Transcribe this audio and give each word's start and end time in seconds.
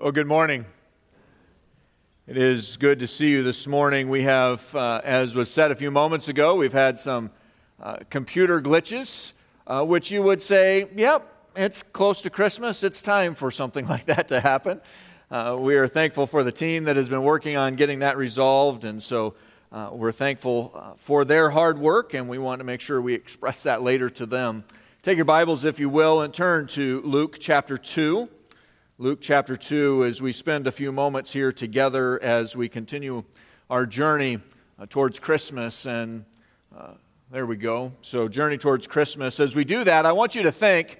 Well, 0.00 0.12
good 0.12 0.28
morning. 0.28 0.64
It 2.28 2.36
is 2.36 2.76
good 2.76 3.00
to 3.00 3.08
see 3.08 3.30
you 3.30 3.42
this 3.42 3.66
morning. 3.66 4.08
We 4.08 4.22
have, 4.22 4.72
uh, 4.72 5.00
as 5.02 5.34
was 5.34 5.50
said 5.50 5.72
a 5.72 5.74
few 5.74 5.90
moments 5.90 6.28
ago, 6.28 6.54
we've 6.54 6.72
had 6.72 7.00
some 7.00 7.32
uh, 7.82 7.96
computer 8.08 8.62
glitches, 8.62 9.32
uh, 9.66 9.84
which 9.84 10.12
you 10.12 10.22
would 10.22 10.40
say, 10.40 10.86
yep, 10.94 11.26
it's 11.56 11.82
close 11.82 12.22
to 12.22 12.30
Christmas. 12.30 12.84
It's 12.84 13.02
time 13.02 13.34
for 13.34 13.50
something 13.50 13.86
like 13.88 14.04
that 14.04 14.28
to 14.28 14.38
happen. 14.38 14.80
Uh, 15.32 15.56
we 15.58 15.74
are 15.74 15.88
thankful 15.88 16.28
for 16.28 16.44
the 16.44 16.52
team 16.52 16.84
that 16.84 16.94
has 16.94 17.08
been 17.08 17.24
working 17.24 17.56
on 17.56 17.74
getting 17.74 17.98
that 17.98 18.16
resolved, 18.16 18.84
and 18.84 19.02
so 19.02 19.34
uh, 19.72 19.90
we're 19.90 20.12
thankful 20.12 20.70
uh, 20.76 20.92
for 20.96 21.24
their 21.24 21.50
hard 21.50 21.76
work, 21.76 22.14
and 22.14 22.28
we 22.28 22.38
want 22.38 22.60
to 22.60 22.64
make 22.64 22.80
sure 22.80 23.02
we 23.02 23.14
express 23.14 23.64
that 23.64 23.82
later 23.82 24.08
to 24.10 24.26
them. 24.26 24.62
Take 25.02 25.16
your 25.16 25.24
Bibles, 25.24 25.64
if 25.64 25.80
you 25.80 25.88
will, 25.88 26.20
and 26.20 26.32
turn 26.32 26.68
to 26.68 27.02
Luke 27.02 27.38
chapter 27.40 27.76
2. 27.76 28.28
Luke 29.00 29.20
chapter 29.20 29.54
2, 29.54 30.06
as 30.06 30.20
we 30.20 30.32
spend 30.32 30.66
a 30.66 30.72
few 30.72 30.90
moments 30.90 31.32
here 31.32 31.52
together 31.52 32.20
as 32.20 32.56
we 32.56 32.68
continue 32.68 33.22
our 33.70 33.86
journey 33.86 34.40
uh, 34.76 34.86
towards 34.90 35.20
Christmas. 35.20 35.86
And 35.86 36.24
uh, 36.76 36.94
there 37.30 37.46
we 37.46 37.54
go. 37.54 37.92
So, 38.00 38.26
journey 38.26 38.58
towards 38.58 38.88
Christmas. 38.88 39.38
As 39.38 39.54
we 39.54 39.62
do 39.62 39.84
that, 39.84 40.04
I 40.04 40.10
want 40.10 40.34
you 40.34 40.42
to 40.42 40.50
think 40.50 40.98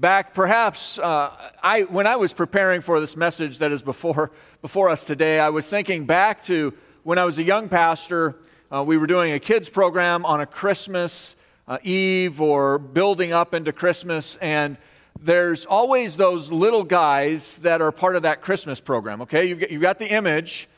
back 0.00 0.34
perhaps 0.34 0.98
uh, 0.98 1.52
I, 1.62 1.82
when 1.82 2.08
I 2.08 2.16
was 2.16 2.32
preparing 2.32 2.80
for 2.80 2.98
this 2.98 3.16
message 3.16 3.58
that 3.58 3.70
is 3.70 3.80
before, 3.80 4.32
before 4.60 4.90
us 4.90 5.04
today, 5.04 5.38
I 5.38 5.50
was 5.50 5.68
thinking 5.68 6.04
back 6.04 6.42
to 6.46 6.74
when 7.04 7.16
I 7.16 7.24
was 7.24 7.38
a 7.38 7.44
young 7.44 7.68
pastor. 7.68 8.34
Uh, 8.74 8.82
we 8.82 8.96
were 8.96 9.06
doing 9.06 9.32
a 9.32 9.38
kids 9.38 9.70
program 9.70 10.24
on 10.24 10.40
a 10.40 10.46
Christmas 10.46 11.36
uh, 11.68 11.78
Eve 11.84 12.40
or 12.40 12.80
building 12.80 13.32
up 13.32 13.54
into 13.54 13.72
Christmas. 13.72 14.34
And 14.36 14.78
there's 15.20 15.66
always 15.66 16.16
those 16.16 16.50
little 16.50 16.84
guys 16.84 17.58
that 17.58 17.80
are 17.80 17.92
part 17.92 18.16
of 18.16 18.22
that 18.22 18.40
Christmas 18.40 18.80
program, 18.80 19.22
okay? 19.22 19.46
You've 19.46 19.82
got, 19.82 19.98
the 19.98 20.10
image, 20.10 20.68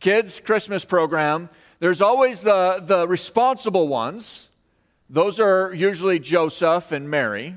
kids' 0.00 0.40
Christmas 0.40 0.84
program. 0.84 1.50
There's 1.78 2.00
always 2.00 2.40
the, 2.40 2.82
the 2.84 3.06
responsible 3.06 3.88
ones. 3.88 4.50
Those 5.08 5.40
are 5.40 5.72
usually 5.72 6.18
Joseph 6.18 6.92
and 6.92 7.08
Mary. 7.08 7.54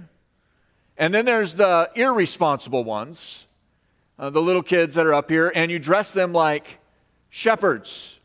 And 0.98 1.14
then 1.14 1.26
there's 1.26 1.56
the 1.56 1.90
irresponsible 1.96 2.84
ones, 2.84 3.48
uh, 4.20 4.30
the 4.30 4.42
little 4.42 4.62
kids 4.62 4.96
that 4.96 5.08
are 5.08 5.14
up 5.14 5.32
here, 5.32 5.52
and 5.56 5.72
you 5.72 5.80
dress 5.80 6.14
them 6.14 6.34
like 6.34 6.80
shepherds. 7.30 8.20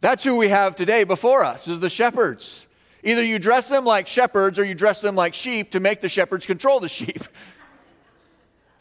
That's 0.00 0.22
who 0.22 0.36
we 0.36 0.48
have 0.48 0.76
today 0.76 1.02
before 1.02 1.44
us, 1.44 1.66
is 1.66 1.80
the 1.80 1.90
shepherds. 1.90 2.67
Either 3.02 3.24
you 3.24 3.38
dress 3.38 3.68
them 3.68 3.84
like 3.84 4.08
shepherds 4.08 4.58
or 4.58 4.64
you 4.64 4.74
dress 4.74 5.00
them 5.00 5.14
like 5.14 5.34
sheep 5.34 5.70
to 5.72 5.80
make 5.80 6.00
the 6.00 6.08
shepherds 6.08 6.46
control 6.46 6.80
the 6.80 6.88
sheep. 6.88 7.22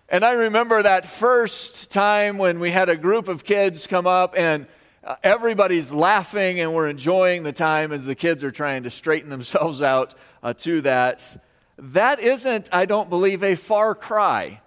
And 0.10 0.24
I 0.24 0.32
remember 0.32 0.82
that 0.82 1.06
first 1.06 1.92
time 1.92 2.38
when 2.38 2.62
we 2.62 2.72
had 2.72 2.88
a 2.88 2.96
group 2.96 3.28
of 3.28 3.44
kids 3.44 3.88
come 3.88 4.08
up 4.08 4.36
and 4.38 4.66
uh, 5.04 5.16
everybody's 5.22 5.94
laughing 5.94 6.62
and 6.62 6.74
we're 6.74 6.88
enjoying 6.88 7.44
the 7.44 7.52
time 7.52 7.92
as 7.92 8.06
the 8.06 8.16
kids 8.16 8.42
are 8.42 8.52
trying 8.52 8.84
to 8.84 8.90
straighten 8.90 9.30
themselves 9.38 9.82
out 9.82 10.14
uh, 10.42 10.54
to 10.54 10.80
that. 10.82 11.44
That 11.78 12.22
isn't, 12.22 12.70
I 12.72 12.86
don't 12.86 13.10
believe, 13.10 13.44
a 13.44 13.56
far 13.56 13.96
cry 13.96 14.62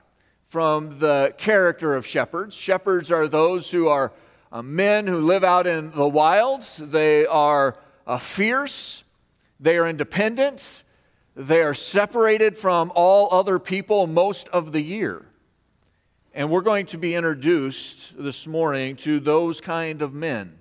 from 0.44 0.98
the 0.98 1.34
character 1.38 1.94
of 1.94 2.06
shepherds. 2.06 2.54
Shepherds 2.54 3.10
are 3.10 3.26
those 3.26 3.70
who 3.70 3.88
are 3.88 4.12
uh, 4.52 4.60
men 4.60 5.06
who 5.06 5.20
live 5.20 5.42
out 5.42 5.66
in 5.66 5.90
the 5.92 6.08
wilds, 6.08 6.76
they 6.76 7.24
are 7.24 7.76
uh, 8.06 8.18
fierce. 8.18 9.04
They 9.60 9.76
are 9.76 9.86
independent. 9.86 10.84
They 11.36 11.62
are 11.62 11.74
separated 11.74 12.56
from 12.56 12.90
all 12.94 13.28
other 13.30 13.58
people 13.58 14.06
most 14.06 14.48
of 14.48 14.72
the 14.72 14.80
year. 14.80 15.26
And 16.32 16.50
we're 16.50 16.62
going 16.62 16.86
to 16.86 16.98
be 16.98 17.14
introduced 17.14 18.14
this 18.16 18.46
morning 18.46 18.96
to 18.96 19.20
those 19.20 19.60
kind 19.60 20.00
of 20.00 20.14
men. 20.14 20.58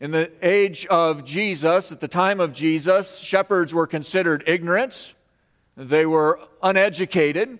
In 0.00 0.12
the 0.12 0.30
age 0.40 0.86
of 0.86 1.24
Jesus, 1.24 1.92
at 1.92 2.00
the 2.00 2.08
time 2.08 2.40
of 2.40 2.54
Jesus, 2.54 3.18
shepherds 3.18 3.74
were 3.74 3.86
considered 3.86 4.44
ignorant, 4.46 5.14
they 5.76 6.06
were 6.06 6.40
uneducated. 6.62 7.58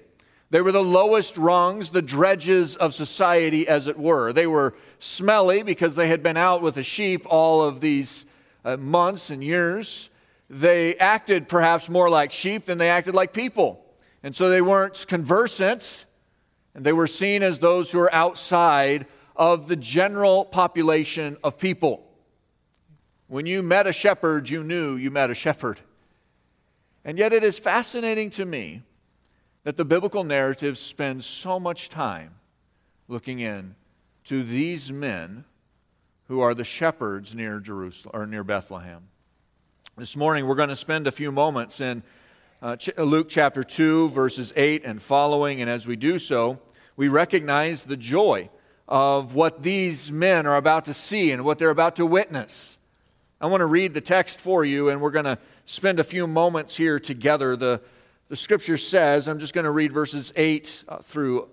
They 0.50 0.60
were 0.60 0.72
the 0.72 0.82
lowest 0.82 1.38
rungs, 1.38 1.90
the 1.90 2.02
dredges 2.02 2.74
of 2.74 2.92
society, 2.92 3.68
as 3.68 3.86
it 3.86 3.96
were. 3.96 4.32
They 4.32 4.48
were 4.48 4.74
smelly 4.98 5.62
because 5.62 5.94
they 5.94 6.08
had 6.08 6.24
been 6.24 6.36
out 6.36 6.60
with 6.60 6.74
the 6.74 6.82
sheep 6.82 7.24
all 7.26 7.62
of 7.62 7.80
these 7.80 8.26
uh, 8.64 8.76
months 8.76 9.30
and 9.30 9.44
years 9.44 10.09
they 10.50 10.96
acted 10.96 11.48
perhaps 11.48 11.88
more 11.88 12.10
like 12.10 12.32
sheep 12.32 12.64
than 12.64 12.76
they 12.76 12.90
acted 12.90 13.14
like 13.14 13.32
people. 13.32 13.84
And 14.24 14.34
so 14.34 14.50
they 14.50 14.60
weren't 14.60 15.06
conversant, 15.06 16.04
and 16.74 16.84
they 16.84 16.92
were 16.92 17.06
seen 17.06 17.44
as 17.44 17.60
those 17.60 17.92
who 17.92 17.98
were 17.98 18.12
outside 18.12 19.06
of 19.36 19.68
the 19.68 19.76
general 19.76 20.44
population 20.44 21.36
of 21.44 21.56
people. 21.56 22.04
When 23.28 23.46
you 23.46 23.62
met 23.62 23.86
a 23.86 23.92
shepherd, 23.92 24.50
you 24.50 24.64
knew 24.64 24.96
you 24.96 25.12
met 25.12 25.30
a 25.30 25.34
shepherd. 25.34 25.80
And 27.04 27.16
yet, 27.16 27.32
it 27.32 27.44
is 27.44 27.58
fascinating 27.58 28.28
to 28.30 28.44
me 28.44 28.82
that 29.62 29.76
the 29.76 29.84
biblical 29.84 30.24
narrative 30.24 30.76
spends 30.76 31.24
so 31.24 31.60
much 31.60 31.88
time 31.88 32.34
looking 33.06 33.38
in 33.38 33.76
to 34.24 34.42
these 34.42 34.92
men 34.92 35.44
who 36.26 36.40
are 36.40 36.54
the 36.54 36.64
shepherds 36.64 37.34
near 37.34 37.60
Jerusalem 37.60 38.20
or 38.20 38.26
near 38.26 38.44
Bethlehem. 38.44 39.08
This 40.00 40.16
morning, 40.16 40.46
we're 40.46 40.54
going 40.54 40.70
to 40.70 40.76
spend 40.76 41.06
a 41.06 41.12
few 41.12 41.30
moments 41.30 41.82
in 41.82 42.02
uh, 42.62 42.74
Luke 42.96 43.28
chapter 43.28 43.62
2, 43.62 44.08
verses 44.08 44.50
8 44.56 44.82
and 44.86 45.02
following. 45.02 45.60
And 45.60 45.68
as 45.68 45.86
we 45.86 45.94
do 45.94 46.18
so, 46.18 46.58
we 46.96 47.08
recognize 47.08 47.84
the 47.84 47.98
joy 47.98 48.48
of 48.88 49.34
what 49.34 49.62
these 49.62 50.10
men 50.10 50.46
are 50.46 50.56
about 50.56 50.86
to 50.86 50.94
see 50.94 51.32
and 51.32 51.44
what 51.44 51.58
they're 51.58 51.68
about 51.68 51.96
to 51.96 52.06
witness. 52.06 52.78
I 53.42 53.46
want 53.48 53.60
to 53.60 53.66
read 53.66 53.92
the 53.92 54.00
text 54.00 54.40
for 54.40 54.64
you, 54.64 54.88
and 54.88 55.02
we're 55.02 55.10
going 55.10 55.26
to 55.26 55.36
spend 55.66 56.00
a 56.00 56.04
few 56.04 56.26
moments 56.26 56.78
here 56.78 56.98
together. 56.98 57.54
The, 57.54 57.82
the 58.30 58.36
scripture 58.36 58.78
says, 58.78 59.28
I'm 59.28 59.38
just 59.38 59.52
going 59.52 59.66
to 59.66 59.70
read 59.70 59.92
verses 59.92 60.32
8 60.34 60.84
uh, 60.88 60.96
through 61.00 61.50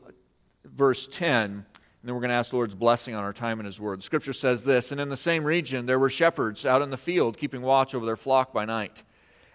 verse 0.64 1.06
10. 1.06 1.66
And 2.08 2.12
then 2.12 2.16
we're 2.16 2.22
going 2.22 2.30
to 2.30 2.36
ask 2.36 2.52
the 2.52 2.56
Lord's 2.56 2.74
blessing 2.74 3.16
on 3.16 3.26
our 3.26 3.34
time 3.34 3.60
in 3.60 3.66
His 3.66 3.82
Word. 3.82 4.00
The 4.00 4.04
scripture 4.04 4.32
says 4.32 4.64
this 4.64 4.94
And 4.94 5.02
in 5.02 5.10
the 5.10 5.18
same 5.18 5.44
region 5.44 5.88
there 5.88 6.00
were 6.00 6.10
shepherds 6.10 6.66
out 6.66 6.82
in 6.82 6.90
the 6.90 6.96
field, 6.96 7.38
keeping 7.38 7.62
watch 7.62 7.94
over 7.94 8.06
their 8.06 8.16
flock 8.16 8.54
by 8.54 8.64
night. 8.64 9.04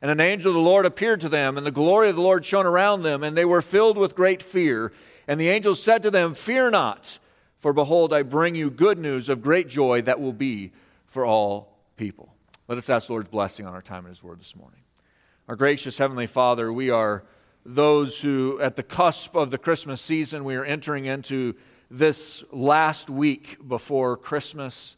And 0.02 0.10
an 0.10 0.20
angel 0.20 0.50
of 0.50 0.56
the 0.56 0.60
Lord 0.60 0.84
appeared 0.84 1.22
to 1.22 1.30
them, 1.30 1.56
and 1.56 1.66
the 1.66 1.70
glory 1.70 2.10
of 2.10 2.16
the 2.16 2.20
Lord 2.20 2.44
shone 2.44 2.66
around 2.66 3.04
them, 3.04 3.22
and 3.22 3.34
they 3.34 3.46
were 3.46 3.62
filled 3.62 3.96
with 3.96 4.14
great 4.14 4.42
fear. 4.42 4.92
And 5.26 5.40
the 5.40 5.48
angel 5.48 5.74
said 5.74 6.02
to 6.02 6.10
them, 6.10 6.34
Fear 6.34 6.72
not, 6.72 7.18
for 7.56 7.72
behold, 7.72 8.12
I 8.12 8.20
bring 8.20 8.54
you 8.54 8.68
good 8.68 8.98
news 8.98 9.30
of 9.30 9.40
great 9.40 9.66
joy 9.66 10.02
that 10.02 10.20
will 10.20 10.34
be 10.34 10.72
for 11.06 11.24
all 11.24 11.78
people. 11.96 12.34
Let 12.68 12.76
us 12.76 12.90
ask 12.90 13.06
the 13.06 13.14
Lord's 13.14 13.30
blessing 13.30 13.64
on 13.64 13.72
our 13.72 13.80
time 13.80 14.04
in 14.04 14.10
His 14.10 14.22
Word 14.22 14.40
this 14.40 14.54
morning. 14.54 14.80
Our 15.48 15.56
gracious 15.56 15.96
Heavenly 15.96 16.26
Father, 16.26 16.70
we 16.70 16.90
are 16.90 17.24
those 17.64 18.20
who, 18.20 18.60
at 18.60 18.76
the 18.76 18.82
cusp 18.82 19.34
of 19.36 19.50
the 19.50 19.56
Christmas 19.56 20.02
season, 20.02 20.44
we 20.44 20.54
are 20.56 20.66
entering 20.66 21.06
into 21.06 21.54
this 21.92 22.42
last 22.50 23.10
week 23.10 23.58
before 23.68 24.16
Christmas. 24.16 24.96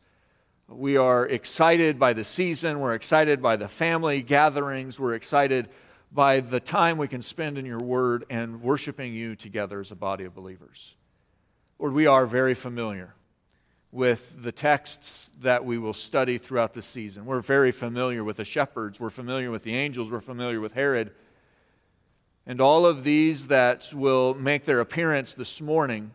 We 0.69 0.97
are 0.97 1.27
excited 1.27 1.99
by 1.99 2.13
the 2.13 2.23
season. 2.23 2.79
We're 2.79 2.95
excited 2.95 3.43
by 3.43 3.57
the 3.57 3.67
family 3.67 4.23
gatherings. 4.23 5.01
We're 5.01 5.15
excited 5.15 5.69
by 6.13 6.39
the 6.39 6.61
time 6.61 6.97
we 6.97 7.09
can 7.09 7.21
spend 7.21 7.59
in 7.59 7.67
your 7.67 7.81
word 7.81 8.25
and 8.31 8.63
worshiping 8.63 9.13
you 9.13 9.35
together 9.35 9.81
as 9.81 9.91
a 9.91 9.97
body 9.97 10.23
of 10.23 10.37
believers. 10.37 10.95
Lord, 11.81 11.95
we 11.95 12.07
are 12.07 12.27
very 12.27 12.55
familiar 12.55 13.17
with 13.91 14.41
the 14.41 14.53
texts 14.53 15.33
that 15.41 15.65
we 15.65 15.79
will 15.79 15.93
study 15.93 16.39
throughout 16.39 16.75
the 16.75 16.83
season. 16.83 17.27
We're 17.27 17.41
very 17.41 17.73
familiar 17.73 18.23
with 18.23 18.37
the 18.37 18.45
shepherds, 18.45 19.01
we're 19.01 19.11
familiar 19.11 19.51
with 19.51 19.65
the 19.65 19.75
angels, 19.75 20.13
we're 20.13 20.21
familiar 20.21 20.61
with 20.61 20.75
Herod. 20.75 21.11
And 22.47 22.61
all 22.61 22.87
of 22.87 23.03
these 23.03 23.49
that 23.49 23.93
will 23.93 24.35
make 24.35 24.65
their 24.65 24.79
appearance 24.79 25.35
this 25.35 25.61
morning 25.61 26.13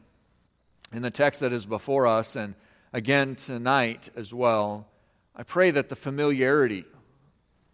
in 0.91 1.01
the 1.01 1.11
text 1.11 1.39
that 1.41 1.53
is 1.53 1.65
before 1.65 2.07
us 2.07 2.35
and 2.35 2.55
again 2.93 3.35
tonight 3.35 4.09
as 4.15 4.33
well, 4.33 4.87
I 5.35 5.43
pray 5.43 5.71
that 5.71 5.89
the 5.89 5.95
familiarity 5.95 6.85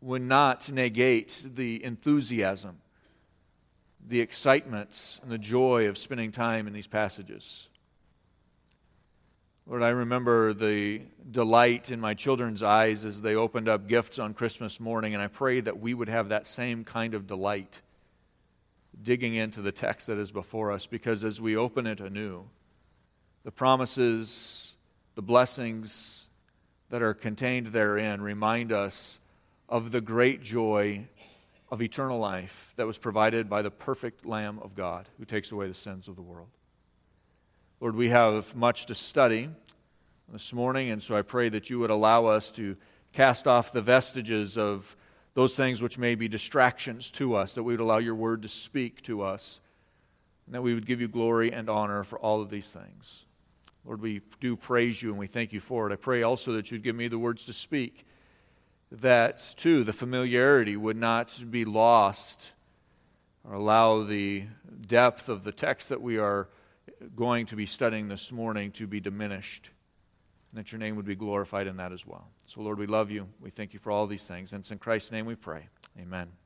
would 0.02 0.22
not 0.22 0.72
negate 0.72 1.46
the 1.56 1.84
enthusiasm, 1.84 2.78
the 4.06 4.20
excitement, 4.20 5.20
and 5.24 5.32
the 5.32 5.38
joy 5.38 5.88
of 5.88 5.98
spending 5.98 6.32
time 6.32 6.68
in 6.68 6.74
these 6.74 6.88
passages. 6.88 7.70
Lord, 9.68 9.82
I 9.82 9.90
remember 9.90 10.54
the 10.54 11.02
delight 11.32 11.90
in 11.90 12.00
my 12.00 12.14
children's 12.14 12.62
eyes 12.62 13.04
as 13.04 13.24
they 13.24 13.34
opened 13.34 13.68
up 13.68 13.88
gifts 13.88 14.20
on 14.20 14.36
Christmas 14.36 14.80
morning, 14.80 15.16
and 15.16 15.24
I 15.24 15.28
pray 15.28 15.60
that 15.62 15.80
we 15.80 15.96
would 15.96 16.10
have 16.10 16.30
that 16.30 16.46
same 16.46 16.84
kind 16.84 17.16
of 17.16 17.26
delight 17.26 17.82
digging 19.02 19.34
into 19.34 19.64
the 19.64 19.72
text 19.72 20.06
that 20.06 20.20
is 20.20 20.32
before 20.32 20.72
us, 20.72 20.86
because 20.86 21.24
as 21.24 21.42
we 21.42 21.58
open 21.58 21.88
it 21.88 22.00
anew, 22.00 22.46
the 23.46 23.52
promises, 23.52 24.74
the 25.14 25.22
blessings 25.22 26.26
that 26.90 27.04
are 27.04 27.14
contained 27.14 27.68
therein 27.68 28.20
remind 28.20 28.72
us 28.72 29.20
of 29.70 29.92
the 29.92 30.02
great 30.02 30.42
joy 30.42 31.08
of 31.70 31.80
eternal 31.80 32.18
life 32.18 32.74
that 32.76 32.88
was 32.88 32.98
provided 32.98 33.48
by 33.48 33.62
the 33.62 33.70
perfect 33.70 34.26
Lamb 34.26 34.60
of 34.64 34.74
God 34.74 35.08
who 35.20 35.26
takes 35.26 35.52
away 35.52 35.68
the 35.68 35.76
sins 35.76 36.08
of 36.08 36.16
the 36.16 36.24
world. 36.24 36.50
Lord, 37.80 37.96
we 37.96 38.10
have 38.10 38.56
much 38.56 38.88
to 38.88 38.96
study 38.96 39.50
this 40.32 40.52
morning, 40.52 40.90
and 40.90 41.02
so 41.02 41.16
I 41.16 41.22
pray 41.22 41.50
that 41.50 41.70
you 41.70 41.78
would 41.78 41.92
allow 41.92 42.26
us 42.26 42.50
to 42.52 42.76
cast 43.14 43.48
off 43.48 43.72
the 43.72 43.82
vestiges 43.82 44.58
of 44.58 44.96
those 45.36 45.56
things 45.56 45.84
which 45.84 46.00
may 46.00 46.16
be 46.16 46.28
distractions 46.28 47.12
to 47.12 47.36
us, 47.36 47.54
that 47.54 47.64
we 47.64 47.74
would 47.74 47.80
allow 47.80 48.00
your 48.00 48.16
word 48.16 48.42
to 48.42 48.50
speak 48.50 49.04
to 49.04 49.22
us, 49.22 49.62
and 50.48 50.56
that 50.56 50.64
we 50.64 50.74
would 50.74 50.88
give 50.88 51.00
you 51.00 51.08
glory 51.08 51.54
and 51.54 51.70
honor 51.70 52.04
for 52.04 52.18
all 52.18 52.42
of 52.42 52.50
these 52.50 52.72
things. 52.72 53.28
Lord, 53.86 54.02
we 54.02 54.22
do 54.40 54.56
praise 54.56 55.02
you 55.02 55.10
and 55.10 55.20
we 55.20 55.28
thank 55.28 55.54
you 55.54 55.60
for 55.60 55.90
it. 55.90 55.94
I 55.94 55.96
pray 55.96 56.24
also 56.24 56.54
that 56.54 56.72
you'd 56.72 56.84
give 56.84 56.96
me 56.96 57.08
the 57.08 57.20
words 57.20 57.46
to 57.46 57.54
speak, 57.54 58.06
that 58.92 59.54
too 59.58 59.84
the 59.84 59.94
familiarity 59.94 60.76
would 60.76 60.98
not 60.98 61.44
be 61.50 61.66
lost 61.66 62.54
or 63.44 63.54
allow 63.54 64.04
the 64.04 64.46
depth 64.88 65.30
of 65.30 65.44
the 65.44 65.52
text 65.52 65.90
that 65.90 66.02
we 66.02 66.18
are 66.18 66.50
going 67.16 67.46
to 67.48 67.56
be 67.56 67.66
studying 67.66 68.08
this 68.08 68.32
morning 68.32 68.72
to 68.72 68.88
be 68.88 69.00
diminished, 69.00 69.70
and 70.52 70.60
that 70.60 70.72
your 70.72 70.80
name 70.80 70.96
would 70.96 71.06
be 71.06 71.16
glorified 71.16 71.68
in 71.68 71.78
that 71.78 71.92
as 71.92 72.08
well. 72.08 72.30
So, 72.48 72.62
Lord, 72.62 72.80
we 72.80 72.88
love 72.88 73.12
you. 73.12 73.28
We 73.40 73.50
thank 73.50 73.74
you 73.74 73.80
for 73.80 73.92
all 73.92 74.08
these 74.08 74.28
things. 74.28 74.54
And 74.54 74.62
it's 74.62 74.72
in 74.72 74.80
Christ's 74.80 75.12
name 75.12 75.26
we 75.26 75.36
pray. 75.36 75.68
Amen. 76.00 76.45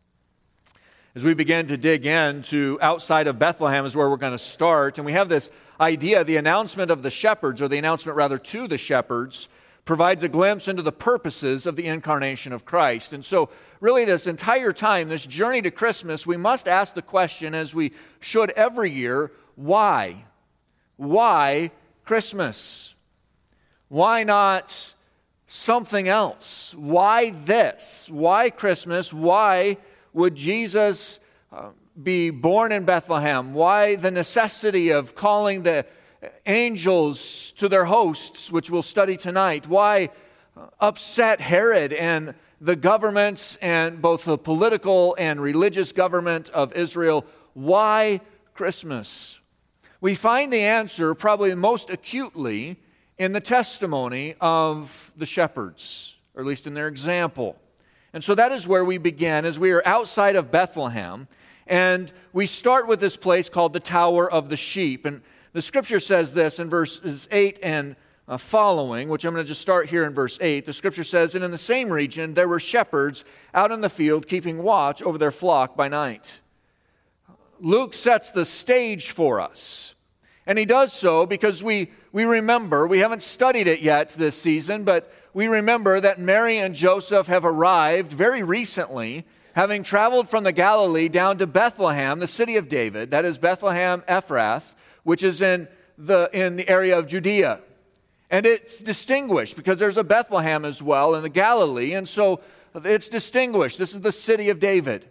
As 1.20 1.26
we 1.26 1.34
begin 1.34 1.68
to 1.68 1.76
dig 1.76 2.06
into 2.06 2.80
outside 2.82 3.28
of 3.28 3.38
Bethlehem, 3.38 3.86
is 3.86 3.94
where 3.94 4.10
we're 4.10 4.16
going 4.16 4.32
to 4.32 4.38
start. 4.38 4.98
And 4.98 5.06
we 5.06 5.12
have 5.12 5.28
this 5.28 5.52
idea 5.78 6.24
the 6.24 6.38
announcement 6.38 6.90
of 6.90 7.04
the 7.04 7.12
shepherds, 7.12 7.62
or 7.62 7.68
the 7.68 7.78
announcement 7.78 8.16
rather 8.16 8.38
to 8.38 8.70
the 8.70 8.78
shepherds, 8.78 9.50
provides 9.84 10.24
a 10.24 10.30
glimpse 10.30 10.70
into 10.70 10.82
the 10.82 10.94
purposes 10.94 11.66
of 11.66 11.76
the 11.76 11.88
incarnation 11.88 12.54
of 12.54 12.64
Christ. 12.64 13.12
And 13.12 13.26
so, 13.26 13.50
really, 13.82 14.06
this 14.06 14.28
entire 14.28 14.72
time, 14.72 15.10
this 15.10 15.28
journey 15.28 15.62
to 15.64 15.72
Christmas, 15.72 16.26
we 16.26 16.38
must 16.38 16.70
ask 16.70 16.94
the 16.94 17.02
question, 17.02 17.54
as 17.54 17.76
we 17.76 17.92
should 18.22 18.52
every 18.52 18.90
year, 18.90 19.34
why? 19.58 20.24
Why 20.96 21.72
Christmas? 22.06 22.96
Why 23.90 24.24
not 24.24 24.96
something 25.48 26.08
else? 26.08 26.74
Why 26.76 27.32
this? 27.32 28.10
Why 28.10 28.50
Christmas? 28.52 29.12
Why 29.12 29.76
would 30.14 30.36
Jesus 30.36 31.20
uh, 31.52 31.70
be 32.02 32.30
born 32.30 32.72
in 32.72 32.86
Bethlehem? 32.86 33.54
Why 33.54 33.96
the 33.96 34.12
necessity 34.12 34.90
of 34.90 35.16
calling 35.16 35.64
the 35.64 35.86
angels 36.46 37.52
to 37.54 37.70
their 37.70 37.86
hosts, 37.86 38.52
which 38.52 38.70
we'll 38.70 38.82
study 38.82 39.18
tonight? 39.18 39.68
Why 39.68 40.10
uh, 40.58 40.68
upset 40.80 41.42
Herod 41.42 41.94
and 41.94 42.34
the 42.62 42.76
governments 42.76 43.56
and 43.58 44.02
both 44.02 44.26
the 44.26 44.38
political 44.38 45.16
and 45.18 45.42
religious 45.42 45.92
government 45.92 46.50
of 46.50 46.74
Israel? 46.74 47.26
Why 47.54 48.22
Christmas? 48.54 49.40
We 50.02 50.16
find 50.16 50.52
the 50.52 50.62
answer 50.62 51.14
probably 51.14 51.54
most 51.56 51.90
acutely 51.90 52.78
in 53.18 53.34
the 53.34 53.42
testimony 53.42 54.36
of 54.40 55.12
the 55.18 55.26
shepherds, 55.26 56.18
or 56.34 56.42
at 56.42 56.48
least 56.48 56.68
in 56.68 56.74
their 56.74 56.88
example. 56.88 57.58
And 58.14 58.24
so 58.24 58.36
that 58.36 58.52
is 58.52 58.68
where 58.68 58.84
we 58.84 58.98
begin 58.98 59.46
as 59.46 59.60
we 59.60 59.72
are 59.72 59.84
outside 59.86 60.36
of 60.36 60.52
Bethlehem. 60.52 61.28
And 61.68 62.12
we 62.34 62.46
start 62.46 62.88
with 62.88 63.00
this 63.00 63.16
place 63.16 63.50
called 63.50 63.74
the 63.74 63.80
Tower 63.80 64.30
of 64.30 64.50
the 64.50 64.58
Sheep. 64.58 65.06
And 65.06 65.22
the 65.54 65.62
scripture 65.62 66.00
says 66.00 66.34
this 66.34 66.60
in 66.60 66.70
verses 66.70 67.28
8 67.32 67.60
and 67.62 67.96
uh, 68.28 68.38
following, 68.38 69.10
which 69.10 69.26
I'm 69.26 69.34
going 69.34 69.44
to 69.44 69.48
just 69.48 69.62
start 69.62 69.90
here 69.90 70.06
in 70.06 70.14
verse 70.14 70.38
8. 70.42 70.66
The 70.66 70.74
scripture 70.74 71.04
says, 71.04 71.36
And 71.36 71.44
in 71.44 71.52
the 71.52 71.58
same 71.58 71.90
region 71.90 72.34
there 72.34 72.48
were 72.48 72.60
shepherds 72.60 73.24
out 73.54 73.72
in 73.72 73.82
the 73.82 73.90
field 73.90 74.28
keeping 74.28 74.64
watch 74.64 75.02
over 75.02 75.18
their 75.18 75.32
flock 75.32 75.76
by 75.76 75.88
night. 75.88 76.42
Luke 77.60 77.94
sets 77.94 78.32
the 78.32 78.46
stage 78.46 79.12
for 79.12 79.40
us. 79.40 79.96
And 80.48 80.58
he 80.58 80.66
does 80.66 80.94
so 80.94 81.26
because 81.26 81.64
we, 81.64 81.92
we 82.12 82.24
remember, 82.24 82.88
we 82.88 83.00
haven't 83.00 83.22
studied 83.22 83.68
it 83.68 83.82
yet 83.82 84.10
this 84.10 84.40
season, 84.40 84.84
but 84.84 85.14
we 85.34 85.48
remember 85.48 86.00
that 86.00 86.20
Mary 86.20 86.58
and 86.58 86.74
Joseph 86.74 87.28
have 87.28 87.46
arrived 87.46 88.12
very 88.12 88.42
recently, 88.44 89.26
having 89.54 89.84
traveled 89.84 90.28
from 90.28 90.44
the 90.44 90.52
Galilee 90.52 91.08
down 91.08 91.38
to 91.38 91.48
Bethlehem, 91.48 92.20
the 92.20 92.28
city 92.28 92.56
of 92.56 92.70
David, 92.70 93.12
that 93.12 93.26
is 93.26 93.38
Bethlehem 93.38 94.02
Ephrath, 94.08 94.74
which 95.04 95.24
is 95.24 95.42
in 95.42 95.68
the, 95.98 96.30
in 96.34 96.56
the 96.56 96.70
area 96.70 96.98
of 96.98 97.08
Judea. 97.08 97.60
And 98.30 98.46
it's 98.46 98.80
distinguished 98.80 99.56
because 99.56 99.78
there's 99.78 99.98
a 99.98 100.04
Bethlehem 100.04 100.66
as 100.66 100.82
well 100.82 101.16
in 101.16 101.24
the 101.24 101.30
Galilee, 101.30 101.94
and 101.94 102.08
so 102.08 102.42
it's 102.76 103.10
distinguished. 103.10 103.78
This 103.78 103.94
is 103.94 104.02
the 104.02 104.12
city 104.12 104.50
of 104.50 104.60
David. 104.60 105.08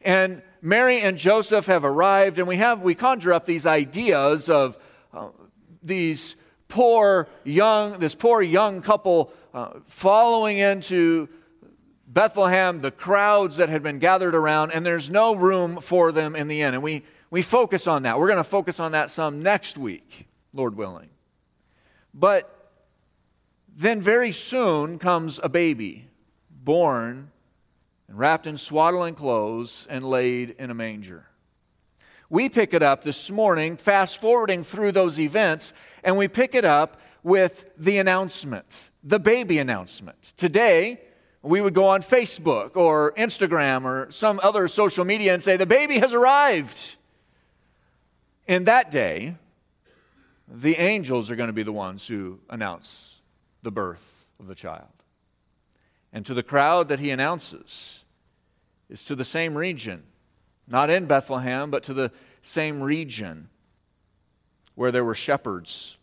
And 0.00 0.42
Mary 0.60 1.00
and 1.00 1.16
Joseph 1.16 1.66
have 1.66 1.84
arrived, 1.84 2.38
and 2.38 2.48
we 2.48 2.56
have 2.56 2.82
we 2.82 2.94
conjure 2.94 3.32
up 3.32 3.46
these 3.46 3.66
ideas 3.66 4.48
of 4.48 4.78
uh, 5.12 5.28
these 5.82 6.36
poor 6.72 7.28
young 7.44 7.98
this 7.98 8.14
poor 8.14 8.40
young 8.40 8.80
couple 8.80 9.30
uh, 9.52 9.80
following 9.86 10.56
into 10.56 11.28
Bethlehem, 12.06 12.80
the 12.80 12.90
crowds 12.90 13.58
that 13.58 13.68
had 13.68 13.82
been 13.82 13.98
gathered 13.98 14.34
around, 14.34 14.72
and 14.72 14.84
there's 14.84 15.10
no 15.10 15.34
room 15.34 15.80
for 15.80 16.12
them 16.12 16.34
in 16.34 16.48
the 16.48 16.62
inn. 16.62 16.74
And 16.74 16.82
we, 16.82 17.04
we 17.30 17.42
focus 17.42 17.86
on 17.86 18.02
that. 18.04 18.18
We're 18.18 18.26
going 18.26 18.38
to 18.38 18.44
focus 18.44 18.80
on 18.80 18.92
that 18.92 19.10
some 19.10 19.40
next 19.40 19.76
week, 19.76 20.26
Lord 20.54 20.76
willing. 20.76 21.10
But 22.14 22.70
then 23.74 24.00
very 24.00 24.32
soon 24.32 24.98
comes 24.98 25.40
a 25.42 25.48
baby 25.48 26.08
born 26.50 27.30
and 28.08 28.18
wrapped 28.18 28.46
in 28.46 28.56
swaddling 28.56 29.14
clothes 29.14 29.86
and 29.88 30.04
laid 30.04 30.54
in 30.58 30.70
a 30.70 30.74
manger. 30.74 31.26
We 32.32 32.48
pick 32.48 32.72
it 32.72 32.82
up 32.82 33.04
this 33.04 33.30
morning, 33.30 33.76
fast 33.76 34.18
forwarding 34.18 34.64
through 34.64 34.92
those 34.92 35.20
events, 35.20 35.74
and 36.02 36.16
we 36.16 36.28
pick 36.28 36.54
it 36.54 36.64
up 36.64 36.98
with 37.22 37.70
the 37.76 37.98
announcement, 37.98 38.90
the 39.04 39.18
baby 39.18 39.58
announcement. 39.58 40.32
Today, 40.38 41.02
we 41.42 41.60
would 41.60 41.74
go 41.74 41.88
on 41.88 42.00
Facebook 42.00 42.74
or 42.74 43.12
Instagram 43.18 43.84
or 43.84 44.10
some 44.10 44.40
other 44.42 44.66
social 44.66 45.04
media 45.04 45.34
and 45.34 45.42
say, 45.42 45.58
The 45.58 45.66
baby 45.66 45.98
has 45.98 46.14
arrived. 46.14 46.96
In 48.46 48.64
that 48.64 48.90
day, 48.90 49.36
the 50.48 50.76
angels 50.76 51.30
are 51.30 51.36
going 51.36 51.48
to 51.48 51.52
be 51.52 51.62
the 51.62 51.70
ones 51.70 52.08
who 52.08 52.40
announce 52.48 53.20
the 53.62 53.70
birth 53.70 54.30
of 54.40 54.46
the 54.46 54.54
child. 54.54 54.88
And 56.14 56.24
to 56.24 56.32
the 56.32 56.42
crowd 56.42 56.88
that 56.88 56.98
he 56.98 57.10
announces, 57.10 58.06
is 58.88 59.04
to 59.04 59.14
the 59.14 59.22
same 59.22 59.54
region, 59.54 60.04
not 60.68 60.90
in 60.90 61.06
Bethlehem, 61.06 61.70
but 61.70 61.82
to 61.84 61.94
the 61.94 62.10
same 62.42 62.82
region 62.82 63.48
where 64.74 64.90
there 64.90 65.04
were 65.04 65.14
shepherds. 65.14 65.96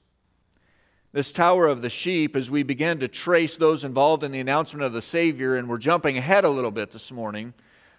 This 1.12 1.32
Tower 1.32 1.68
of 1.68 1.82
the 1.82 1.90
Sheep, 1.90 2.36
as 2.36 2.52
we 2.52 2.62
begin 2.62 3.00
to 3.00 3.08
trace 3.08 3.58
those 3.58 3.84
involved 3.84 4.24
in 4.24 4.32
the 4.32 4.40
announcement 4.40 4.84
of 4.84 4.94
the 4.94 5.02
Savior, 5.02 5.56
and 5.56 5.68
we're 5.68 5.80
jumping 5.80 6.18
ahead 6.18 6.46
a 6.46 6.50
little 6.50 6.70
bit 6.70 6.92
this 6.92 7.12
morning, 7.12 7.54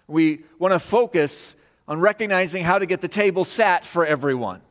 we 0.07 0.43
want 0.59 0.73
to 0.73 0.79
focus 0.79 1.55
on 1.87 1.99
recognizing 1.99 2.63
how 2.63 2.79
to 2.79 2.85
get 2.85 3.01
the 3.01 3.07
table 3.09 3.43
sat 3.43 3.83
for 3.83 4.05
everyone. 4.05 4.61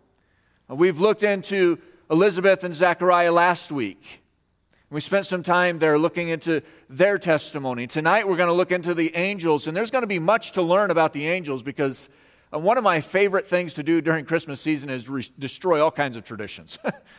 We've 0.69 0.99
looked 0.99 1.23
into 1.23 1.79
Elizabeth 2.11 2.65
and 2.65 2.75
Zechariah 2.75 3.33
last 3.33 3.71
week. 3.71 4.23
We 4.93 4.99
spent 4.99 5.25
some 5.25 5.45
time 5.45 5.79
there 5.79 5.97
looking 6.01 6.31
into 6.31 6.63
their 6.89 7.17
testimony. 7.17 7.87
Tonight 7.87 8.27
we're 8.27 8.37
going 8.37 8.49
to 8.49 8.53
look 8.53 8.73
into 8.73 8.93
the 8.93 9.15
angels, 9.15 9.69
and 9.69 9.77
there's 9.77 9.93
going 9.93 10.03
to 10.03 10.09
be 10.09 10.19
much 10.19 10.51
to 10.53 10.63
learn 10.63 10.91
about 10.91 11.13
the 11.13 11.29
angels 11.29 11.63
because 11.63 12.09
uh, 12.53 12.59
one 12.59 12.77
of 12.77 12.83
my 12.83 13.01
favorite 13.01 13.47
things 13.47 13.75
to 13.75 13.85
do 13.85 14.01
during 14.01 14.25
Christmas 14.25 14.61
season 14.61 14.91
is 14.91 15.09
re- 15.09 15.31
destroy 15.39 15.81
all 15.81 15.93
kinds 15.93 16.17
of 16.17 16.25
traditions. 16.25 16.77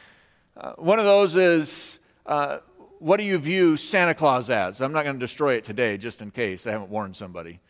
uh, 0.58 0.74
one 0.74 1.00
of 1.00 1.06
those 1.06 1.38
is 1.38 2.02
uh, 2.26 2.58
what 3.00 3.16
do 3.16 3.24
you 3.24 3.38
view 3.38 3.78
Santa 3.78 4.16
Claus 4.16 4.50
as? 4.50 4.82
I'm 4.82 4.92
not 4.92 5.04
going 5.04 5.16
to 5.16 5.20
destroy 5.22 5.54
it 5.54 5.64
today 5.64 5.96
just 5.96 6.22
in 6.22 6.30
case 6.30 6.68
I 6.68 6.72
haven't 6.72 6.90
warned 6.90 7.16
somebody. 7.16 7.62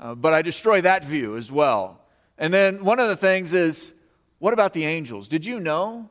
Uh, 0.00 0.16
but 0.16 0.34
I 0.34 0.42
destroy 0.42 0.80
that 0.80 1.04
view 1.04 1.36
as 1.36 1.52
well. 1.52 2.00
And 2.38 2.52
then 2.52 2.84
one 2.84 2.98
of 2.98 3.06
the 3.06 3.14
things 3.14 3.52
is 3.52 3.94
what 4.40 4.52
about 4.52 4.72
the 4.72 4.84
angels? 4.84 5.28
Did 5.28 5.46
you 5.46 5.60
know 5.60 6.10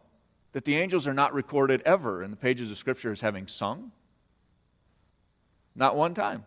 that 0.54 0.66
the 0.66 0.76
angels 0.76 1.08
are 1.08 1.14
not 1.14 1.34
recorded 1.34 1.82
ever 1.86 2.24
in 2.24 2.32
the 2.32 2.38
pages 2.38 2.72
of 2.72 2.78
Scripture 2.78 3.12
as 3.12 3.22
having 3.22 3.48
sung? 3.48 3.92
Not 5.76 5.96
one 5.96 6.14
time. 6.14 6.46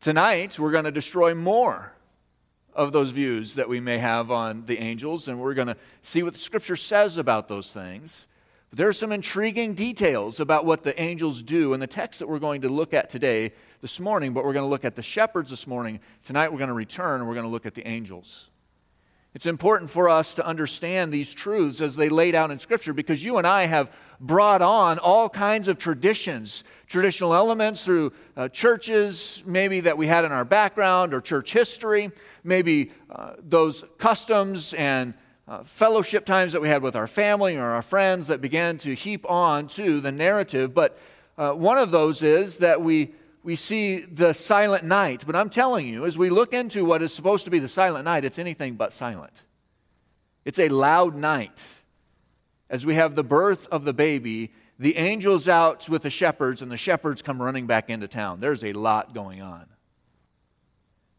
Tonight, 0.00 0.58
we're 0.58 0.70
going 0.70 0.86
to 0.86 0.90
destroy 0.90 1.34
more 1.34 1.92
of 2.74 2.92
those 2.92 3.10
views 3.10 3.56
that 3.56 3.68
we 3.68 3.80
may 3.80 3.98
have 3.98 4.30
on 4.30 4.64
the 4.66 4.78
angels, 4.78 5.28
and 5.28 5.38
we're 5.38 5.54
going 5.54 5.68
to 5.68 5.76
see 6.00 6.22
what 6.22 6.32
the 6.32 6.38
Scripture 6.38 6.76
says 6.76 7.16
about 7.16 7.48
those 7.48 7.72
things. 7.72 8.26
But 8.70 8.78
there 8.78 8.88
are 8.88 8.94
some 8.94 9.12
intriguing 9.12 9.74
details 9.74 10.40
about 10.40 10.64
what 10.64 10.84
the 10.84 10.98
angels 11.00 11.42
do 11.42 11.74
in 11.74 11.80
the 11.80 11.86
text 11.86 12.20
that 12.20 12.28
we're 12.28 12.38
going 12.38 12.62
to 12.62 12.68
look 12.68 12.94
at 12.94 13.10
today, 13.10 13.52
this 13.80 13.98
morning, 13.98 14.32
but 14.32 14.44
we're 14.44 14.52
going 14.52 14.64
to 14.64 14.70
look 14.70 14.84
at 14.84 14.94
the 14.94 15.02
shepherds 15.02 15.50
this 15.50 15.66
morning. 15.66 16.00
Tonight, 16.22 16.52
we're 16.52 16.58
going 16.58 16.68
to 16.68 16.74
return 16.74 17.20
and 17.20 17.28
we're 17.28 17.34
going 17.34 17.46
to 17.46 17.50
look 17.50 17.66
at 17.66 17.74
the 17.74 17.86
angels. 17.86 18.49
It's 19.32 19.46
important 19.46 19.90
for 19.90 20.08
us 20.08 20.34
to 20.34 20.46
understand 20.46 21.12
these 21.12 21.32
truths 21.32 21.80
as 21.80 21.94
they 21.94 22.08
laid 22.08 22.34
out 22.34 22.50
in 22.50 22.58
Scripture 22.58 22.92
because 22.92 23.22
you 23.22 23.38
and 23.38 23.46
I 23.46 23.66
have 23.66 23.92
brought 24.18 24.60
on 24.60 24.98
all 24.98 25.28
kinds 25.28 25.68
of 25.68 25.78
traditions, 25.78 26.64
traditional 26.88 27.32
elements 27.32 27.84
through 27.84 28.12
uh, 28.36 28.48
churches, 28.48 29.44
maybe 29.46 29.80
that 29.80 29.96
we 29.96 30.08
had 30.08 30.24
in 30.24 30.32
our 30.32 30.44
background 30.44 31.14
or 31.14 31.20
church 31.20 31.52
history, 31.52 32.10
maybe 32.42 32.90
uh, 33.08 33.34
those 33.38 33.84
customs 33.98 34.74
and 34.74 35.14
uh, 35.46 35.62
fellowship 35.62 36.26
times 36.26 36.52
that 36.52 36.60
we 36.60 36.68
had 36.68 36.82
with 36.82 36.96
our 36.96 37.06
family 37.06 37.56
or 37.56 37.66
our 37.66 37.82
friends 37.82 38.26
that 38.26 38.40
began 38.40 38.78
to 38.78 38.94
heap 38.94 39.28
on 39.30 39.68
to 39.68 40.00
the 40.00 40.10
narrative. 40.10 40.74
But 40.74 40.98
uh, 41.38 41.52
one 41.52 41.78
of 41.78 41.92
those 41.92 42.24
is 42.24 42.58
that 42.58 42.82
we, 42.82 43.14
we 43.42 43.56
see 43.56 44.00
the 44.00 44.32
silent 44.32 44.84
night. 44.84 45.24
But 45.26 45.36
I'm 45.36 45.50
telling 45.50 45.86
you, 45.86 46.04
as 46.06 46.18
we 46.18 46.30
look 46.30 46.52
into 46.52 46.84
what 46.84 47.02
is 47.02 47.12
supposed 47.12 47.44
to 47.44 47.50
be 47.50 47.58
the 47.58 47.68
silent 47.68 48.04
night, 48.04 48.24
it's 48.24 48.38
anything 48.38 48.74
but 48.74 48.92
silent. 48.92 49.44
It's 50.44 50.58
a 50.58 50.68
loud 50.68 51.14
night. 51.14 51.82
As 52.68 52.86
we 52.86 52.94
have 52.94 53.14
the 53.14 53.24
birth 53.24 53.66
of 53.68 53.84
the 53.84 53.92
baby, 53.92 54.52
the 54.78 54.96
angels 54.96 55.48
out 55.48 55.88
with 55.88 56.02
the 56.02 56.10
shepherds, 56.10 56.62
and 56.62 56.70
the 56.70 56.76
shepherds 56.76 57.22
come 57.22 57.42
running 57.42 57.66
back 57.66 57.90
into 57.90 58.08
town. 58.08 58.40
There's 58.40 58.64
a 58.64 58.72
lot 58.72 59.12
going 59.12 59.42
on. 59.42 59.66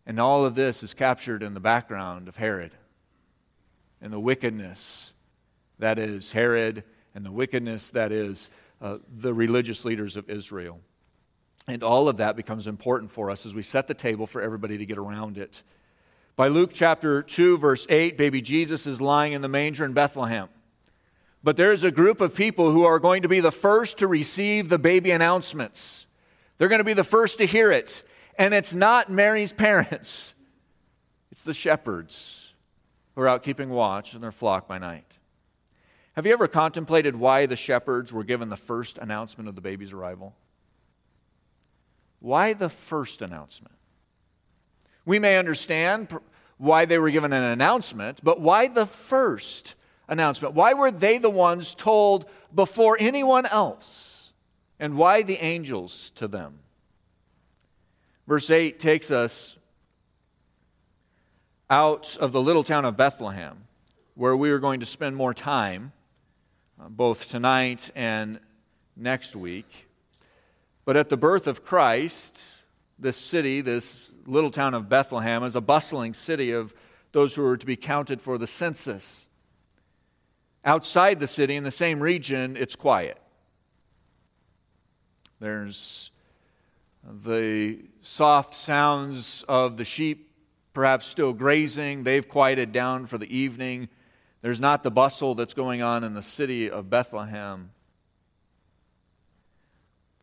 And 0.06 0.20
all 0.20 0.46
of 0.46 0.56
this 0.56 0.82
is 0.82 0.94
captured 0.94 1.44
in 1.44 1.54
the 1.54 1.60
background 1.60 2.28
of 2.28 2.38
Herod 2.38 2.72
and 4.02 4.12
the 4.12 4.20
wickedness 4.20 5.14
that 5.80 6.00
is 6.00 6.32
Herod 6.32 6.84
and 7.14 7.26
the 7.26 7.32
wickedness 7.32 7.90
that 7.92 8.12
is 8.12 8.50
uh, 8.82 8.98
the 9.14 9.34
religious 9.34 9.86
leaders 9.86 10.16
of 10.16 10.30
Israel. 10.30 10.80
And 11.68 11.84
all 11.84 12.10
of 12.10 12.18
that 12.18 12.36
becomes 12.36 12.68
important 12.68 13.12
for 13.12 13.30
us 13.30 13.46
as 13.46 13.54
we 13.54 13.62
set 13.62 13.88
the 13.88 13.94
table 13.94 14.26
for 14.26 14.42
everybody 14.42 14.78
to 14.78 14.86
get 14.86 14.98
around 14.98 15.38
it. 15.38 15.64
By 16.36 16.48
Luke 16.48 16.72
chapter 16.74 17.22
2, 17.22 17.58
verse 17.58 17.86
8, 17.90 18.18
baby 18.18 18.42
Jesus 18.42 18.88
is 18.88 19.00
lying 19.00 19.34
in 19.34 19.42
the 19.42 19.48
manger 19.48 19.86
in 19.86 19.94
Bethlehem. 19.94 20.50
But 21.44 21.58
there's 21.58 21.84
a 21.84 21.92
group 21.92 22.22
of 22.22 22.36
people 22.36 22.72
who 22.72 22.84
are 22.84 23.00
going 23.00 23.24
to 23.24 23.28
be 23.28 23.40
the 23.40 23.52
first 23.52 23.98
to 24.00 24.08
receive 24.08 24.70
the 24.70 24.80
baby 24.80 25.12
announcements. 25.12 26.06
They're 26.58 26.68
going 26.68 26.80
to 26.80 26.86
be 26.86 26.94
the 26.94 27.04
first 27.04 27.40
to 27.40 27.46
hear 27.46 27.72
it. 27.72 28.04
And 28.38 28.54
it's 28.54 28.74
not 28.74 29.10
Mary's 29.10 29.54
parents, 29.54 30.36
it's 31.32 31.44
the 31.44 31.54
shepherds 31.54 32.54
who 33.16 33.22
are 33.22 33.28
out 33.28 33.44
keeping 33.44 33.70
watch 33.70 34.16
in 34.16 34.22
their 34.22 34.32
flock 34.32 34.68
by 34.68 34.78
night. 34.78 35.18
Have 36.14 36.26
you 36.26 36.34
ever 36.34 36.48
contemplated 36.48 37.16
why 37.16 37.46
the 37.46 37.56
shepherds 37.56 38.12
were 38.12 38.24
given 38.24 38.50
the 38.50 38.58
first 38.58 38.98
announcement 38.98 39.48
of 39.48 39.56
the 39.56 39.62
baby's 39.62 39.94
arrival? 39.94 40.36
Why 42.22 42.54
the 42.54 42.70
first 42.70 43.22
announcement? 43.22 43.76
We 45.06 45.20
may 45.20 45.38
understand 45.38 46.08
why 46.58 46.86
they 46.86 47.00
were 47.00 47.10
given 47.10 47.34
an 47.34 47.44
announcement, 47.44 48.22
but 48.24 48.40
why 48.40 48.68
the 48.68 48.86
first 48.86 49.74
announcement? 50.08 50.54
Why 50.54 50.74
were 50.74 50.92
they 50.92 51.18
the 51.18 51.32
ones 51.32 51.74
told 51.74 52.30
before 52.54 52.96
anyone 53.00 53.48
else? 53.48 54.34
And 54.80 54.96
why 54.96 55.24
the 55.24 55.38
angels 55.38 56.12
to 56.12 56.28
them? 56.28 56.60
Verse 58.28 58.52
8 58.52 58.80
takes 58.80 59.10
us 59.10 59.58
out 61.70 62.16
of 62.18 62.32
the 62.32 62.42
little 62.42 62.64
town 62.64 62.86
of 62.86 62.96
Bethlehem, 62.96 63.66
where 64.14 64.36
we 64.36 64.52
are 64.52 64.60
going 64.60 64.82
to 64.82 64.86
spend 64.86 65.16
more 65.16 65.34
time, 65.34 65.92
uh, 66.80 66.88
both 66.90 67.30
tonight 67.30 67.90
and 67.96 68.40
next 68.96 69.36
week. 69.36 69.88
But 70.86 70.98
at 70.98 71.10
the 71.10 71.18
birth 71.18 71.48
of 71.48 71.64
Christ, 71.64 72.42
this 72.98 73.18
city, 73.18 73.62
this 73.62 74.12
little 74.26 74.52
town 74.52 74.74
of 74.74 74.90
Bethlehem, 74.90 75.44
is 75.44 75.56
a 75.56 75.62
bustling 75.62 76.14
city 76.14 76.52
of 76.52 76.74
those 77.12 77.36
who 77.36 77.46
are 77.46 77.58
to 77.58 77.66
be 77.66 77.76
counted 77.76 78.22
for 78.22 78.38
the 78.38 78.48
census. 78.48 79.28
Outside 80.64 81.20
the 81.20 81.28
city, 81.28 81.56
in 81.56 81.64
the 81.64 81.72
same 81.72 82.00
region, 82.00 82.56
it's 82.56 82.76
quiet. 82.76 83.18
There's 85.40 86.12
the 87.04 87.80
soft 88.02 88.54
sounds 88.54 89.44
of 89.50 89.78
the 89.78 89.84
sheep 89.84 90.32
perhaps 90.74 91.08
still 91.08 91.34
grazing. 91.34 92.04
They've 92.04 92.28
quieted 92.28 92.72
down 92.72 93.06
for 93.08 93.18
the 93.18 93.36
evening. 93.36 93.90
There's 94.42 94.62
not 94.62 94.84
the 94.84 94.92
bustle 94.92 95.36
that's 95.36 95.54
going 95.54 95.82
on 95.82 96.04
in 96.04 96.14
the 96.14 96.22
city 96.22 96.70
of 96.70 96.90
Bethlehem. 96.90 97.72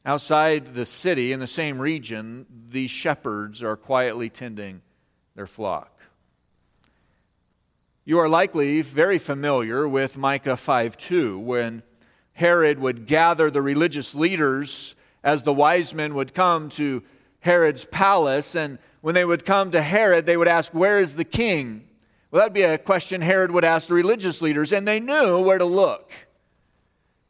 Outside 0.04 0.74
the 0.74 0.86
city, 0.86 1.32
in 1.32 1.40
the 1.40 1.46
same 1.46 1.78
region, 1.78 2.46
these 2.70 2.90
shepherds 2.90 3.62
are 3.62 3.76
quietly 3.76 4.30
tending 4.30 4.82
their 5.34 5.46
flock. 5.46 5.98
You 8.04 8.18
are 8.18 8.28
likely 8.28 8.80
very 8.80 9.18
familiar 9.18 9.86
with 9.86 10.16
Micah 10.16 10.56
5 10.56 10.96
2, 10.96 11.38
when 11.38 11.82
Herod 12.32 12.78
would 12.78 13.06
gather 13.06 13.50
the 13.50 13.60
religious 13.60 14.14
leaders 14.14 14.94
as 15.22 15.42
the 15.42 15.52
wise 15.52 15.92
men 15.92 16.14
would 16.14 16.32
come 16.32 16.68
to 16.70 17.02
Herod's 17.40 17.84
palace. 17.84 18.54
And 18.54 18.78
when 19.00 19.14
they 19.14 19.24
would 19.24 19.44
come 19.44 19.72
to 19.72 19.82
Herod, 19.82 20.24
they 20.24 20.36
would 20.36 20.48
ask, 20.48 20.72
Where 20.72 21.00
is 21.00 21.16
the 21.16 21.24
king? 21.24 21.86
Well, 22.30 22.40
that'd 22.40 22.52
be 22.52 22.62
a 22.62 22.78
question 22.78 23.20
Herod 23.20 23.50
would 23.50 23.64
ask 23.64 23.88
the 23.88 23.94
religious 23.94 24.40
leaders, 24.40 24.72
and 24.72 24.86
they 24.86 25.00
knew 25.00 25.40
where 25.40 25.58
to 25.58 25.64
look. 25.64 26.12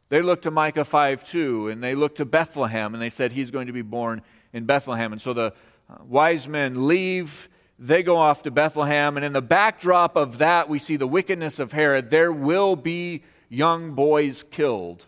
They 0.09 0.23
looked 0.23 0.43
to 0.43 0.51
Micah 0.51 0.83
5 0.83 1.23
2, 1.23 1.69
and 1.69 1.83
they 1.83 1.95
looked 1.95 2.17
to 2.17 2.25
Bethlehem, 2.25 2.93
and 2.93 3.01
they 3.01 3.09
said, 3.09 3.31
He's 3.31 3.51
going 3.51 3.67
to 3.67 3.73
be 3.73 3.83
born 3.83 4.23
in 4.51 4.65
Bethlehem. 4.65 5.11
And 5.11 5.21
so 5.21 5.33
the 5.33 5.53
uh, 5.89 6.03
wise 6.03 6.47
men 6.47 6.87
leave, 6.87 7.47
they 7.77 8.01
go 8.01 8.17
off 8.17 8.43
to 8.43 8.51
Bethlehem, 8.51 9.17
and 9.17 9.25
in 9.25 9.33
the 9.33 9.41
backdrop 9.41 10.15
of 10.15 10.39
that, 10.39 10.67
we 10.67 10.79
see 10.79 10.97
the 10.97 11.07
wickedness 11.07 11.59
of 11.59 11.71
Herod. 11.71 12.09
There 12.09 12.31
will 12.31 12.75
be 12.75 13.23
young 13.49 13.93
boys 13.93 14.43
killed 14.43 15.05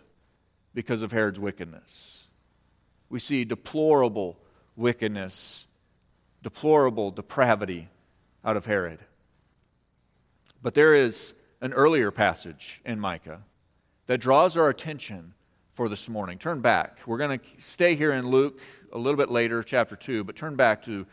because 0.72 1.02
of 1.02 1.10
Herod's 1.10 1.38
wickedness. 1.40 2.28
We 3.08 3.18
see 3.18 3.44
deplorable 3.44 4.38
wickedness, 4.76 5.66
deplorable 6.42 7.10
depravity 7.10 7.88
out 8.44 8.56
of 8.56 8.66
Herod. 8.66 9.00
But 10.62 10.74
there 10.74 10.94
is 10.94 11.34
an 11.60 11.72
earlier 11.72 12.10
passage 12.10 12.80
in 12.84 13.00
Micah 13.00 13.42
that 14.06 14.18
draws 14.18 14.56
our 14.56 14.68
attention 14.68 15.34
for 15.70 15.88
this 15.88 16.08
morning. 16.08 16.38
Turn 16.38 16.60
back. 16.60 16.98
We're 17.06 17.18
going 17.18 17.38
to 17.38 17.44
stay 17.58 17.94
here 17.94 18.12
in 18.12 18.28
Luke 18.28 18.60
a 18.92 18.98
little 18.98 19.16
bit 19.16 19.30
later, 19.30 19.62
chapter 19.62 19.96
2, 19.96 20.24
but 20.24 20.36
turn 20.36 20.54
back 20.54 20.82
to 20.82 21.06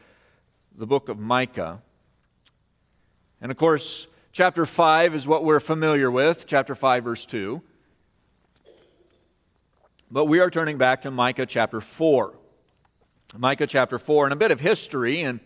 the 0.77 0.85
book 0.85 1.09
of 1.09 1.17
Micah. 1.17 1.81
And 3.41 3.51
of 3.51 3.57
course, 3.57 4.07
chapter 4.31 4.65
5 4.65 5.15
is 5.15 5.27
what 5.27 5.43
we're 5.43 5.59
familiar 5.59 6.11
with, 6.11 6.45
chapter 6.45 6.75
5, 6.75 7.03
verse 7.03 7.25
2. 7.25 7.61
But 10.11 10.25
we 10.25 10.39
are 10.39 10.49
turning 10.49 10.77
back 10.77 11.01
to 11.01 11.11
Micah 11.11 11.45
chapter 11.45 11.79
4. 11.79 12.33
Micah 13.37 13.67
chapter 13.67 13.99
4, 13.99 14.25
and 14.25 14.33
a 14.33 14.35
bit 14.35 14.51
of 14.51 14.59
history 14.59 15.21
and 15.21 15.39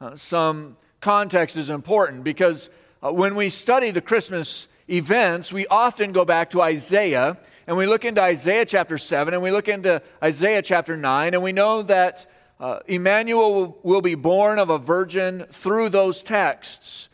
uh, 0.00 0.14
some 0.14 0.76
context 1.00 1.56
is 1.56 1.70
important 1.70 2.24
because 2.24 2.70
uh, 3.02 3.12
when 3.12 3.34
we 3.34 3.48
study 3.48 3.90
the 3.90 4.00
Christmas 4.00 4.68
events, 4.88 5.52
we 5.52 5.66
often 5.66 6.12
go 6.12 6.24
back 6.24 6.50
to 6.50 6.62
Isaiah 6.62 7.38
and 7.66 7.76
we 7.76 7.86
look 7.86 8.04
into 8.04 8.22
Isaiah 8.22 8.64
chapter 8.64 8.96
7 8.96 9.34
and 9.34 9.42
we 9.42 9.50
look 9.50 9.68
into 9.68 10.00
Isaiah 10.22 10.62
chapter 10.62 10.96
9, 10.96 11.34
and 11.34 11.42
we 11.42 11.52
know 11.52 11.82
that 11.82 12.26
uh, 12.60 12.78
Emmanuel 12.86 13.54
will, 13.54 13.78
will 13.82 14.00
be 14.00 14.14
born 14.14 14.58
of 14.58 14.70
a 14.70 14.78
virgin 14.78 15.46
through 15.50 15.88
those 15.88 16.22
texts. 16.22 17.08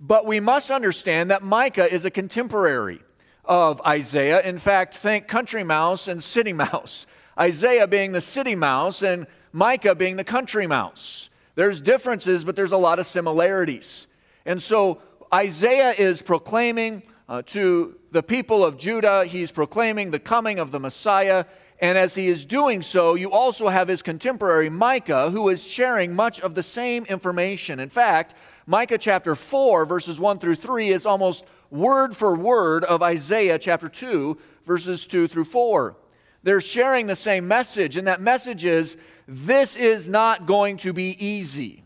But 0.00 0.26
we 0.26 0.40
must 0.40 0.70
understand 0.70 1.30
that 1.30 1.42
Micah 1.42 1.92
is 1.92 2.04
a 2.04 2.10
contemporary 2.10 3.00
of 3.44 3.80
Isaiah. 3.86 4.40
In 4.40 4.58
fact, 4.58 4.94
think 4.94 5.28
country 5.28 5.62
mouse 5.62 6.08
and 6.08 6.22
city 6.22 6.52
mouse. 6.52 7.06
Isaiah 7.38 7.86
being 7.86 8.12
the 8.12 8.20
city 8.20 8.54
mouse 8.54 9.02
and 9.02 9.26
Micah 9.52 9.94
being 9.94 10.16
the 10.16 10.24
country 10.24 10.66
mouse. 10.66 11.28
There's 11.54 11.80
differences, 11.80 12.44
but 12.44 12.56
there's 12.56 12.72
a 12.72 12.78
lot 12.78 12.98
of 12.98 13.06
similarities. 13.06 14.06
And 14.46 14.60
so 14.60 15.00
Isaiah 15.34 15.94
is 15.96 16.20
proclaiming 16.20 17.02
uh, 17.26 17.40
to 17.46 17.96
the 18.10 18.22
people 18.22 18.62
of 18.62 18.76
Judah, 18.76 19.24
he's 19.24 19.50
proclaiming 19.50 20.10
the 20.10 20.18
coming 20.18 20.58
of 20.58 20.70
the 20.70 20.78
Messiah. 20.78 21.46
And 21.80 21.96
as 21.96 22.14
he 22.14 22.28
is 22.28 22.44
doing 22.44 22.82
so, 22.82 23.14
you 23.14 23.32
also 23.32 23.68
have 23.68 23.88
his 23.88 24.02
contemporary 24.02 24.68
Micah, 24.68 25.30
who 25.30 25.48
is 25.48 25.66
sharing 25.66 26.14
much 26.14 26.38
of 26.40 26.54
the 26.54 26.62
same 26.62 27.04
information. 27.06 27.80
In 27.80 27.88
fact, 27.88 28.34
Micah 28.66 28.98
chapter 28.98 29.34
4, 29.34 29.86
verses 29.86 30.20
1 30.20 30.38
through 30.38 30.56
3, 30.56 30.90
is 30.90 31.06
almost 31.06 31.46
word 31.70 32.14
for 32.14 32.36
word 32.36 32.84
of 32.84 33.02
Isaiah 33.02 33.58
chapter 33.58 33.88
2, 33.88 34.38
verses 34.66 35.06
2 35.06 35.26
through 35.28 35.46
4. 35.46 35.96
They're 36.42 36.60
sharing 36.60 37.06
the 37.06 37.16
same 37.16 37.48
message, 37.48 37.96
and 37.96 38.06
that 38.06 38.20
message 38.20 38.64
is 38.66 38.98
this 39.26 39.76
is 39.76 40.08
not 40.08 40.44
going 40.44 40.76
to 40.78 40.92
be 40.92 41.16
easy. 41.24 41.81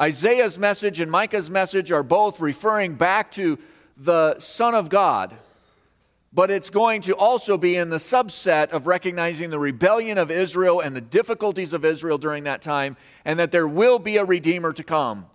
Isaiah's 0.00 0.58
message 0.58 1.00
and 1.00 1.10
Micah's 1.10 1.50
message 1.50 1.92
are 1.92 2.02
both 2.02 2.40
referring 2.40 2.94
back 2.94 3.30
to 3.32 3.58
the 3.96 4.38
Son 4.38 4.74
of 4.74 4.88
God, 4.88 5.34
but 6.32 6.50
it's 6.50 6.70
going 6.70 7.02
to 7.02 7.14
also 7.14 7.58
be 7.58 7.76
in 7.76 7.90
the 7.90 7.98
subset 7.98 8.72
of 8.72 8.86
recognizing 8.86 9.50
the 9.50 9.58
rebellion 9.58 10.16
of 10.16 10.30
Israel 10.30 10.80
and 10.80 10.96
the 10.96 11.02
difficulties 11.02 11.74
of 11.74 11.84
Israel 11.84 12.16
during 12.16 12.44
that 12.44 12.62
time, 12.62 12.96
and 13.24 13.38
that 13.38 13.52
there 13.52 13.68
will 13.68 13.98
be 13.98 14.16
a 14.16 14.24
Redeemer 14.24 14.72
to 14.72 14.82
come. 14.82 15.26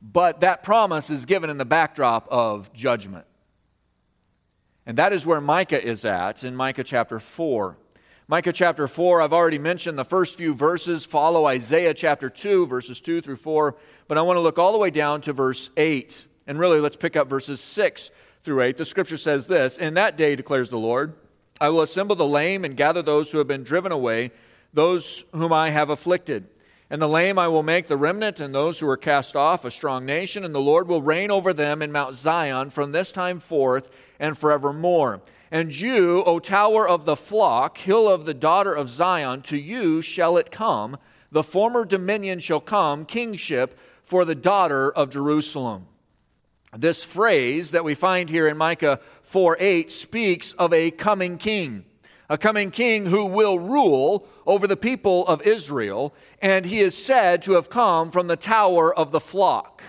But 0.00 0.40
that 0.40 0.62
promise 0.62 1.10
is 1.10 1.26
given 1.26 1.50
in 1.50 1.58
the 1.58 1.64
backdrop 1.66 2.26
of 2.30 2.72
judgment. 2.72 3.26
And 4.86 4.96
that 4.98 5.12
is 5.12 5.26
where 5.26 5.40
Micah 5.40 5.82
is 5.82 6.04
at 6.04 6.42
in 6.42 6.56
Micah 6.56 6.84
chapter 6.84 7.18
4. 7.18 7.76
Micah 8.28 8.52
chapter 8.52 8.88
4, 8.88 9.22
I've 9.22 9.32
already 9.32 9.60
mentioned 9.60 9.96
the 9.96 10.04
first 10.04 10.34
few 10.34 10.52
verses 10.52 11.06
follow 11.06 11.46
Isaiah 11.46 11.94
chapter 11.94 12.28
2, 12.28 12.66
verses 12.66 13.00
2 13.00 13.20
through 13.20 13.36
4, 13.36 13.76
but 14.08 14.18
I 14.18 14.22
want 14.22 14.36
to 14.36 14.40
look 14.40 14.58
all 14.58 14.72
the 14.72 14.78
way 14.78 14.90
down 14.90 15.20
to 15.22 15.32
verse 15.32 15.70
8. 15.76 16.26
And 16.48 16.58
really, 16.58 16.80
let's 16.80 16.96
pick 16.96 17.14
up 17.14 17.28
verses 17.28 17.60
6 17.60 18.10
through 18.42 18.62
8, 18.62 18.78
the 18.78 18.84
scripture 18.84 19.16
says 19.16 19.46
this 19.46 19.78
In 19.78 19.94
that 19.94 20.16
day, 20.16 20.34
declares 20.34 20.70
the 20.70 20.76
Lord, 20.76 21.14
I 21.60 21.68
will 21.68 21.82
assemble 21.82 22.16
the 22.16 22.26
lame 22.26 22.64
and 22.64 22.76
gather 22.76 23.00
those 23.00 23.30
who 23.30 23.38
have 23.38 23.46
been 23.46 23.62
driven 23.62 23.92
away, 23.92 24.32
those 24.72 25.24
whom 25.30 25.52
I 25.52 25.70
have 25.70 25.88
afflicted. 25.88 26.48
And 26.90 27.00
the 27.00 27.08
lame 27.08 27.38
I 27.38 27.46
will 27.46 27.62
make 27.62 27.86
the 27.86 27.96
remnant, 27.96 28.40
and 28.40 28.52
those 28.52 28.80
who 28.80 28.88
are 28.88 28.96
cast 28.96 29.36
off 29.36 29.64
a 29.64 29.70
strong 29.70 30.04
nation, 30.04 30.44
and 30.44 30.52
the 30.52 30.58
Lord 30.58 30.88
will 30.88 31.00
reign 31.00 31.30
over 31.30 31.52
them 31.52 31.80
in 31.80 31.92
Mount 31.92 32.16
Zion 32.16 32.70
from 32.70 32.90
this 32.90 33.12
time 33.12 33.38
forth 33.38 33.88
and 34.18 34.36
forevermore. 34.36 35.22
And 35.50 35.78
you, 35.78 36.24
O 36.24 36.38
tower 36.38 36.88
of 36.88 37.04
the 37.04 37.16
flock, 37.16 37.78
hill 37.78 38.08
of 38.08 38.24
the 38.24 38.34
daughter 38.34 38.72
of 38.72 38.88
Zion, 38.88 39.42
to 39.42 39.56
you 39.56 40.02
shall 40.02 40.36
it 40.36 40.50
come. 40.50 40.96
The 41.30 41.42
former 41.42 41.84
dominion 41.84 42.40
shall 42.40 42.60
come, 42.60 43.04
kingship 43.04 43.78
for 44.02 44.24
the 44.24 44.34
daughter 44.34 44.90
of 44.90 45.10
Jerusalem. 45.10 45.86
This 46.76 47.04
phrase 47.04 47.70
that 47.70 47.84
we 47.84 47.94
find 47.94 48.28
here 48.28 48.48
in 48.48 48.56
Micah 48.56 49.00
4 49.22 49.56
8 49.58 49.90
speaks 49.90 50.52
of 50.54 50.72
a 50.72 50.90
coming 50.90 51.38
king, 51.38 51.84
a 52.28 52.36
coming 52.36 52.70
king 52.70 53.06
who 53.06 53.24
will 53.24 53.58
rule 53.58 54.26
over 54.46 54.66
the 54.66 54.76
people 54.76 55.26
of 55.26 55.42
Israel, 55.42 56.14
and 56.42 56.66
he 56.66 56.80
is 56.80 56.96
said 56.96 57.42
to 57.42 57.52
have 57.52 57.70
come 57.70 58.10
from 58.10 58.26
the 58.26 58.36
tower 58.36 58.92
of 58.92 59.10
the 59.10 59.20
flock. 59.20 59.82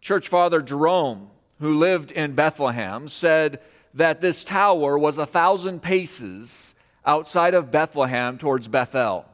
Church 0.00 0.28
Father 0.28 0.60
Jerome, 0.60 1.30
who 1.60 1.74
lived 1.74 2.10
in 2.10 2.34
Bethlehem, 2.34 3.08
said 3.08 3.60
that 3.94 4.20
this 4.20 4.44
tower 4.44 4.98
was 4.98 5.18
a 5.18 5.26
thousand 5.26 5.80
paces 5.80 6.74
outside 7.04 7.54
of 7.54 7.70
Bethlehem 7.70 8.38
towards 8.38 8.68
Bethel. 8.68 9.24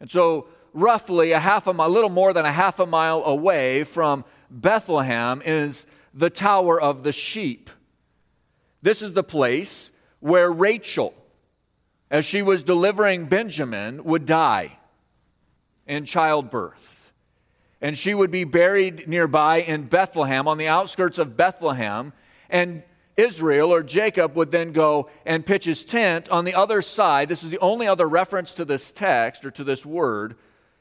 And 0.00 0.10
so 0.10 0.48
roughly 0.72 1.32
a 1.32 1.38
half 1.38 1.66
a 1.66 1.72
mile, 1.74 1.88
a 1.88 1.90
little 1.90 2.10
more 2.10 2.32
than 2.32 2.46
a 2.46 2.52
half 2.52 2.78
a 2.78 2.86
mile 2.86 3.22
away 3.24 3.84
from 3.84 4.24
Bethlehem 4.50 5.42
is 5.44 5.86
the 6.14 6.30
Tower 6.30 6.80
of 6.80 7.02
the 7.02 7.12
Sheep. 7.12 7.70
This 8.82 9.02
is 9.02 9.12
the 9.12 9.22
place 9.22 9.90
where 10.20 10.50
Rachel, 10.50 11.14
as 12.10 12.24
she 12.24 12.42
was 12.42 12.62
delivering 12.62 13.26
Benjamin, 13.26 14.04
would 14.04 14.26
die 14.26 14.78
in 15.86 16.04
childbirth. 16.04 16.99
And 17.80 17.96
she 17.96 18.14
would 18.14 18.30
be 18.30 18.44
buried 18.44 19.08
nearby 19.08 19.58
in 19.58 19.84
Bethlehem, 19.84 20.46
on 20.46 20.58
the 20.58 20.68
outskirts 20.68 21.18
of 21.18 21.36
Bethlehem. 21.36 22.12
And 22.48 22.82
Israel 23.16 23.72
or 23.72 23.82
Jacob 23.82 24.34
would 24.36 24.50
then 24.50 24.72
go 24.72 25.10
and 25.24 25.44
pitch 25.44 25.64
his 25.64 25.84
tent 25.84 26.28
on 26.30 26.44
the 26.44 26.54
other 26.54 26.82
side. 26.82 27.28
This 27.28 27.42
is 27.42 27.50
the 27.50 27.58
only 27.58 27.86
other 27.86 28.08
reference 28.08 28.54
to 28.54 28.64
this 28.64 28.92
text 28.92 29.44
or 29.44 29.50
to 29.52 29.64
this 29.64 29.84
word 29.84 30.36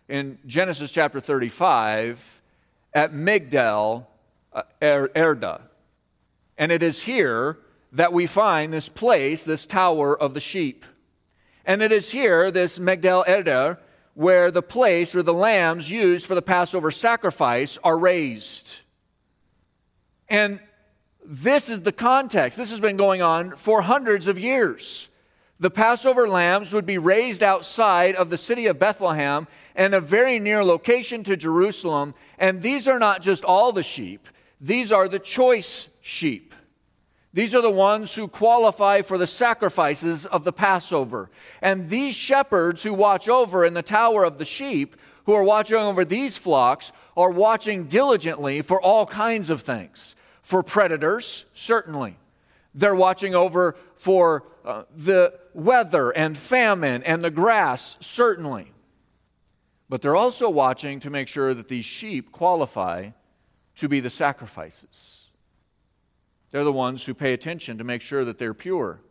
in 0.07 0.39
Genesis 0.45 0.91
chapter 0.91 1.19
35 1.19 2.41
at 2.93 3.13
Migdal 3.13 4.05
uh, 4.51 4.63
er, 4.81 5.11
Erda. 5.15 5.61
And 6.57 6.71
it 6.71 6.83
is 6.83 7.03
here 7.03 7.59
that 7.91 8.11
we 8.13 8.25
find 8.25 8.73
this 8.73 8.89
place, 8.89 9.43
this 9.43 9.65
tower 9.65 10.19
of 10.19 10.33
the 10.33 10.39
sheep. 10.39 10.85
And 11.65 11.81
it 11.81 11.91
is 11.91 12.11
here, 12.11 12.51
this 12.51 12.79
Migdal 12.79 13.27
Erda, 13.27 13.79
where 14.19 14.51
the 14.51 14.61
place 14.61 15.13
where 15.13 15.23
the 15.23 15.33
lambs 15.33 15.89
used 15.89 16.25
for 16.25 16.35
the 16.35 16.41
Passover 16.41 16.91
sacrifice 16.91 17.77
are 17.85 17.97
raised. 17.97 18.81
And 20.27 20.59
this 21.25 21.69
is 21.69 21.81
the 21.81 21.93
context. 21.93 22.57
This 22.57 22.69
has 22.71 22.81
been 22.81 22.97
going 22.97 23.21
on 23.21 23.51
for 23.51 23.81
hundreds 23.81 24.27
of 24.27 24.37
years 24.37 25.09
the 25.59 25.69
Passover 25.69 26.27
lambs 26.27 26.73
would 26.73 26.85
be 26.85 26.97
raised 26.97 27.43
outside 27.43 28.15
of 28.15 28.29
the 28.29 28.37
city 28.37 28.65
of 28.67 28.79
Bethlehem 28.79 29.45
and 29.75 29.93
a 29.93 29.99
very 29.99 30.39
near 30.39 30.63
location 30.63 31.21
to 31.25 31.35
Jerusalem. 31.35 32.15
And 32.37 32.61
these 32.61 32.87
are 32.87 32.99
not 32.99 33.21
just 33.21 33.43
all 33.43 33.73
the 33.73 33.83
sheep, 33.83 34.29
these 34.61 34.91
are 34.91 35.07
the 35.07 35.19
choice 35.19 35.89
sheep. 36.01 36.48
These 37.31 37.53
are 37.53 37.61
the 37.61 37.69
ones 37.69 38.15
who 38.15 38.27
qualify 38.27 39.01
for 39.03 39.17
the 39.17 39.27
sacrifices 39.27 40.25
of 40.25 40.43
the 40.43 40.51
Passover. 40.51 41.29
And 41.61 41.89
these 41.89 42.15
shepherds 42.15 42.81
who 42.83 42.93
watch 42.93 43.29
over 43.29 43.63
in 43.63 43.75
the 43.75 43.83
tower 43.83 44.23
of 44.23 44.39
the 44.39 44.45
sheep, 44.45 44.95
who 45.25 45.33
are 45.33 45.43
watching 45.43 45.77
over 45.77 46.03
these 46.03 46.37
flocks, 46.37 46.91
are 47.15 47.29
watching 47.29 47.85
diligently 47.85 48.61
for 48.61 48.81
all 48.81 49.05
kinds 49.05 49.51
of 49.51 49.61
things. 49.61 50.15
For 50.41 50.63
predators, 50.63 51.45
certainly. 51.53 52.17
They're 52.73 52.95
watching 52.95 53.35
over 53.35 53.75
for 53.95 54.45
uh, 54.65 54.83
the 54.95 55.33
weather 55.53 56.09
and 56.09 56.35
famine 56.35 57.03
and 57.03 57.23
the 57.23 57.29
grass, 57.29 57.97
certainly. 57.99 58.71
But 59.87 60.01
they're 60.01 60.15
also 60.15 60.49
watching 60.49 60.99
to 61.01 61.09
make 61.09 61.27
sure 61.27 61.53
that 61.53 61.67
these 61.67 61.85
sheep 61.85 62.31
qualify 62.31 63.09
to 63.75 63.87
be 63.87 63.99
the 63.99 64.09
sacrifices. 64.09 65.18
They're 66.51 66.63
the 66.63 66.71
ones 66.71 67.05
who 67.05 67.13
pay 67.13 67.33
attention 67.33 67.77
to 67.77 67.83
make 67.83 68.01
sure 68.01 68.25
that 68.25 68.39
they're 68.39 68.53
pure. 68.53 69.01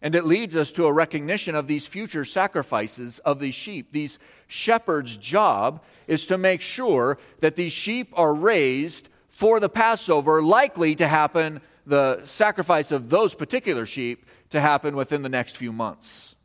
And 0.00 0.14
it 0.14 0.24
leads 0.24 0.54
us 0.54 0.70
to 0.72 0.86
a 0.86 0.92
recognition 0.92 1.54
of 1.54 1.66
these 1.66 1.86
future 1.86 2.24
sacrifices 2.24 3.18
of 3.20 3.40
these 3.40 3.54
sheep. 3.54 3.92
These 3.92 4.18
shepherds' 4.46 5.16
job 5.16 5.82
is 6.06 6.26
to 6.28 6.38
make 6.38 6.62
sure 6.62 7.18
that 7.40 7.56
these 7.56 7.72
sheep 7.72 8.12
are 8.16 8.34
raised 8.34 9.08
for 9.28 9.60
the 9.60 9.68
Passover, 9.68 10.42
likely 10.42 10.94
to 10.96 11.08
happen, 11.08 11.60
the 11.86 12.24
sacrifice 12.24 12.92
of 12.92 13.10
those 13.10 13.34
particular 13.34 13.86
sheep 13.86 14.24
to 14.50 14.60
happen 14.60 14.94
within 14.94 15.22
the 15.22 15.28
next 15.28 15.56
few 15.56 15.72
months. 15.72 16.36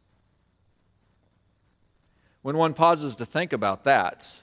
When 2.41 2.57
one 2.57 2.73
pauses 2.73 3.15
to 3.17 3.25
think 3.25 3.53
about 3.53 3.83
that, 3.85 4.41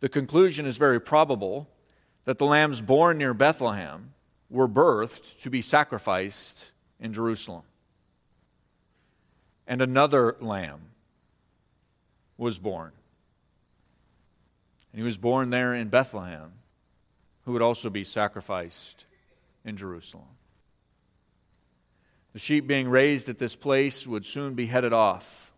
the 0.00 0.08
conclusion 0.08 0.66
is 0.66 0.76
very 0.76 1.00
probable 1.00 1.68
that 2.24 2.38
the 2.38 2.46
lambs 2.46 2.82
born 2.82 3.18
near 3.18 3.32
Bethlehem 3.32 4.12
were 4.48 4.68
birthed 4.68 5.42
to 5.42 5.50
be 5.50 5.62
sacrificed 5.62 6.72
in 7.00 7.12
Jerusalem. 7.12 7.62
And 9.66 9.82
another 9.82 10.36
lamb 10.40 10.80
was 12.38 12.58
born. 12.58 12.92
And 14.92 15.00
he 15.00 15.04
was 15.04 15.18
born 15.18 15.50
there 15.50 15.74
in 15.74 15.88
Bethlehem, 15.88 16.52
who 17.44 17.52
would 17.52 17.62
also 17.62 17.90
be 17.90 18.04
sacrificed 18.04 19.06
in 19.64 19.76
Jerusalem. 19.76 20.28
The 22.32 22.38
sheep 22.38 22.66
being 22.66 22.88
raised 22.88 23.28
at 23.28 23.38
this 23.38 23.56
place 23.56 24.06
would 24.06 24.26
soon 24.26 24.54
be 24.54 24.66
headed 24.66 24.92
off. 24.92 25.52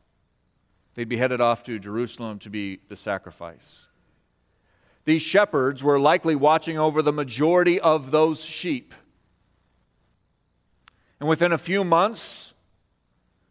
They'd 0.94 1.08
be 1.08 1.16
headed 1.16 1.40
off 1.40 1.62
to 1.64 1.78
Jerusalem 1.78 2.38
to 2.40 2.50
be 2.50 2.80
the 2.88 2.96
sacrifice. 2.96 3.88
These 5.08 5.22
shepherds 5.22 5.82
were 5.82 5.98
likely 5.98 6.36
watching 6.36 6.78
over 6.78 7.00
the 7.00 7.14
majority 7.14 7.80
of 7.80 8.10
those 8.10 8.44
sheep. 8.44 8.92
And 11.18 11.26
within 11.26 11.50
a 11.50 11.56
few 11.56 11.82
months, 11.82 12.52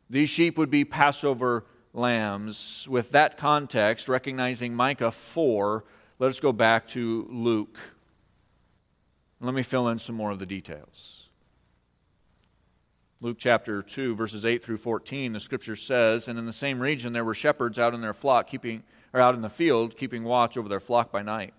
these 0.08 0.30
sheep 0.30 0.56
would 0.60 0.70
be 0.70 0.86
Passover 0.86 1.66
lambs. 1.96 2.88
With 2.88 3.10
that 3.10 3.40
context, 3.40 4.08
recognizing 4.08 4.76
Micah 4.76 5.10
4, 5.10 5.84
let 6.20 6.28
us 6.28 6.40
go 6.40 6.54
back 6.54 6.86
to 6.90 7.28
Luke. 7.28 7.80
Let 9.42 9.56
me 9.56 9.64
fill 9.64 9.88
in 9.88 9.98
some 9.98 10.16
more 10.16 10.30
of 10.30 10.38
the 10.38 10.46
details. 10.46 11.28
Luke 13.20 13.38
chapter 13.40 13.82
2, 13.82 14.16
verses 14.16 14.46
8 14.46 14.64
through 14.64 14.78
14, 14.78 15.34
the 15.34 15.40
scripture 15.40 15.76
says, 15.76 16.28
And 16.28 16.38
in 16.38 16.46
the 16.46 16.54
same 16.54 16.80
region 16.80 17.14
there 17.14 17.26
were 17.26 17.34
shepherds 17.34 17.80
out 17.80 17.96
in 17.96 18.02
their 18.02 18.14
flock, 18.14 18.46
keeping, 18.46 18.84
out 19.20 19.36
in 19.36 19.42
the 19.42 19.50
field, 19.50 19.98
keeping 19.98 20.24
watch 20.24 20.58
over 20.58 20.70
their 20.70 20.80
flock 20.80 21.12
by 21.12 21.22
night. 21.22 21.54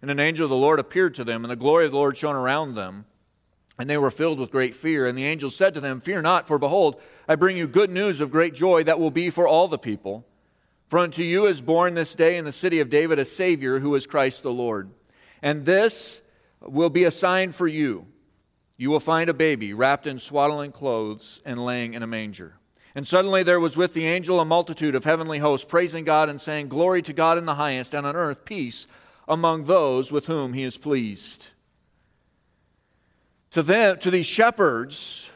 And 0.00 0.10
an 0.10 0.20
angel 0.20 0.44
of 0.44 0.50
the 0.50 0.56
Lord 0.56 0.78
appeared 0.78 1.14
to 1.14 1.24
them, 1.24 1.44
and 1.44 1.50
the 1.50 1.56
glory 1.56 1.84
of 1.84 1.90
the 1.90 1.96
Lord 1.96 2.16
shone 2.16 2.36
around 2.36 2.74
them. 2.74 3.04
And 3.78 3.88
they 3.88 3.98
were 3.98 4.10
filled 4.10 4.40
with 4.40 4.50
great 4.50 4.74
fear. 4.74 5.06
And 5.06 5.16
the 5.16 5.24
angel 5.24 5.50
said 5.50 5.74
to 5.74 5.80
them, 5.80 6.00
Fear 6.00 6.22
not, 6.22 6.46
for 6.46 6.58
behold, 6.58 7.00
I 7.28 7.36
bring 7.36 7.56
you 7.56 7.66
good 7.66 7.90
news 7.90 8.20
of 8.20 8.30
great 8.30 8.54
joy 8.54 8.82
that 8.84 8.98
will 8.98 9.10
be 9.10 9.30
for 9.30 9.46
all 9.46 9.68
the 9.68 9.78
people. 9.78 10.26
For 10.88 10.98
unto 10.98 11.22
you 11.22 11.46
is 11.46 11.60
born 11.60 11.94
this 11.94 12.14
day 12.14 12.36
in 12.36 12.44
the 12.44 12.52
city 12.52 12.80
of 12.80 12.90
David 12.90 13.18
a 13.18 13.24
Savior, 13.24 13.78
who 13.78 13.94
is 13.94 14.06
Christ 14.06 14.42
the 14.42 14.52
Lord. 14.52 14.90
And 15.42 15.64
this 15.64 16.22
will 16.60 16.90
be 16.90 17.04
a 17.04 17.10
sign 17.10 17.52
for 17.52 17.68
you 17.68 18.06
you 18.80 18.90
will 18.90 19.00
find 19.00 19.28
a 19.28 19.34
baby 19.34 19.74
wrapped 19.74 20.06
in 20.06 20.20
swaddling 20.20 20.70
clothes 20.70 21.42
and 21.44 21.62
laying 21.62 21.94
in 21.94 22.02
a 22.04 22.06
manger. 22.06 22.57
And 22.98 23.06
suddenly 23.06 23.44
there 23.44 23.60
was 23.60 23.76
with 23.76 23.94
the 23.94 24.06
angel 24.06 24.40
a 24.40 24.44
multitude 24.44 24.96
of 24.96 25.04
heavenly 25.04 25.38
hosts, 25.38 25.64
praising 25.64 26.02
God 26.02 26.28
and 26.28 26.40
saying, 26.40 26.66
Glory 26.66 27.00
to 27.02 27.12
God 27.12 27.38
in 27.38 27.46
the 27.46 27.54
highest, 27.54 27.94
and 27.94 28.04
on 28.04 28.16
earth 28.16 28.44
peace 28.44 28.88
among 29.28 29.66
those 29.66 30.10
with 30.10 30.26
whom 30.26 30.52
he 30.52 30.64
is 30.64 30.76
pleased. 30.76 31.50
To 33.52 33.62
them, 33.62 33.98
to 34.00 34.10
these 34.10 34.26
shepherds 34.26 35.30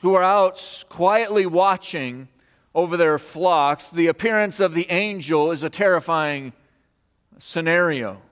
who 0.00 0.14
are 0.14 0.22
out 0.22 0.84
quietly 0.88 1.44
watching 1.44 2.28
over 2.74 2.96
their 2.96 3.18
flocks, 3.18 3.88
the 3.88 4.06
appearance 4.06 4.58
of 4.58 4.72
the 4.72 4.90
angel 4.90 5.50
is 5.50 5.62
a 5.62 5.68
terrifying 5.68 6.54
scenario. 7.36 8.22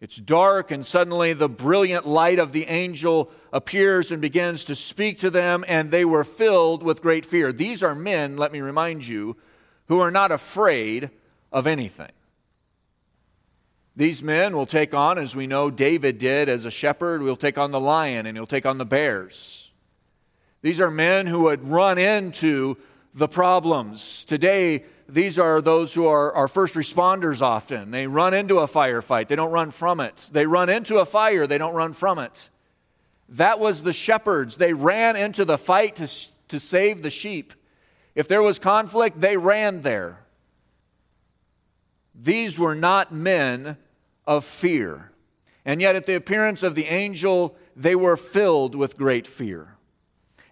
It's 0.00 0.16
dark, 0.16 0.70
and 0.70 0.84
suddenly 0.84 1.34
the 1.34 1.48
brilliant 1.48 2.06
light 2.06 2.38
of 2.38 2.52
the 2.52 2.66
angel 2.66 3.30
appears 3.52 4.10
and 4.10 4.22
begins 4.22 4.64
to 4.64 4.74
speak 4.74 5.18
to 5.18 5.30
them, 5.30 5.62
and 5.68 5.90
they 5.90 6.06
were 6.06 6.24
filled 6.24 6.82
with 6.82 7.02
great 7.02 7.26
fear. 7.26 7.52
These 7.52 7.82
are 7.82 7.94
men, 7.94 8.38
let 8.38 8.50
me 8.50 8.60
remind 8.60 9.06
you, 9.06 9.36
who 9.88 9.98
are 9.98 10.10
not 10.10 10.32
afraid 10.32 11.10
of 11.52 11.66
anything. 11.66 12.12
These 13.94 14.22
men 14.22 14.56
will 14.56 14.64
take 14.64 14.94
on, 14.94 15.18
as 15.18 15.36
we 15.36 15.46
know 15.46 15.70
David 15.70 16.16
did 16.16 16.48
as 16.48 16.64
a 16.64 16.70
shepherd, 16.70 17.20
will 17.20 17.36
take 17.36 17.58
on 17.58 17.70
the 17.70 17.80
lion 17.80 18.24
and 18.24 18.36
he'll 18.36 18.46
take 18.46 18.64
on 18.64 18.78
the 18.78 18.86
bears. 18.86 19.70
These 20.62 20.80
are 20.80 20.90
men 20.90 21.26
who 21.26 21.40
would 21.40 21.68
run 21.68 21.98
into 21.98 22.78
the 23.12 23.28
problems. 23.28 24.24
Today, 24.24 24.84
these 25.12 25.38
are 25.38 25.60
those 25.60 25.94
who 25.94 26.06
are, 26.06 26.32
are 26.32 26.48
first 26.48 26.74
responders 26.74 27.42
often. 27.42 27.90
They 27.90 28.06
run 28.06 28.34
into 28.34 28.58
a 28.58 28.66
firefight, 28.66 29.28
they 29.28 29.36
don't 29.36 29.52
run 29.52 29.70
from 29.70 30.00
it. 30.00 30.28
They 30.32 30.46
run 30.46 30.68
into 30.68 30.98
a 30.98 31.04
fire, 31.04 31.46
they 31.46 31.58
don't 31.58 31.74
run 31.74 31.92
from 31.92 32.18
it. 32.18 32.48
That 33.30 33.60
was 33.60 33.82
the 33.82 33.92
shepherds. 33.92 34.56
They 34.56 34.72
ran 34.72 35.14
into 35.14 35.44
the 35.44 35.56
fight 35.56 35.96
to, 35.96 36.08
to 36.48 36.58
save 36.58 37.02
the 37.02 37.10
sheep. 37.10 37.54
If 38.14 38.26
there 38.26 38.42
was 38.42 38.58
conflict, 38.58 39.20
they 39.20 39.36
ran 39.36 39.82
there. 39.82 40.18
These 42.12 42.58
were 42.58 42.74
not 42.74 43.12
men 43.12 43.76
of 44.26 44.44
fear. 44.44 45.12
And 45.64 45.80
yet, 45.80 45.94
at 45.94 46.06
the 46.06 46.16
appearance 46.16 46.62
of 46.62 46.74
the 46.74 46.86
angel, 46.86 47.56
they 47.76 47.94
were 47.94 48.16
filled 48.16 48.74
with 48.74 48.96
great 48.96 49.26
fear. 49.26 49.76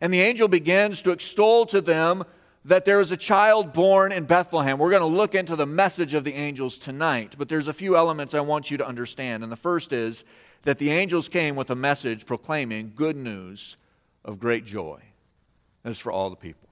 And 0.01 0.13
the 0.13 0.21
angel 0.21 0.47
begins 0.47 1.03
to 1.03 1.11
extol 1.11 1.67
to 1.67 1.81
them 1.81 2.25
that 2.65 2.85
there 2.85 3.01
is 3.01 3.13
a 3.13 3.17
child 3.17 3.73
born 3.73 4.13
in 4.13 4.25
Bethlehem. 4.25 4.79
We're 4.79 4.91
going 4.91 5.01
to 5.01 5.07
look 5.07 5.35
into 5.35 5.57
the 5.57 5.67
message 5.67 6.15
of 6.15 6.25
the 6.25 6.35
angels 6.35 6.77
tonight, 6.79 7.37
but 7.39 7.49
there's 7.49 7.69
a 7.69 7.73
few 7.73 7.97
elements 7.97 8.35
I 8.35 8.41
want 8.41 8.71
you 8.71 8.77
to 8.79 8.87
understand. 8.87 9.43
And 9.43 9.51
the 9.51 9.57
first 9.57 9.93
is 9.93 10.25
that 10.63 10.79
the 10.79 10.91
angels 10.91 11.29
came 11.29 11.57
with 11.57 11.71
a 11.71 11.75
message 11.75 12.27
proclaiming 12.27 12.93
good 12.95 13.17
news 13.17 13.77
of 14.25 14.39
great 14.39 14.65
joy. 14.65 15.01
That 15.83 15.91
is 15.91 15.99
for 15.99 16.13
all 16.13 16.31
the 16.31 16.37
people. 16.37 16.69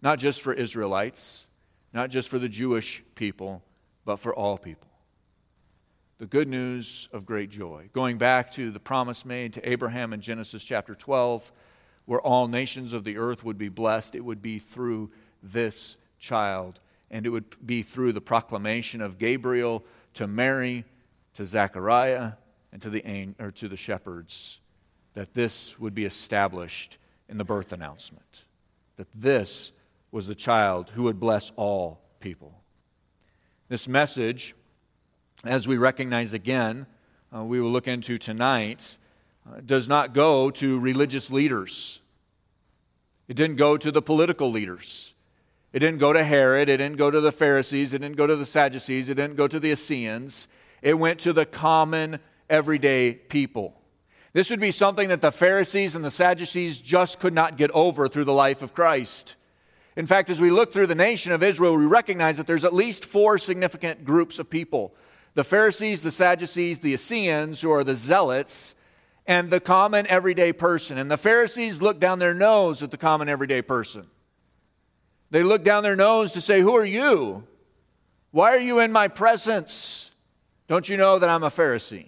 Not 0.00 0.18
just 0.18 0.40
for 0.40 0.52
Israelites, 0.52 1.46
not 1.92 2.10
just 2.10 2.28
for 2.28 2.38
the 2.38 2.48
Jewish 2.48 3.02
people, 3.14 3.62
but 4.04 4.16
for 4.16 4.34
all 4.34 4.58
people. 4.58 4.88
The 6.18 6.26
good 6.26 6.48
news 6.48 7.08
of 7.12 7.26
great 7.26 7.50
joy. 7.50 7.88
Going 7.92 8.16
back 8.16 8.52
to 8.52 8.70
the 8.70 8.80
promise 8.80 9.24
made 9.24 9.54
to 9.54 9.68
Abraham 9.68 10.12
in 10.12 10.20
Genesis 10.20 10.64
chapter 10.64 10.94
12, 10.94 11.52
where 12.04 12.20
all 12.20 12.48
nations 12.48 12.92
of 12.92 13.04
the 13.04 13.16
earth 13.16 13.44
would 13.44 13.58
be 13.58 13.68
blessed, 13.68 14.14
it 14.14 14.24
would 14.24 14.42
be 14.42 14.58
through 14.58 15.10
this 15.42 15.96
child. 16.18 16.80
And 17.10 17.26
it 17.26 17.30
would 17.30 17.44
be 17.64 17.82
through 17.82 18.12
the 18.12 18.20
proclamation 18.20 19.00
of 19.00 19.18
Gabriel 19.18 19.84
to 20.14 20.26
Mary, 20.26 20.84
to 21.34 21.44
Zechariah, 21.44 22.32
and 22.72 22.80
to 22.82 22.90
the, 22.90 23.34
or 23.38 23.50
to 23.52 23.68
the 23.68 23.76
shepherds 23.76 24.60
that 25.14 25.34
this 25.34 25.78
would 25.78 25.94
be 25.94 26.04
established 26.04 26.98
in 27.28 27.38
the 27.38 27.44
birth 27.44 27.72
announcement. 27.72 28.44
That 28.96 29.08
this 29.14 29.72
was 30.10 30.26
the 30.26 30.34
child 30.34 30.90
who 30.90 31.04
would 31.04 31.20
bless 31.20 31.52
all 31.56 32.00
people. 32.20 32.54
This 33.68 33.88
message, 33.88 34.54
as 35.44 35.66
we 35.66 35.76
recognize 35.76 36.32
again, 36.32 36.86
uh, 37.34 37.44
we 37.44 37.60
will 37.60 37.70
look 37.70 37.88
into 37.88 38.18
tonight, 38.18 38.98
does 39.64 39.88
not 39.88 40.14
go 40.14 40.50
to 40.50 40.78
religious 40.78 41.30
leaders. 41.30 42.00
It 43.28 43.36
didn't 43.36 43.56
go 43.56 43.76
to 43.76 43.90
the 43.90 44.02
political 44.02 44.50
leaders. 44.50 45.14
It 45.72 45.78
didn't 45.78 45.98
go 45.98 46.12
to 46.12 46.22
Herod. 46.22 46.68
It 46.68 46.78
didn't 46.78 46.98
go 46.98 47.10
to 47.10 47.20
the 47.20 47.32
Pharisees. 47.32 47.94
It 47.94 47.98
didn't 47.98 48.16
go 48.16 48.26
to 48.26 48.36
the 48.36 48.46
Sadducees. 48.46 49.08
It 49.08 49.14
didn't 49.14 49.36
go 49.36 49.48
to 49.48 49.58
the 49.58 49.70
Essenes. 49.70 50.48
It 50.82 50.98
went 50.98 51.18
to 51.20 51.32
the 51.32 51.46
common, 51.46 52.18
everyday 52.50 53.14
people. 53.14 53.80
This 54.32 54.50
would 54.50 54.60
be 54.60 54.70
something 54.70 55.08
that 55.08 55.20
the 55.20 55.32
Pharisees 55.32 55.94
and 55.94 56.04
the 56.04 56.10
Sadducees 56.10 56.80
just 56.80 57.20
could 57.20 57.34
not 57.34 57.56
get 57.56 57.70
over 57.72 58.08
through 58.08 58.24
the 58.24 58.32
life 58.32 58.62
of 58.62 58.74
Christ. 58.74 59.36
In 59.94 60.06
fact, 60.06 60.30
as 60.30 60.40
we 60.40 60.50
look 60.50 60.72
through 60.72 60.86
the 60.86 60.94
nation 60.94 61.32
of 61.32 61.42
Israel, 61.42 61.76
we 61.76 61.84
recognize 61.84 62.38
that 62.38 62.46
there's 62.46 62.64
at 62.64 62.72
least 62.72 63.04
four 63.04 63.36
significant 63.36 64.04
groups 64.04 64.38
of 64.38 64.48
people 64.48 64.94
the 65.34 65.44
Pharisees, 65.44 66.02
the 66.02 66.10
Sadducees, 66.10 66.80
the 66.80 66.92
Essenes, 66.92 67.62
who 67.62 67.72
are 67.72 67.84
the 67.84 67.94
zealots, 67.94 68.74
and 69.26 69.50
the 69.50 69.60
common 69.60 70.06
everyday 70.06 70.52
person. 70.52 70.98
And 70.98 71.10
the 71.10 71.16
Pharisees 71.16 71.80
look 71.80 72.00
down 72.00 72.18
their 72.18 72.34
nose 72.34 72.82
at 72.82 72.90
the 72.90 72.96
common 72.96 73.28
everyday 73.28 73.62
person. 73.62 74.06
They 75.30 75.42
look 75.42 75.64
down 75.64 75.82
their 75.82 75.96
nose 75.96 76.32
to 76.32 76.40
say, 76.40 76.60
Who 76.60 76.74
are 76.74 76.84
you? 76.84 77.44
Why 78.30 78.54
are 78.54 78.60
you 78.60 78.80
in 78.80 78.92
my 78.92 79.08
presence? 79.08 80.10
Don't 80.68 80.88
you 80.88 80.96
know 80.96 81.18
that 81.18 81.28
I'm 81.28 81.42
a 81.42 81.50
Pharisee? 81.50 82.06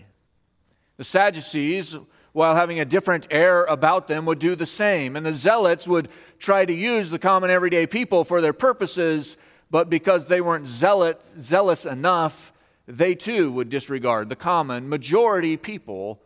The 0.96 1.04
Sadducees, 1.04 1.96
while 2.32 2.54
having 2.54 2.80
a 2.80 2.84
different 2.84 3.26
air 3.30 3.64
about 3.64 4.08
them, 4.08 4.24
would 4.26 4.38
do 4.38 4.54
the 4.54 4.66
same. 4.66 5.16
And 5.16 5.26
the 5.26 5.32
Zealots 5.32 5.86
would 5.86 6.08
try 6.38 6.64
to 6.64 6.72
use 6.72 7.10
the 7.10 7.18
common 7.18 7.50
everyday 7.50 7.86
people 7.86 8.24
for 8.24 8.40
their 8.40 8.52
purposes, 8.52 9.36
but 9.70 9.90
because 9.90 10.26
they 10.26 10.40
weren't 10.40 10.66
zealot, 10.66 11.20
zealous 11.38 11.84
enough, 11.84 12.52
they 12.86 13.14
too 13.14 13.50
would 13.52 13.70
disregard 13.70 14.28
the 14.28 14.36
common 14.36 14.88
majority 14.88 15.56
people 15.56 16.20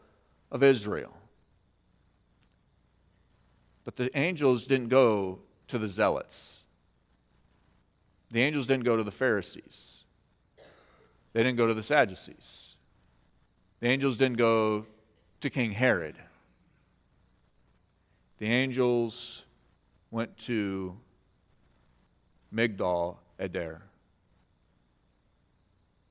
of 0.51 0.63
Israel. 0.63 1.17
But 3.85 3.97
the 3.97 4.17
angels 4.17 4.67
didn't 4.67 4.89
go 4.89 5.41
to 5.69 5.79
the 5.79 5.89
zealots. 5.89 6.65
The 8.31 8.43
angels 8.43 8.67
didn't 8.67 8.85
go 8.85 8.97
to 8.97 9.03
the 9.03 9.11
Pharisees. 9.11 10.05
They 11.33 11.43
didn't 11.43 11.57
go 11.57 11.67
to 11.67 11.75
the 11.75 11.83
Sadducees. 11.83 12.77
The 13.81 13.89
angels 13.89 14.17
didn't 14.17 14.39
go 14.39 14.87
to 15.41 15.51
King 15.51 15.73
Herod. 15.73 16.17
The 18.39 18.47
angels 18.47 19.45
went 20.11 20.37
to 20.39 20.97
Migdal 22.55 23.17
Eder, 23.39 23.83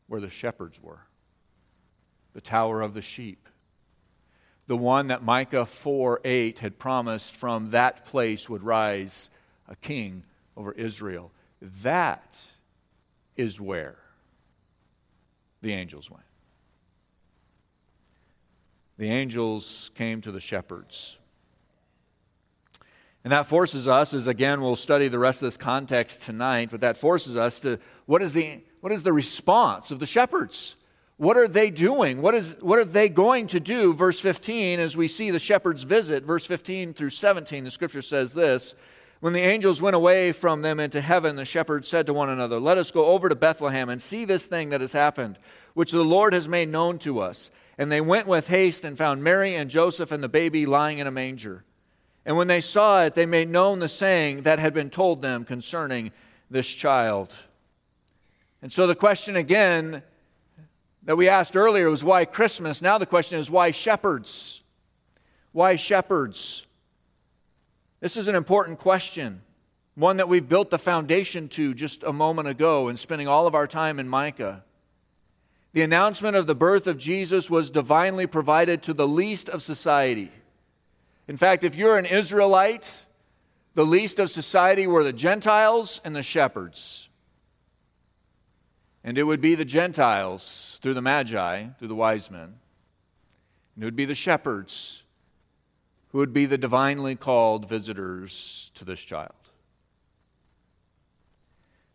where 0.07 0.21
the 0.21 0.29
shepherds 0.29 0.81
were, 0.81 1.01
the 2.33 2.41
tower 2.41 2.81
of 2.81 2.93
the 2.93 3.01
sheep 3.01 3.46
the 4.67 4.77
one 4.77 5.07
that 5.07 5.23
Micah 5.23 5.65
4 5.65 6.21
8 6.23 6.59
had 6.59 6.77
promised 6.77 7.35
from 7.35 7.71
that 7.71 8.05
place 8.05 8.49
would 8.49 8.63
rise 8.63 9.29
a 9.67 9.75
king 9.75 10.23
over 10.55 10.73
Israel. 10.73 11.31
That 11.61 12.57
is 13.35 13.59
where 13.59 13.97
the 15.61 15.73
angels 15.73 16.11
went. 16.11 16.23
The 18.97 19.09
angels 19.09 19.91
came 19.95 20.21
to 20.21 20.31
the 20.31 20.39
shepherds. 20.39 21.19
And 23.23 23.31
that 23.31 23.45
forces 23.45 23.87
us, 23.87 24.13
as 24.13 24.27
again 24.27 24.61
we'll 24.61 24.75
study 24.75 25.07
the 25.07 25.19
rest 25.19 25.41
of 25.41 25.47
this 25.47 25.57
context 25.57 26.23
tonight, 26.23 26.69
but 26.71 26.81
that 26.81 26.97
forces 26.97 27.35
us 27.35 27.59
to 27.59 27.79
what 28.05 28.21
is 28.21 28.33
the, 28.33 28.61
what 28.79 28.91
is 28.91 29.03
the 29.03 29.13
response 29.13 29.91
of 29.91 29.99
the 29.99 30.05
shepherds? 30.05 30.77
What 31.17 31.35
are 31.35 31.47
they 31.47 31.71
doing? 31.71 32.21
What, 32.21 32.35
is, 32.35 32.55
what 32.59 32.77
are 32.77 32.85
they 32.85 33.09
going 33.09 33.47
to 33.47 33.59
do? 33.59 33.93
Verse 33.93 34.19
15, 34.19 34.79
as 34.79 34.95
we 34.95 35.07
see 35.07 35.31
the 35.31 35.39
shepherds 35.39 35.81
visit, 35.81 36.23
verse 36.23 36.45
15 36.45 36.93
through 36.93 37.09
17, 37.09 37.63
the 37.63 37.71
scripture 37.71 38.03
says 38.03 38.33
this 38.33 38.75
When 39.19 39.33
the 39.33 39.41
angels 39.41 39.81
went 39.81 39.95
away 39.95 40.31
from 40.31 40.61
them 40.61 40.79
into 40.79 41.01
heaven, 41.01 41.35
the 41.35 41.43
shepherds 41.43 41.87
said 41.87 42.05
to 42.05 42.13
one 42.13 42.29
another, 42.29 42.59
Let 42.59 42.77
us 42.77 42.91
go 42.91 43.07
over 43.07 43.29
to 43.29 43.35
Bethlehem 43.35 43.89
and 43.89 43.99
see 43.99 44.25
this 44.25 44.45
thing 44.45 44.69
that 44.69 44.81
has 44.81 44.93
happened, 44.93 45.39
which 45.73 45.91
the 45.91 46.03
Lord 46.03 46.33
has 46.33 46.47
made 46.47 46.69
known 46.69 46.99
to 46.99 47.19
us. 47.19 47.49
And 47.79 47.91
they 47.91 48.01
went 48.01 48.27
with 48.27 48.47
haste 48.47 48.83
and 48.83 48.95
found 48.95 49.23
Mary 49.23 49.55
and 49.55 49.71
Joseph 49.71 50.11
and 50.11 50.23
the 50.23 50.29
baby 50.29 50.67
lying 50.67 50.99
in 50.99 51.07
a 51.07 51.11
manger. 51.11 51.63
And 52.27 52.37
when 52.37 52.47
they 52.47 52.59
saw 52.59 53.03
it, 53.03 53.15
they 53.15 53.25
made 53.25 53.49
known 53.49 53.79
the 53.79 53.87
saying 53.87 54.43
that 54.43 54.59
had 54.59 54.73
been 54.73 54.91
told 54.91 55.23
them 55.23 55.45
concerning 55.45 56.11
this 56.49 56.71
child. 56.71 57.33
And 58.61 58.71
so 58.71 58.85
the 58.85 58.95
question 58.95 59.35
again 59.35 60.03
that 61.07 61.15
we 61.15 61.29
asked 61.29 61.55
earlier 61.55 61.89
was 61.89 62.03
why 62.03 62.25
Christmas. 62.25 62.81
Now 62.81 62.97
the 62.97 63.05
question 63.05 63.39
is 63.39 63.49
why 63.49 63.71
shepherds? 63.71 64.61
Why 65.53 65.77
shepherds? 65.77 66.67
This 68.01 68.17
is 68.17 68.27
an 68.27 68.35
important 68.35 68.77
question, 68.77 69.41
one 69.95 70.17
that 70.17 70.27
we've 70.27 70.47
built 70.47 70.69
the 70.69 70.77
foundation 70.77 71.47
to 71.49 71.73
just 71.73 72.03
a 72.03 72.11
moment 72.11 72.49
ago 72.49 72.89
in 72.89 72.97
spending 72.97 73.27
all 73.27 73.47
of 73.47 73.55
our 73.55 73.67
time 73.67 73.99
in 73.99 74.09
Micah. 74.09 74.65
The 75.71 75.81
announcement 75.81 76.35
of 76.35 76.45
the 76.45 76.55
birth 76.55 76.87
of 76.87 76.97
Jesus 76.97 77.49
was 77.49 77.69
divinely 77.69 78.27
provided 78.27 78.83
to 78.83 78.93
the 78.93 79.07
least 79.07 79.47
of 79.47 79.63
society. 79.63 80.29
In 81.29 81.37
fact, 81.37 81.63
if 81.63 81.73
you're 81.73 81.97
an 81.97 82.05
Israelite, 82.05 83.05
the 83.75 83.85
least 83.85 84.19
of 84.19 84.29
society 84.29 84.87
were 84.87 85.05
the 85.05 85.13
Gentiles 85.13 86.01
and 86.03 86.13
the 86.13 86.21
shepherds. 86.21 87.06
And 89.03 89.17
it 89.17 89.23
would 89.23 89.41
be 89.41 89.55
the 89.55 89.65
Gentiles 89.65 90.79
through 90.81 90.95
the 90.95 91.01
Magi, 91.01 91.67
through 91.79 91.87
the 91.87 91.95
wise 91.95 92.29
men. 92.29 92.55
And 93.75 93.83
it 93.83 93.85
would 93.85 93.95
be 93.95 94.05
the 94.05 94.15
shepherds 94.15 95.03
who 96.09 96.17
would 96.17 96.33
be 96.33 96.45
the 96.45 96.57
divinely 96.57 97.15
called 97.15 97.67
visitors 97.67 98.71
to 98.75 98.83
this 98.85 99.01
child. 99.01 99.33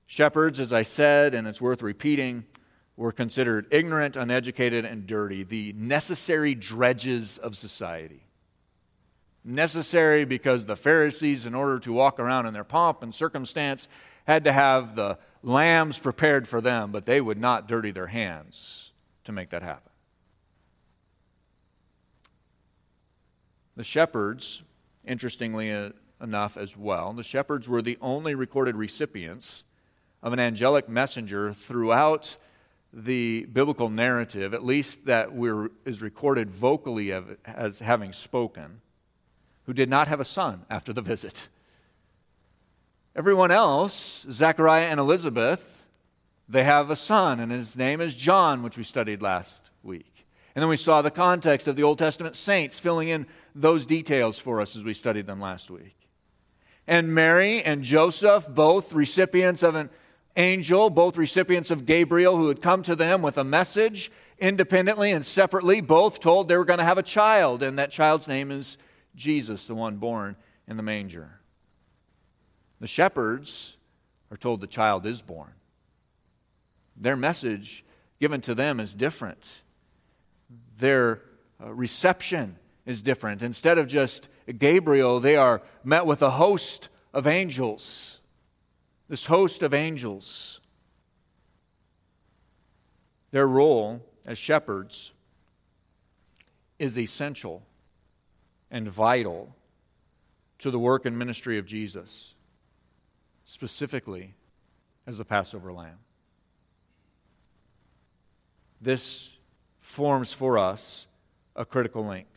Shepherds, 0.07 0.61
as 0.61 0.73
I 0.73 0.83
said, 0.83 1.35
and 1.35 1.49
it's 1.49 1.61
worth 1.61 1.83
repeating, 1.83 2.45
were 2.97 3.13
considered 3.13 3.67
ignorant, 3.71 4.15
uneducated, 4.15 4.85
and 4.85 5.07
dirty, 5.07 5.43
the 5.43 5.73
necessary 5.73 6.55
dredges 6.55 7.39
of 7.39 7.57
society. 7.57 8.27
Necessary 9.45 10.25
because 10.25 10.67
the 10.67 10.77
Pharisees, 10.77 11.47
in 11.47 11.55
order 11.55 11.79
to 11.81 11.93
walk 11.93 12.21
around 12.21 12.47
in 12.47 12.55
their 12.55 12.63
pomp 12.63 13.03
and 13.03 13.15
circumstance, 13.15 13.89
had 14.27 14.45
to 14.45 14.53
have 14.53 14.95
the 14.95 15.19
lambs 15.43 15.99
prepared 15.99 16.47
for 16.47 16.61
them, 16.61 16.93
but 16.93 17.07
they 17.07 17.21
would 17.21 17.39
not 17.39 17.69
dirty 17.69 17.91
their 17.91 18.09
hands 18.09 18.93
to 19.25 19.33
make 19.33 19.51
that 19.51 19.63
happen. 19.63 19.91
The 23.77 23.85
shepherds, 23.85 24.63
interestingly 25.05 25.91
enough 26.21 26.57
as 26.57 26.77
well, 26.77 27.13
the 27.13 27.23
shepherds 27.23 27.69
were 27.69 27.83
the 27.83 27.99
only 28.01 28.35
recorded 28.35 28.77
recipients 28.77 29.65
of 30.23 30.33
an 30.33 30.39
angelic 30.39 30.89
messenger 30.89 31.53
throughout 31.53 32.37
the 32.93 33.47
biblical 33.53 33.89
narrative, 33.89 34.53
at 34.53 34.63
least 34.63 35.07
that 35.07 35.31
is 35.85 36.03
recorded 36.03 36.51
vocally 36.51 37.11
as 37.47 37.79
having 37.79 38.13
spoken, 38.13 38.83
who 39.65 39.73
did 39.73 39.89
not 39.89 40.09
have 40.09 40.21
a 40.21 40.25
son 40.25 40.67
after 40.69 40.93
the 40.93 41.01
visit. 41.01 41.49
Everyone 43.15 43.51
else, 43.51 44.25
Zechariah 44.31 44.87
and 44.87 44.99
Elizabeth, 44.99 45.85
they 46.49 46.65
have 46.65 46.89
a 46.89 46.97
son, 46.97 47.41
and 47.41 47.53
his 47.53 47.77
name 47.77 48.01
is 48.01 48.17
John, 48.17 48.63
which 48.63 48.79
we 48.79 48.85
studied 48.85 49.21
last 49.21 49.71
week. 49.83 50.27
And 50.55 50.63
then 50.63 50.71
we 50.71 50.77
saw 50.77 51.03
the 51.03 51.11
context 51.11 51.69
of 51.69 51.77
the 51.77 51.83
Old 51.83 51.99
Testament 51.99 52.37
saints 52.37 52.81
filling 52.81 53.09
in 53.09 53.27
those 53.55 53.85
details 53.85 54.39
for 54.39 54.61
us 54.61 54.77
as 54.77 54.85
we 54.85 54.95
studied 54.95 55.27
them 55.27 55.41
last 55.41 55.71
week. 55.71 55.97
And 56.87 57.15
Mary 57.15 57.63
and 57.63 57.83
Joseph, 57.83 58.49
both 58.49 58.95
recipients 58.95 59.63
of 59.63 59.75
an 59.75 59.91
angel, 60.37 60.89
both 60.89 61.19
recipients 61.19 61.71
of 61.71 61.85
Gabriel, 61.85 62.37
who 62.37 62.49
had 62.49 62.63
come 62.63 62.83
to 62.83 62.97
them 62.97 63.21
with 63.21 63.37
a 63.37 63.45
message 63.45 64.11
independently 64.39 65.13
and 65.13 65.25
separately, 65.25 65.83
both 65.83 66.19
told 66.19 66.49
they 66.49 66.57
were 66.57 66.65
going 66.65 66.79
to 66.79 66.85
have 66.85 66.99
a 66.99 67.03
child, 67.03 67.63
and 67.63 67.79
that 67.79 67.91
child's 67.91 68.27
name 68.27 68.51
is 68.51 68.79
Jesus, 69.15 69.67
the 69.67 69.75
one 69.75 69.99
born 69.99 70.37
in 70.67 70.79
the 70.79 70.83
manger. 70.83 71.42
The 72.83 72.87
shepherds 72.87 73.79
are 74.31 74.37
told 74.37 74.61
the 74.61 74.67
child 74.67 75.07
is 75.07 75.23
born. 75.23 75.53
Their 76.97 77.17
message 77.17 77.85
given 78.21 78.43
to 78.43 78.55
them 78.55 78.79
is 78.81 78.95
different. 78.95 79.63
Their 80.77 81.23
uh, 81.63 81.73
reception 81.73 82.57
is 82.85 83.01
different. 83.01 83.43
Instead 83.43 83.79
of 83.79 83.87
just 83.87 84.29
Gabriel, 84.59 85.21
they 85.21 85.37
are 85.37 85.63
met 85.83 86.05
with 86.05 86.21
a 86.21 86.33
host 86.33 86.91
of 87.15 87.27
angels 87.27 88.19
this 89.13 89.27
host 89.27 89.63
of 89.63 89.75
angels. 89.75 90.59
Their 93.31 93.47
role 93.47 94.03
as 94.25 94.39
shepherds 94.39 95.13
is 96.79 96.99
essential 96.99 97.63
and 98.71 98.89
vital 98.89 99.55
to 100.61 100.71
the 100.71 100.79
work 100.79 101.05
and 101.05 101.19
ministry 101.19 101.59
of 101.59 101.67
Jesus, 101.67 102.35
specifically 103.53 104.33
as 105.07 105.19
the 105.19 105.27
Passover 105.27 105.75
lamb. 105.75 105.99
This 108.81 109.29
forms 109.79 110.33
for 110.33 110.57
us 110.57 111.07
a 111.55 111.67
critical 111.67 112.03
link. 112.03 112.29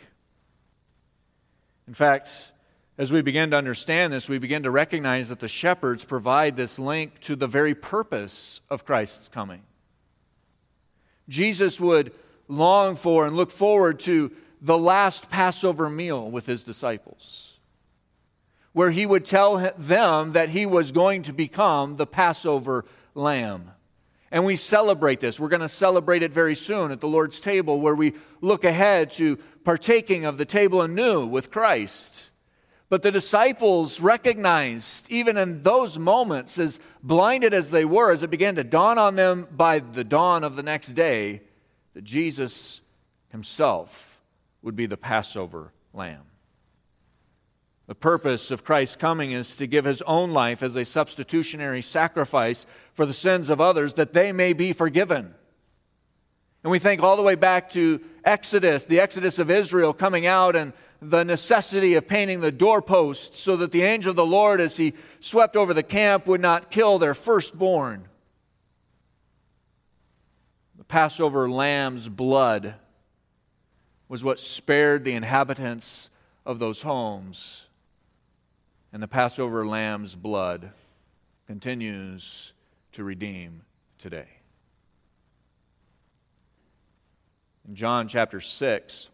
In 1.88 1.93
fact, 1.93 2.51
as 2.97 3.13
we 3.13 3.21
begin 3.21 3.49
to 3.51 3.58
understand 3.58 4.12
this, 4.12 4.28
we 4.28 4.39
begin 4.39 4.63
to 4.63 4.71
recognize 4.71 5.30
that 5.30 5.39
the 5.39 5.47
shepherds 5.47 6.04
provide 6.04 6.58
this 6.58 6.78
link 6.78 7.17
to 7.21 7.38
the 7.38 7.47
very 7.47 7.73
purpose 7.73 8.60
of 8.69 8.84
Christ's 8.84 9.30
coming. 9.30 9.62
Jesus 11.30 11.80
would 11.80 12.12
long 12.49 12.97
for 12.97 13.25
and 13.25 13.38
look 13.38 13.51
forward 13.51 14.01
to 14.01 14.34
the 14.60 14.78
last 14.78 15.30
Passover 15.30 15.89
meal 15.89 16.30
with 16.30 16.45
his 16.45 16.65
disciples, 16.65 17.55
where 18.76 18.92
he 18.92 19.06
would 19.06 19.24
tell 19.24 19.72
them 19.78 20.34
that 20.34 20.50
he 20.50 20.66
was 20.66 20.92
going 20.92 21.22
to 21.22 21.32
become 21.32 21.96
the 21.96 22.06
Passover 22.06 22.84
lamb. 23.14 23.72
And 24.30 24.44
we 24.44 24.58
celebrate 24.58 25.22
this. 25.22 25.40
We're 25.40 25.48
going 25.48 25.62
to 25.62 25.70
celebrate 25.70 26.24
it 26.24 26.34
very 26.34 26.56
soon 26.56 26.92
at 26.92 27.00
the 27.00 27.08
Lord's 27.08 27.40
table, 27.40 27.80
where 27.80 27.96
we 27.96 28.16
look 28.42 28.66
ahead 28.66 29.12
to 29.12 29.38
partaking 29.64 30.26
of 30.26 30.38
the 30.38 30.44
table 30.44 30.82
anew 30.82 31.26
with 31.26 31.52
Christ. 31.52 32.32
But 32.90 33.02
the 33.02 33.14
disciples 33.14 34.02
recognized, 34.02 35.10
even 35.10 35.38
in 35.38 35.64
those 35.64 35.98
moments, 35.98 36.60
as 36.60 36.82
blinded 37.02 37.54
as 37.54 37.72
they 37.72 37.86
were, 37.86 38.12
as 38.12 38.24
it 38.24 38.30
began 38.30 38.56
to 38.56 38.66
dawn 38.66 38.98
on 38.98 39.16
them 39.16 39.48
by 39.56 39.80
the 39.80 40.04
dawn 40.04 40.44
of 40.44 40.58
the 40.58 40.64
next 40.64 40.90
day, 40.90 41.44
that 41.94 42.04
Jesus 42.04 42.82
himself 43.30 44.22
would 44.62 44.76
be 44.76 44.86
the 44.86 44.98
Passover 44.98 45.72
lamb. 45.94 46.24
The 47.88 47.95
purpose 47.95 48.50
of 48.50 48.63
Christ's 48.63 48.95
coming 48.95 49.32
is 49.32 49.56
to 49.58 49.67
give 49.67 49.86
his 49.86 50.02
own 50.04 50.32
life 50.32 50.63
as 50.63 50.76
a 50.76 50.86
substitutionary 50.86 51.82
sacrifice 51.82 52.65
for 52.93 53.06
the 53.06 53.13
sins 53.13 53.50
of 53.50 53.62
others 53.62 53.93
that 53.93 54.13
they 54.13 54.32
may 54.32 54.54
be 54.54 54.74
forgiven. 54.74 55.36
And 56.63 56.71
we 56.71 56.80
think 56.80 57.04
all 57.04 57.15
the 57.15 57.21
way 57.21 57.36
back 57.36 57.69
to 57.71 58.02
Exodus, 58.24 58.86
the 58.86 59.00
Exodus 59.00 59.38
of 59.38 59.52
Israel 59.52 59.93
coming 59.93 60.26
out 60.26 60.56
and 60.56 60.74
the 61.00 61.24
necessity 61.24 61.93
of 61.93 62.08
painting 62.08 62.39
the 62.39 62.52
doorposts 62.52 63.39
so 63.39 63.56
that 63.58 63.71
the 63.71 63.84
angel 63.84 64.10
of 64.10 64.15
the 64.15 64.26
Lord, 64.26 64.60
as 64.60 64.78
he 64.78 64.93
swept 65.19 65.56
over 65.56 65.71
the 65.71 65.84
camp, 65.84 66.26
would 66.26 66.41
not 66.41 66.71
kill 66.71 66.98
their 66.98 67.13
firstborn. 67.13 68.08
The 70.76 70.86
Passover 70.86 71.48
lamb's 71.48 72.10
blood 72.10 72.74
was 74.08 74.24
what 74.24 74.39
spared 74.39 75.04
the 75.04 75.13
inhabitants 75.13 76.10
of 76.48 76.58
those 76.58 76.82
homes. 76.82 77.64
And 78.95 79.03
the 79.03 79.10
Passover 79.10 79.67
lamb's 79.67 80.15
blood 80.15 80.71
continues 81.47 82.53
to 82.93 83.03
redeem 83.03 83.63
today. 83.97 84.29
In 87.67 87.75
John 87.75 88.08
chapter 88.08 88.39
6, 88.39 89.10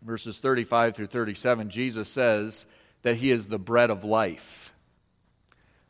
verses 0.00 0.38
35 0.38 0.96
through 0.96 1.08
37, 1.08 1.68
Jesus 1.68 2.08
says 2.08 2.64
that 3.02 3.16
he 3.16 3.30
is 3.30 3.48
the 3.48 3.58
bread 3.58 3.90
of 3.90 4.02
life. 4.02 4.72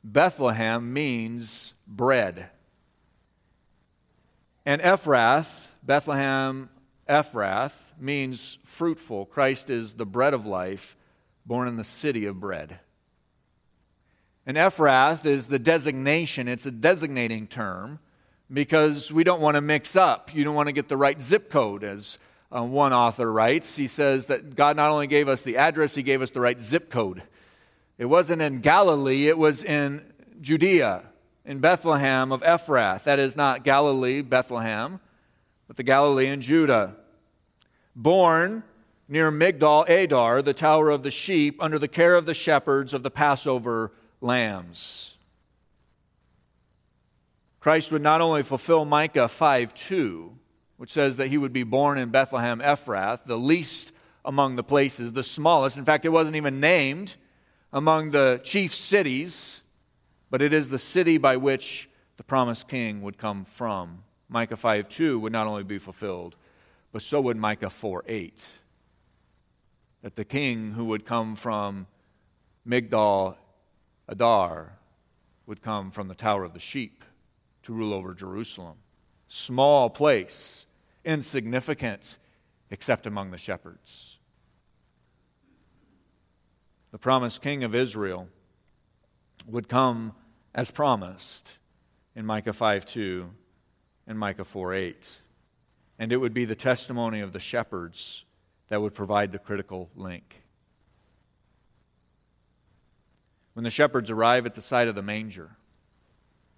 Bethlehem 0.02 0.92
means 0.92 1.74
bread. 1.86 2.50
And 4.66 4.82
Ephrath, 4.82 5.68
Bethlehem 5.84 6.70
Ephrath, 7.08 7.92
means 8.00 8.58
fruitful. 8.64 9.26
Christ 9.26 9.70
is 9.70 9.94
the 9.94 10.06
bread 10.06 10.34
of 10.34 10.44
life, 10.44 10.96
born 11.46 11.68
in 11.68 11.76
the 11.76 11.84
city 11.84 12.26
of 12.26 12.40
bread. 12.40 12.80
And 14.46 14.56
Ephrath 14.56 15.24
is 15.24 15.46
the 15.46 15.58
designation, 15.58 16.48
it's 16.48 16.66
a 16.66 16.70
designating 16.70 17.46
term 17.46 17.98
because 18.52 19.10
we 19.10 19.24
don't 19.24 19.40
want 19.40 19.54
to 19.56 19.60
mix 19.60 19.96
up. 19.96 20.34
You 20.34 20.44
don't 20.44 20.54
want 20.54 20.68
to 20.68 20.72
get 20.72 20.88
the 20.88 20.96
right 20.96 21.20
zip 21.20 21.50
code, 21.50 21.82
as 21.82 22.18
uh, 22.54 22.62
one 22.62 22.92
author 22.92 23.30
writes. 23.30 23.76
He 23.76 23.86
says 23.86 24.26
that 24.26 24.54
God 24.54 24.76
not 24.76 24.90
only 24.90 25.06
gave 25.06 25.28
us 25.28 25.42
the 25.42 25.56
address, 25.56 25.94
He 25.94 26.02
gave 26.02 26.22
us 26.22 26.30
the 26.30 26.40
right 26.40 26.60
zip 26.60 26.90
code. 26.90 27.22
It 27.96 28.06
wasn't 28.06 28.42
in 28.42 28.60
Galilee, 28.60 29.28
it 29.28 29.38
was 29.38 29.64
in 29.64 30.02
Judea, 30.40 31.04
in 31.44 31.60
Bethlehem 31.60 32.32
of 32.32 32.42
Ephrath. 32.42 33.04
That 33.04 33.18
is 33.18 33.36
not 33.36 33.64
Galilee, 33.64 34.20
Bethlehem, 34.20 35.00
but 35.68 35.76
the 35.76 35.82
Galilee 35.82 36.26
in 36.26 36.40
Judah. 36.40 36.96
Born 37.96 38.64
near 39.14 39.30
Migdal 39.30 39.88
Adar, 39.88 40.42
the 40.42 40.52
tower 40.52 40.90
of 40.90 41.04
the 41.04 41.10
sheep, 41.10 41.56
under 41.62 41.78
the 41.78 41.86
care 41.86 42.16
of 42.16 42.26
the 42.26 42.34
shepherds 42.34 42.92
of 42.92 43.04
the 43.04 43.10
Passover 43.12 43.92
lambs. 44.20 45.16
Christ 47.60 47.92
would 47.92 48.02
not 48.02 48.20
only 48.20 48.42
fulfill 48.42 48.84
Micah 48.84 49.28
5 49.28 49.72
2, 49.72 50.36
which 50.78 50.90
says 50.90 51.16
that 51.16 51.28
he 51.28 51.38
would 51.38 51.52
be 51.52 51.62
born 51.62 51.96
in 51.96 52.10
Bethlehem 52.10 52.58
Ephrath, 52.58 53.24
the 53.24 53.38
least 53.38 53.92
among 54.24 54.56
the 54.56 54.64
places, 54.64 55.12
the 55.12 55.22
smallest. 55.22 55.78
In 55.78 55.84
fact, 55.84 56.04
it 56.04 56.08
wasn't 56.08 56.34
even 56.34 56.58
named 56.58 57.14
among 57.72 58.10
the 58.10 58.40
chief 58.42 58.74
cities, 58.74 59.62
but 60.28 60.42
it 60.42 60.52
is 60.52 60.70
the 60.70 60.78
city 60.78 61.18
by 61.18 61.36
which 61.36 61.88
the 62.16 62.24
promised 62.24 62.66
king 62.66 63.00
would 63.00 63.16
come 63.16 63.44
from. 63.44 64.02
Micah 64.28 64.56
5 64.56 64.88
2 64.88 65.20
would 65.20 65.32
not 65.32 65.46
only 65.46 65.62
be 65.62 65.78
fulfilled, 65.78 66.34
but 66.90 67.00
so 67.00 67.20
would 67.20 67.36
Micah 67.36 67.70
4 67.70 68.02
8. 68.08 68.58
That 70.04 70.16
the 70.16 70.24
king 70.26 70.72
who 70.72 70.84
would 70.84 71.06
come 71.06 71.34
from 71.34 71.86
Migdal 72.68 73.36
Adar 74.06 74.74
would 75.46 75.62
come 75.62 75.90
from 75.90 76.08
the 76.08 76.14
Tower 76.14 76.44
of 76.44 76.52
the 76.52 76.60
Sheep 76.60 77.02
to 77.62 77.72
rule 77.72 77.94
over 77.94 78.12
Jerusalem 78.12 78.76
small 79.28 79.88
place, 79.88 80.66
insignificant, 81.06 82.18
except 82.70 83.06
among 83.06 83.30
the 83.30 83.38
shepherds. 83.38 84.18
The 86.90 86.98
promised 86.98 87.40
king 87.40 87.64
of 87.64 87.74
Israel 87.74 88.28
would 89.46 89.70
come 89.70 90.12
as 90.54 90.70
promised 90.70 91.56
in 92.14 92.26
Micah 92.26 92.52
5 92.52 92.84
2 92.84 93.30
and 94.06 94.18
Micah 94.18 94.44
4 94.44 94.74
8. 94.74 95.20
And 95.98 96.12
it 96.12 96.18
would 96.18 96.34
be 96.34 96.44
the 96.44 96.54
testimony 96.54 97.20
of 97.20 97.32
the 97.32 97.40
shepherds 97.40 98.26
that 98.68 98.80
would 98.80 98.94
provide 98.94 99.32
the 99.32 99.38
critical 99.38 99.90
link. 99.94 100.42
When 103.54 103.64
the 103.64 103.70
shepherds 103.70 104.10
arrive 104.10 104.46
at 104.46 104.54
the 104.54 104.62
site 104.62 104.88
of 104.88 104.94
the 104.94 105.02
manger 105.02 105.56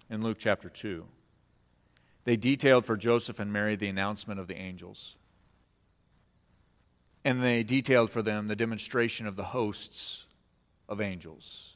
in 0.09 0.23
Luke 0.23 0.37
chapter 0.39 0.69
2, 0.69 1.05
they 2.23 2.35
detailed 2.35 2.85
for 2.85 2.97
Joseph 2.97 3.39
and 3.39 3.53
Mary 3.53 3.75
the 3.75 3.87
announcement 3.87 4.39
of 4.39 4.47
the 4.47 4.57
angels. 4.57 5.15
And 7.23 7.43
they 7.43 7.63
detailed 7.63 8.09
for 8.09 8.21
them 8.21 8.47
the 8.47 8.55
demonstration 8.55 9.27
of 9.27 9.35
the 9.35 9.45
hosts 9.45 10.25
of 10.89 10.99
angels. 10.99 11.75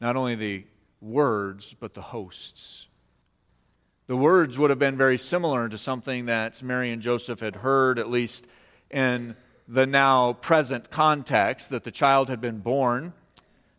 Not 0.00 0.16
only 0.16 0.34
the 0.34 0.64
words, 1.00 1.74
but 1.78 1.94
the 1.94 2.02
hosts. 2.02 2.88
The 4.06 4.16
words 4.16 4.56
would 4.56 4.70
have 4.70 4.78
been 4.78 4.96
very 4.96 5.18
similar 5.18 5.68
to 5.68 5.76
something 5.76 6.26
that 6.26 6.62
Mary 6.62 6.92
and 6.92 7.02
Joseph 7.02 7.40
had 7.40 7.56
heard, 7.56 7.98
at 7.98 8.08
least 8.08 8.46
in 8.88 9.34
the 9.66 9.84
now 9.84 10.34
present 10.34 10.90
context, 10.90 11.70
that 11.70 11.82
the 11.82 11.90
child 11.90 12.28
had 12.28 12.40
been 12.40 12.58
born. 12.58 13.14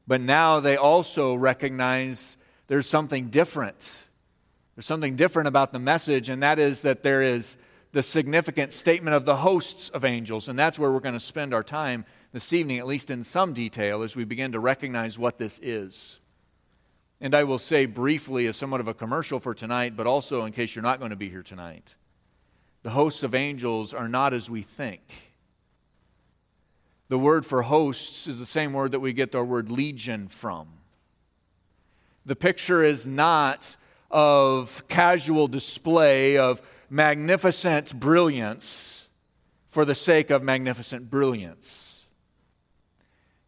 But 0.06 0.20
now 0.20 0.60
they 0.60 0.76
also 0.76 1.34
recognize 1.34 2.36
there's 2.68 2.88
something 2.88 3.30
different. 3.30 4.08
There's 4.76 4.86
something 4.86 5.16
different 5.16 5.48
about 5.48 5.72
the 5.72 5.80
message, 5.80 6.28
and 6.28 6.44
that 6.44 6.60
is 6.60 6.82
that 6.82 7.04
there 7.04 7.22
is 7.22 7.56
the 7.94 8.04
significant 8.04 8.74
statement 8.74 9.16
of 9.16 9.24
the 9.24 9.38
hosts 9.38 9.88
of 9.90 10.04
angels. 10.04 10.50
And 10.50 10.60
that's 10.60 10.78
where 10.78 10.92
we're 10.92 11.00
going 11.00 11.14
to 11.14 11.22
spend 11.22 11.54
our 11.54 11.64
time 11.64 12.04
this 12.34 12.52
evening, 12.52 12.80
at 12.80 12.86
least 12.86 13.10
in 13.10 13.24
some 13.24 13.54
detail, 13.54 14.04
as 14.04 14.14
we 14.14 14.26
begin 14.26 14.52
to 14.52 14.60
recognize 14.60 15.18
what 15.18 15.38
this 15.38 15.58
is. 15.64 16.20
And 17.20 17.34
I 17.34 17.44
will 17.44 17.60
say 17.60 17.86
briefly, 17.86 18.46
as 18.46 18.56
somewhat 18.56 18.80
of 18.80 18.88
a 18.88 18.94
commercial 18.94 19.40
for 19.40 19.56
tonight, 19.56 19.96
but 19.96 20.06
also 20.06 20.46
in 20.46 20.54
case 20.54 20.76
you're 20.76 20.84
not 20.84 21.00
going 21.00 21.10
to 21.10 21.16
be 21.16 21.30
here 21.30 21.42
tonight, 21.42 21.96
the 22.84 22.92
hosts 22.92 23.24
of 23.24 23.34
angels 23.34 23.94
are 23.94 24.08
not 24.08 24.34
as 24.34 24.50
we 24.50 24.62
think. 24.62 25.02
The 27.10 27.18
word 27.18 27.46
for 27.46 27.64
hosts 27.64 28.28
is 28.28 28.38
the 28.38 28.46
same 28.46 28.74
word 28.74 28.92
that 28.92 29.00
we 29.00 29.14
get 29.14 29.34
our 29.34 29.44
word 29.44 29.70
legion 29.70 30.28
from. 30.28 30.68
The 32.26 32.36
picture 32.36 32.84
is 32.84 33.08
not 33.08 33.78
of 34.12 34.88
casual 34.88 35.48
display 35.48 36.38
of 36.38 36.62
magnificent 36.90 38.00
brilliance 38.00 39.08
for 39.68 39.86
the 39.86 39.96
sake 39.96 40.30
of 40.30 40.44
magnificent 40.44 41.10
brilliance. 41.10 42.08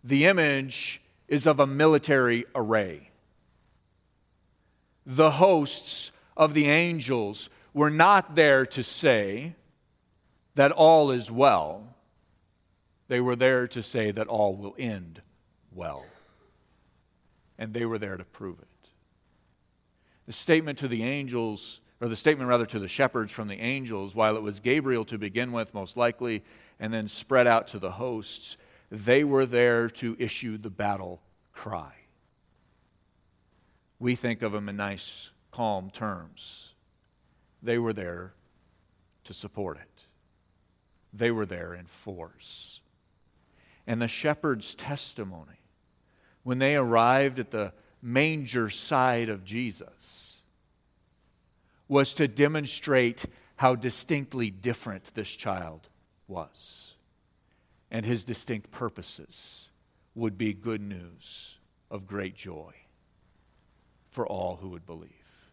The 0.04 0.26
image 0.26 1.02
is 1.28 1.46
of 1.46 1.60
a 1.60 1.68
military 1.68 2.46
array 2.56 3.09
the 5.06 5.32
hosts 5.32 6.12
of 6.36 6.54
the 6.54 6.68
angels 6.68 7.50
were 7.74 7.90
not 7.90 8.36
there 8.36 8.66
to 8.66 8.84
say 8.84 9.56
that 10.56 10.72
all 10.72 11.12
is 11.12 11.32
well. 11.32 11.96
They 13.08 13.20
were 13.20 13.36
there 13.36 13.68
to 13.68 13.82
say 13.82 14.12
that 14.12 14.28
all 14.28 14.56
will 14.56 14.76
end 14.78 15.22
well. 15.74 16.06
And 17.58 17.74
they 17.74 17.86
were 17.86 17.98
there 17.98 18.18
to 18.18 18.24
prove 18.24 18.60
it. 18.60 18.68
The 20.28 20.34
statement 20.34 20.78
to 20.80 20.88
the 20.88 21.04
angels, 21.04 21.82
or 22.00 22.08
the 22.08 22.16
statement 22.16 22.50
rather 22.50 22.66
to 22.68 22.80
the 22.80 22.88
shepherds 22.88 23.34
from 23.34 23.48
the 23.48 23.60
angels, 23.60 24.14
while 24.14 24.36
it 24.36 24.44
was 24.44 24.60
Gabriel 24.60 25.06
to 25.06 25.18
begin 25.18 25.52
with, 25.52 25.74
most 25.74 25.98
likely, 25.98 26.44
and 26.80 26.94
then 26.94 27.08
spread 27.08 27.48
out 27.48 27.68
to 27.70 27.80
the 27.80 27.92
hosts, 27.92 28.58
they 28.92 29.24
were 29.24 29.46
there 29.46 29.90
to 29.90 30.16
issue 30.20 30.58
the 30.58 30.70
battle 30.70 31.22
cry 31.52 31.99
we 34.00 34.16
think 34.16 34.42
of 34.42 34.54
them 34.54 34.70
in 34.70 34.78
nice, 34.78 35.30
calm 35.52 35.90
terms. 35.90 36.74
They 37.62 37.78
were 37.78 37.94
there 37.94 38.34
to 39.26 39.34
support 39.34 39.78
it, 39.78 40.06
they 41.14 41.32
were 41.32 41.46
there 41.46 41.74
in 41.74 41.86
force. 41.86 42.82
And 43.86 44.02
the 44.02 44.08
shepherd's 44.08 44.76
testimony, 44.76 45.62
when 46.44 46.60
they 46.60 46.76
arrived 46.76 47.40
at 47.40 47.52
the 47.52 47.74
manger 48.02 48.70
side 48.70 49.30
of 49.30 49.44
Jesus, 49.44 50.44
was 51.88 52.14
to 52.14 52.28
demonstrate 52.28 53.26
how 53.56 53.74
distinctly 53.74 54.52
different 54.52 55.12
this 55.16 55.36
child 55.36 55.90
was. 56.28 56.94
And 57.90 58.06
his 58.06 58.24
distinct 58.24 58.70
purposes 58.70 59.72
would 60.14 60.38
be 60.38 60.54
good 60.54 60.82
news 60.82 61.58
of 61.90 62.06
great 62.06 62.36
joy 62.36 62.74
for 64.20 64.28
all 64.28 64.58
who 64.58 64.68
would 64.68 64.86
believe, 64.86 65.50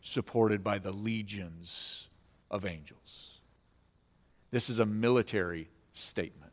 supported 0.00 0.64
by 0.64 0.78
the 0.78 0.90
legions 0.90 2.08
of 2.50 2.64
angels. 2.64 3.40
This 4.50 4.70
is 4.70 4.78
a 4.78 4.86
military 4.86 5.68
statement. 5.92 6.52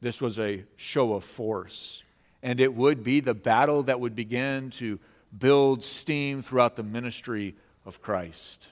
This 0.00 0.20
was 0.20 0.38
a 0.38 0.62
show 0.76 1.14
of 1.14 1.24
force, 1.24 2.04
and 2.40 2.60
it 2.60 2.72
would 2.72 3.02
be 3.02 3.18
the 3.18 3.34
battle 3.34 3.82
that 3.82 3.98
would 3.98 4.14
begin 4.14 4.70
to 4.70 5.00
build 5.36 5.82
steam 5.82 6.40
throughout 6.40 6.76
the 6.76 6.84
ministry 6.84 7.56
of 7.84 8.00
Christ. 8.00 8.68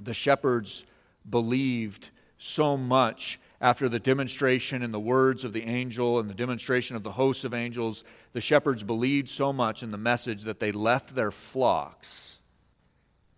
The 0.00 0.14
shepherds 0.14 0.84
believed 1.28 2.10
so 2.38 2.76
much 2.76 3.40
after 3.62 3.88
the 3.88 4.00
demonstration 4.00 4.82
and 4.82 4.92
the 4.92 4.98
words 4.98 5.44
of 5.44 5.52
the 5.52 5.62
angel 5.62 6.18
and 6.18 6.28
the 6.28 6.34
demonstration 6.34 6.96
of 6.96 7.04
the 7.04 7.12
hosts 7.12 7.44
of 7.44 7.54
angels, 7.54 8.02
the 8.32 8.40
shepherds 8.40 8.82
believed 8.82 9.28
so 9.28 9.52
much 9.52 9.84
in 9.84 9.92
the 9.92 9.96
message 9.96 10.42
that 10.42 10.58
they 10.58 10.72
left 10.72 11.14
their 11.14 11.30
flocks 11.30 12.40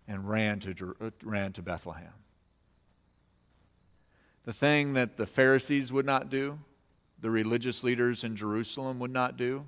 and 0.07 0.27
ran 0.27 0.59
to, 0.59 0.95
uh, 0.99 1.11
ran 1.23 1.53
to 1.53 1.61
Bethlehem. 1.61 2.13
The 4.45 4.53
thing 4.53 4.93
that 4.93 5.17
the 5.17 5.27
Pharisees 5.27 5.93
would 5.93 6.07
not 6.07 6.31
do, 6.31 6.57
the 7.21 7.29
religious 7.29 7.83
leaders 7.83 8.23
in 8.23 8.35
Jerusalem 8.35 8.97
would 8.99 9.13
not 9.13 9.37
do. 9.37 9.67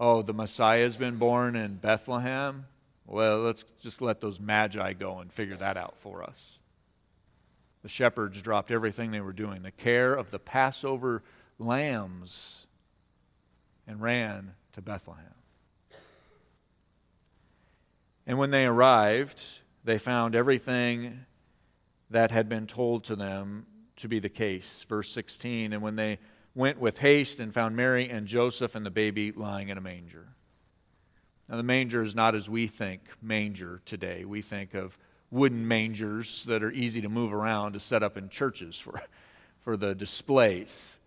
Oh, 0.00 0.22
the 0.22 0.34
Messiah 0.34 0.82
has 0.82 0.96
been 0.96 1.16
born 1.16 1.56
in 1.56 1.74
Bethlehem. 1.74 2.66
Well, 3.06 3.40
let's 3.40 3.64
just 3.82 4.00
let 4.00 4.22
those 4.22 4.40
magi 4.40 4.94
go 4.94 5.18
and 5.18 5.30
figure 5.30 5.56
that 5.56 5.76
out 5.76 5.98
for 5.98 6.22
us 6.22 6.58
the 7.82 7.88
shepherds 7.88 8.42
dropped 8.42 8.70
everything 8.70 9.10
they 9.10 9.20
were 9.20 9.32
doing, 9.32 9.62
the 9.62 9.70
care 9.70 10.14
of 10.14 10.30
the 10.30 10.38
Passover 10.38 11.22
lambs, 11.58 12.66
and 13.86 14.00
ran 14.00 14.52
to 14.72 14.82
Bethlehem. 14.82 15.24
And 18.26 18.38
when 18.38 18.50
they 18.50 18.66
arrived, 18.66 19.60
they 19.84 19.98
found 19.98 20.34
everything 20.34 21.20
that 22.10 22.30
had 22.30 22.48
been 22.48 22.66
told 22.66 23.04
to 23.04 23.16
them 23.16 23.66
to 23.96 24.08
be 24.08 24.18
the 24.18 24.28
case. 24.28 24.84
Verse 24.84 25.10
16 25.10 25.72
And 25.72 25.82
when 25.82 25.96
they 25.96 26.18
went 26.54 26.78
with 26.80 26.98
haste 26.98 27.40
and 27.40 27.54
found 27.54 27.76
Mary 27.76 28.10
and 28.10 28.26
Joseph 28.26 28.74
and 28.74 28.84
the 28.84 28.90
baby 28.90 29.32
lying 29.32 29.68
in 29.68 29.78
a 29.78 29.80
manger. 29.80 30.28
Now, 31.48 31.56
the 31.56 31.62
manger 31.62 32.02
is 32.02 32.14
not 32.14 32.34
as 32.34 32.50
we 32.50 32.66
think 32.66 33.02
manger 33.22 33.80
today. 33.84 34.24
We 34.24 34.42
think 34.42 34.74
of 34.74 34.98
wooden 35.30 35.66
mangers 35.66 36.44
that 36.44 36.62
are 36.62 36.72
easy 36.72 37.00
to 37.02 37.08
move 37.08 37.32
around 37.32 37.72
to 37.72 37.80
set 37.80 38.02
up 38.02 38.16
in 38.16 38.28
churches 38.28 38.78
for, 38.78 39.00
for 39.60 39.76
the 39.76 39.94
displays. 39.94 41.00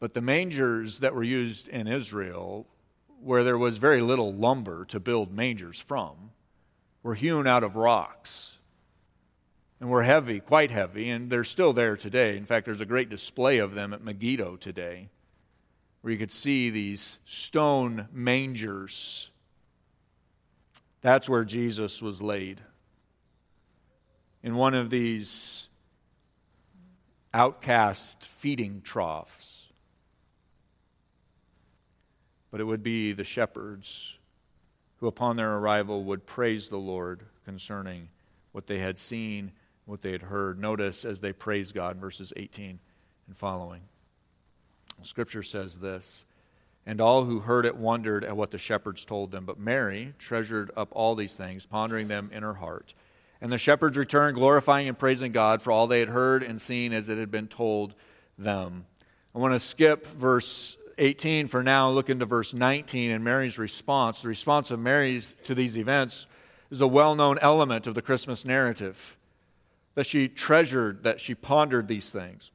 But 0.00 0.14
the 0.14 0.20
mangers 0.20 1.00
that 1.00 1.14
were 1.14 1.22
used 1.22 1.68
in 1.68 1.86
Israel, 1.86 2.66
where 3.22 3.42
there 3.42 3.58
was 3.58 3.78
very 3.78 4.00
little 4.00 4.32
lumber 4.32 4.84
to 4.86 5.00
build 5.00 5.32
mangers 5.32 5.80
from, 5.80 6.30
were 7.02 7.14
hewn 7.14 7.46
out 7.46 7.64
of 7.64 7.76
rocks 7.76 8.58
and 9.80 9.88
were 9.88 10.02
heavy, 10.02 10.40
quite 10.40 10.70
heavy, 10.70 11.08
and 11.08 11.30
they're 11.30 11.44
still 11.44 11.72
there 11.72 11.96
today. 11.96 12.36
In 12.36 12.44
fact, 12.44 12.64
there's 12.64 12.80
a 12.80 12.86
great 12.86 13.08
display 13.08 13.58
of 13.58 13.74
them 13.74 13.92
at 13.92 14.02
Megiddo 14.02 14.56
today, 14.56 15.08
where 16.00 16.12
you 16.12 16.18
could 16.18 16.32
see 16.32 16.68
these 16.68 17.18
stone 17.24 18.08
mangers. 18.12 19.30
That's 21.00 21.28
where 21.28 21.44
Jesus 21.44 22.02
was 22.02 22.20
laid 22.20 22.60
in 24.42 24.54
one 24.56 24.74
of 24.74 24.90
these 24.90 25.68
outcast 27.34 28.24
feeding 28.24 28.80
troughs. 28.82 29.66
But 32.50 32.60
it 32.60 32.64
would 32.64 32.82
be 32.82 33.12
the 33.12 33.24
shepherds 33.24 34.18
who, 34.96 35.06
upon 35.06 35.36
their 35.36 35.56
arrival, 35.56 36.04
would 36.04 36.26
praise 36.26 36.68
the 36.68 36.78
Lord 36.78 37.24
concerning 37.44 38.08
what 38.52 38.66
they 38.66 38.78
had 38.78 38.98
seen, 38.98 39.52
what 39.84 40.02
they 40.02 40.12
had 40.12 40.22
heard. 40.22 40.58
Notice 40.58 41.04
as 41.04 41.20
they 41.20 41.32
praise 41.32 41.72
God, 41.72 41.96
verses 41.96 42.32
18 42.36 42.78
and 43.26 43.36
following. 43.36 43.82
Scripture 45.02 45.42
says 45.42 45.78
this 45.78 46.24
And 46.86 47.00
all 47.00 47.24
who 47.24 47.40
heard 47.40 47.66
it 47.66 47.76
wondered 47.76 48.24
at 48.24 48.36
what 48.36 48.50
the 48.50 48.58
shepherds 48.58 49.04
told 49.04 49.30
them. 49.30 49.44
But 49.44 49.58
Mary 49.58 50.14
treasured 50.18 50.70
up 50.76 50.88
all 50.92 51.14
these 51.14 51.36
things, 51.36 51.66
pondering 51.66 52.08
them 52.08 52.30
in 52.32 52.42
her 52.42 52.54
heart. 52.54 52.94
And 53.40 53.52
the 53.52 53.58
shepherds 53.58 53.96
returned, 53.96 54.34
glorifying 54.34 54.88
and 54.88 54.98
praising 54.98 55.32
God 55.32 55.62
for 55.62 55.70
all 55.70 55.86
they 55.86 56.00
had 56.00 56.08
heard 56.08 56.42
and 56.42 56.60
seen 56.60 56.92
as 56.92 57.08
it 57.08 57.18
had 57.18 57.30
been 57.30 57.46
told 57.46 57.94
them. 58.36 58.86
I 59.34 59.38
want 59.38 59.54
to 59.54 59.60
skip 59.60 60.06
verse 60.06 60.76
18 60.98 61.46
for 61.46 61.62
now, 61.62 61.90
look 61.90 62.10
into 62.10 62.26
verse 62.26 62.52
19 62.52 63.10
and 63.10 63.22
Mary's 63.22 63.58
response. 63.58 64.22
The 64.22 64.28
response 64.28 64.70
of 64.70 64.80
Mary's 64.80 65.36
to 65.44 65.54
these 65.54 65.78
events 65.78 66.26
is 66.70 66.80
a 66.80 66.88
well 66.88 67.14
known 67.14 67.38
element 67.38 67.86
of 67.86 67.94
the 67.94 68.02
Christmas 68.02 68.44
narrative 68.44 69.16
that 69.94 70.06
she 70.06 70.28
treasured, 70.28 71.04
that 71.04 71.20
she 71.20 71.34
pondered 71.34 71.88
these 71.88 72.10
things. 72.10 72.50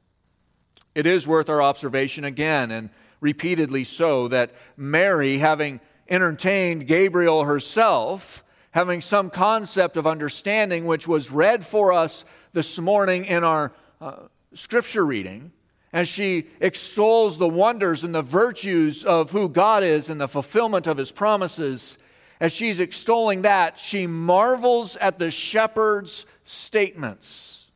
It 0.94 1.06
is 1.06 1.26
worth 1.26 1.50
our 1.50 1.60
observation 1.60 2.24
again, 2.24 2.70
and 2.70 2.90
repeatedly 3.20 3.84
so, 3.84 4.28
that 4.28 4.52
Mary, 4.76 5.38
having 5.38 5.80
entertained 6.08 6.86
Gabriel 6.86 7.44
herself, 7.44 8.43
having 8.74 9.00
some 9.00 9.30
concept 9.30 9.96
of 9.96 10.04
understanding, 10.04 10.84
which 10.84 11.06
was 11.06 11.30
read 11.30 11.64
for 11.64 11.92
us 11.92 12.24
this 12.52 12.76
morning 12.76 13.24
in 13.24 13.44
our 13.44 13.70
uh, 14.00 14.16
scripture 14.52 15.06
reading, 15.06 15.52
as 15.92 16.08
she 16.08 16.48
extols 16.58 17.38
the 17.38 17.48
wonders 17.48 18.02
and 18.02 18.12
the 18.12 18.20
virtues 18.20 19.04
of 19.04 19.30
who 19.30 19.48
God 19.48 19.84
is 19.84 20.10
and 20.10 20.20
the 20.20 20.26
fulfillment 20.26 20.88
of 20.88 20.96
his 20.96 21.12
promises, 21.12 21.98
as 22.40 22.52
she's 22.52 22.80
extolling 22.80 23.42
that, 23.42 23.78
she 23.78 24.08
marvels 24.08 24.96
at 24.96 25.20
the 25.20 25.30
shepherd's 25.30 26.26
statements. 26.42 27.70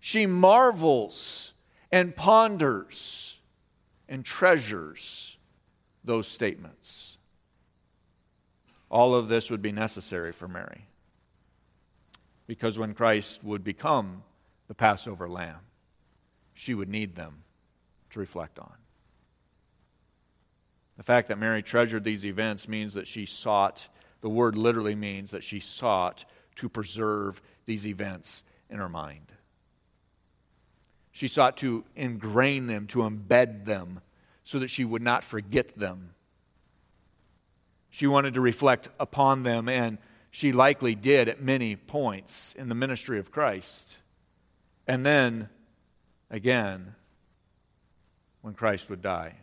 She 0.00 0.26
marvels 0.26 1.52
and 1.92 2.16
ponders 2.16 3.38
and 4.08 4.24
treasures 4.24 5.38
those 6.02 6.26
statements. 6.26 7.09
All 8.90 9.14
of 9.14 9.28
this 9.28 9.50
would 9.50 9.62
be 9.62 9.72
necessary 9.72 10.32
for 10.32 10.48
Mary 10.48 10.86
because 12.46 12.76
when 12.76 12.94
Christ 12.94 13.44
would 13.44 13.62
become 13.62 14.24
the 14.66 14.74
Passover 14.74 15.28
lamb, 15.28 15.60
she 16.52 16.74
would 16.74 16.88
need 16.88 17.14
them 17.14 17.44
to 18.10 18.18
reflect 18.18 18.58
on. 18.58 18.74
The 20.96 21.04
fact 21.04 21.28
that 21.28 21.38
Mary 21.38 21.62
treasured 21.62 22.04
these 22.04 22.26
events 22.26 22.68
means 22.68 22.94
that 22.94 23.06
she 23.06 23.24
sought, 23.24 23.88
the 24.20 24.28
word 24.28 24.56
literally 24.56 24.96
means 24.96 25.30
that 25.30 25.44
she 25.44 25.60
sought 25.60 26.24
to 26.56 26.68
preserve 26.68 27.40
these 27.66 27.86
events 27.86 28.44
in 28.68 28.78
her 28.78 28.88
mind. 28.88 29.32
She 31.12 31.28
sought 31.28 31.56
to 31.58 31.84
ingrain 31.96 32.66
them, 32.66 32.86
to 32.88 32.98
embed 32.98 33.64
them, 33.64 34.00
so 34.44 34.58
that 34.58 34.68
she 34.68 34.84
would 34.84 35.02
not 35.02 35.22
forget 35.24 35.78
them. 35.78 36.14
She 37.90 38.06
wanted 38.06 38.34
to 38.34 38.40
reflect 38.40 38.88
upon 38.98 39.42
them, 39.42 39.68
and 39.68 39.98
she 40.30 40.52
likely 40.52 40.94
did 40.94 41.28
at 41.28 41.42
many 41.42 41.76
points 41.76 42.54
in 42.54 42.68
the 42.68 42.74
ministry 42.74 43.18
of 43.18 43.30
Christ. 43.30 43.98
And 44.86 45.04
then 45.04 45.48
again, 46.30 46.94
when 48.42 48.54
Christ 48.54 48.88
would 48.90 49.02
die 49.02 49.34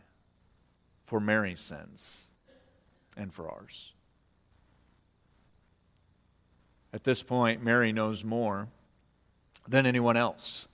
for 1.06 1.20
Mary's 1.20 1.60
sins 1.60 2.28
and 3.16 3.34
for 3.34 3.50
ours. 3.50 3.94
At 6.94 7.04
this 7.04 7.22
point, 7.22 7.64
Mary 7.64 7.92
knows 7.92 8.24
more 8.24 8.70
than 9.68 9.86
anyone 9.86 10.18
else. 10.18 10.68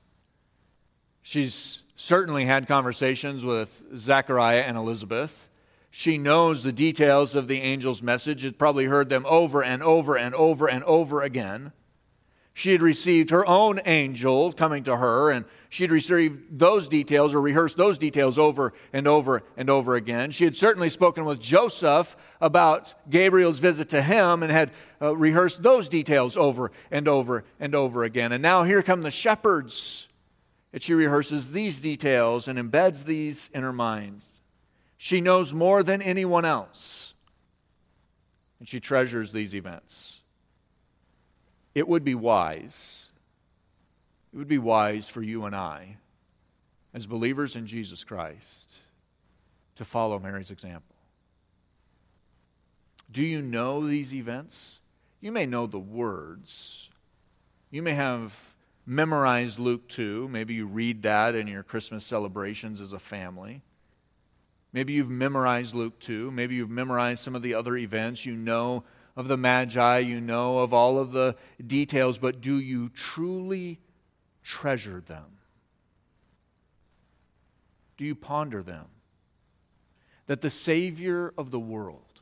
She's 1.21 1.83
certainly 1.95 2.45
had 2.45 2.67
conversations 2.67 3.43
with 3.43 3.83
Zechariah 3.97 4.61
and 4.61 4.77
Elizabeth. 4.77 5.49
She 5.95 6.17
knows 6.17 6.63
the 6.63 6.71
details 6.71 7.35
of 7.35 7.47
the 7.47 7.61
angel's 7.61 8.01
message, 8.01 8.41
had 8.41 8.57
probably 8.57 8.85
heard 8.85 9.09
them 9.09 9.27
over 9.27 9.63
and 9.63 9.83
over 9.83 10.17
and 10.17 10.33
over 10.33 10.67
and 10.67 10.83
over 10.85 11.21
again. 11.21 11.71
She 12.51 12.71
had 12.71 12.81
received 12.81 13.29
her 13.29 13.45
own 13.45 13.79
angel 13.85 14.51
coming 14.53 14.81
to 14.85 14.97
her, 14.97 15.29
and 15.29 15.45
she 15.69 15.83
had 15.83 15.91
received 15.91 16.57
those 16.57 16.87
details 16.87 17.35
or 17.35 17.41
rehearsed 17.41 17.77
those 17.77 17.99
details 17.99 18.39
over 18.39 18.73
and 18.91 19.07
over 19.07 19.43
and 19.55 19.69
over 19.69 19.93
again. 19.93 20.31
She 20.31 20.45
had 20.45 20.55
certainly 20.55 20.89
spoken 20.89 21.25
with 21.25 21.39
Joseph 21.39 22.15
about 22.41 22.95
Gabriel's 23.07 23.59
visit 23.59 23.87
to 23.89 24.01
him 24.01 24.41
and 24.41 24.51
had 24.51 24.71
uh, 24.99 25.15
rehearsed 25.15 25.61
those 25.61 25.87
details 25.87 26.35
over 26.35 26.71
and 26.89 27.07
over 27.07 27.43
and 27.59 27.75
over 27.75 28.03
again. 28.03 28.31
And 28.31 28.41
now 28.41 28.63
here 28.63 28.81
come 28.81 29.03
the 29.03 29.11
shepherds. 29.11 30.09
And 30.73 30.81
she 30.81 30.95
rehearses 30.95 31.51
these 31.51 31.79
details 31.79 32.47
and 32.47 32.57
embeds 32.57 33.05
these 33.05 33.51
in 33.53 33.61
her 33.61 33.71
mind. 33.71 34.23
She 35.03 35.19
knows 35.19 35.53
more 35.53 35.83
than 35.83 36.01
anyone 36.01 36.45
else, 36.45 37.13
and 38.57 38.65
she 38.65 38.79
treasures 38.79 39.33
these 39.33 39.53
events. 39.53 40.21
It 41.75 41.89
would 41.89 42.05
be 42.05 42.15
wise, 42.15 43.11
it 44.31 44.37
would 44.37 44.47
be 44.47 44.57
wise 44.57 45.09
for 45.09 45.21
you 45.21 45.43
and 45.43 45.53
I, 45.53 45.97
as 46.93 47.05
believers 47.05 47.57
in 47.57 47.67
Jesus 47.67 48.05
Christ, 48.05 48.77
to 49.75 49.83
follow 49.83 50.19
Mary's 50.19 50.51
example. 50.51 50.95
Do 53.11 53.23
you 53.23 53.41
know 53.41 53.85
these 53.85 54.15
events? 54.15 54.79
You 55.19 55.33
may 55.33 55.45
know 55.45 55.67
the 55.67 55.79
words. 55.79 56.89
You 57.71 57.81
may 57.81 57.95
have 57.95 58.55
memorized 58.85 59.59
Luke 59.59 59.89
2. 59.89 60.29
Maybe 60.29 60.53
you 60.53 60.65
read 60.65 61.01
that 61.01 61.35
in 61.35 61.47
your 61.47 61.63
Christmas 61.63 62.05
celebrations 62.05 62.79
as 62.79 62.93
a 62.93 62.99
family. 62.99 63.63
Maybe 64.73 64.93
you've 64.93 65.09
memorized 65.09 65.75
Luke 65.75 65.99
2. 65.99 66.31
Maybe 66.31 66.55
you've 66.55 66.69
memorized 66.69 67.23
some 67.23 67.35
of 67.35 67.43
the 67.43 67.53
other 67.53 67.77
events. 67.77 68.25
You 68.25 68.35
know 68.35 68.83
of 69.15 69.27
the 69.27 69.37
Magi, 69.37 69.99
you 69.99 70.19
know 70.19 70.59
of 70.59 70.73
all 70.73 70.97
of 70.97 71.11
the 71.11 71.35
details, 71.65 72.17
but 72.17 72.41
do 72.41 72.59
you 72.59 72.89
truly 72.89 73.79
treasure 74.41 74.99
them? 74.99 75.37
Do 77.97 78.05
you 78.05 78.15
ponder 78.15 78.63
them? 78.63 78.87
That 80.25 80.41
the 80.41 80.49
Savior 80.49 81.31
of 81.37 81.51
the 81.51 81.59
world 81.59 82.21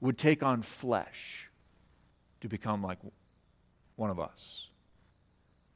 would 0.00 0.18
take 0.18 0.42
on 0.42 0.62
flesh 0.62 1.50
to 2.40 2.48
become 2.48 2.82
like 2.82 2.98
one 3.94 4.10
of 4.10 4.18
us, 4.18 4.70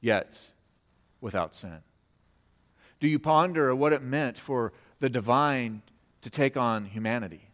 yet 0.01 0.51
without 1.21 1.55
sin? 1.55 1.79
Do 2.99 3.07
you 3.07 3.19
ponder 3.19 3.75
what 3.75 3.93
it 3.93 4.03
meant 4.03 4.37
for 4.37 4.73
the 4.99 5.09
divine 5.09 5.83
to 6.23 6.31
take 6.31 6.57
on 6.57 6.85
humanity, 6.85 7.49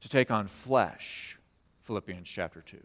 to 0.00 0.08
take 0.08 0.30
on 0.30 0.46
flesh, 0.46 1.38
Philippians 1.82 2.28
chapter 2.28 2.60
2? 2.60 2.78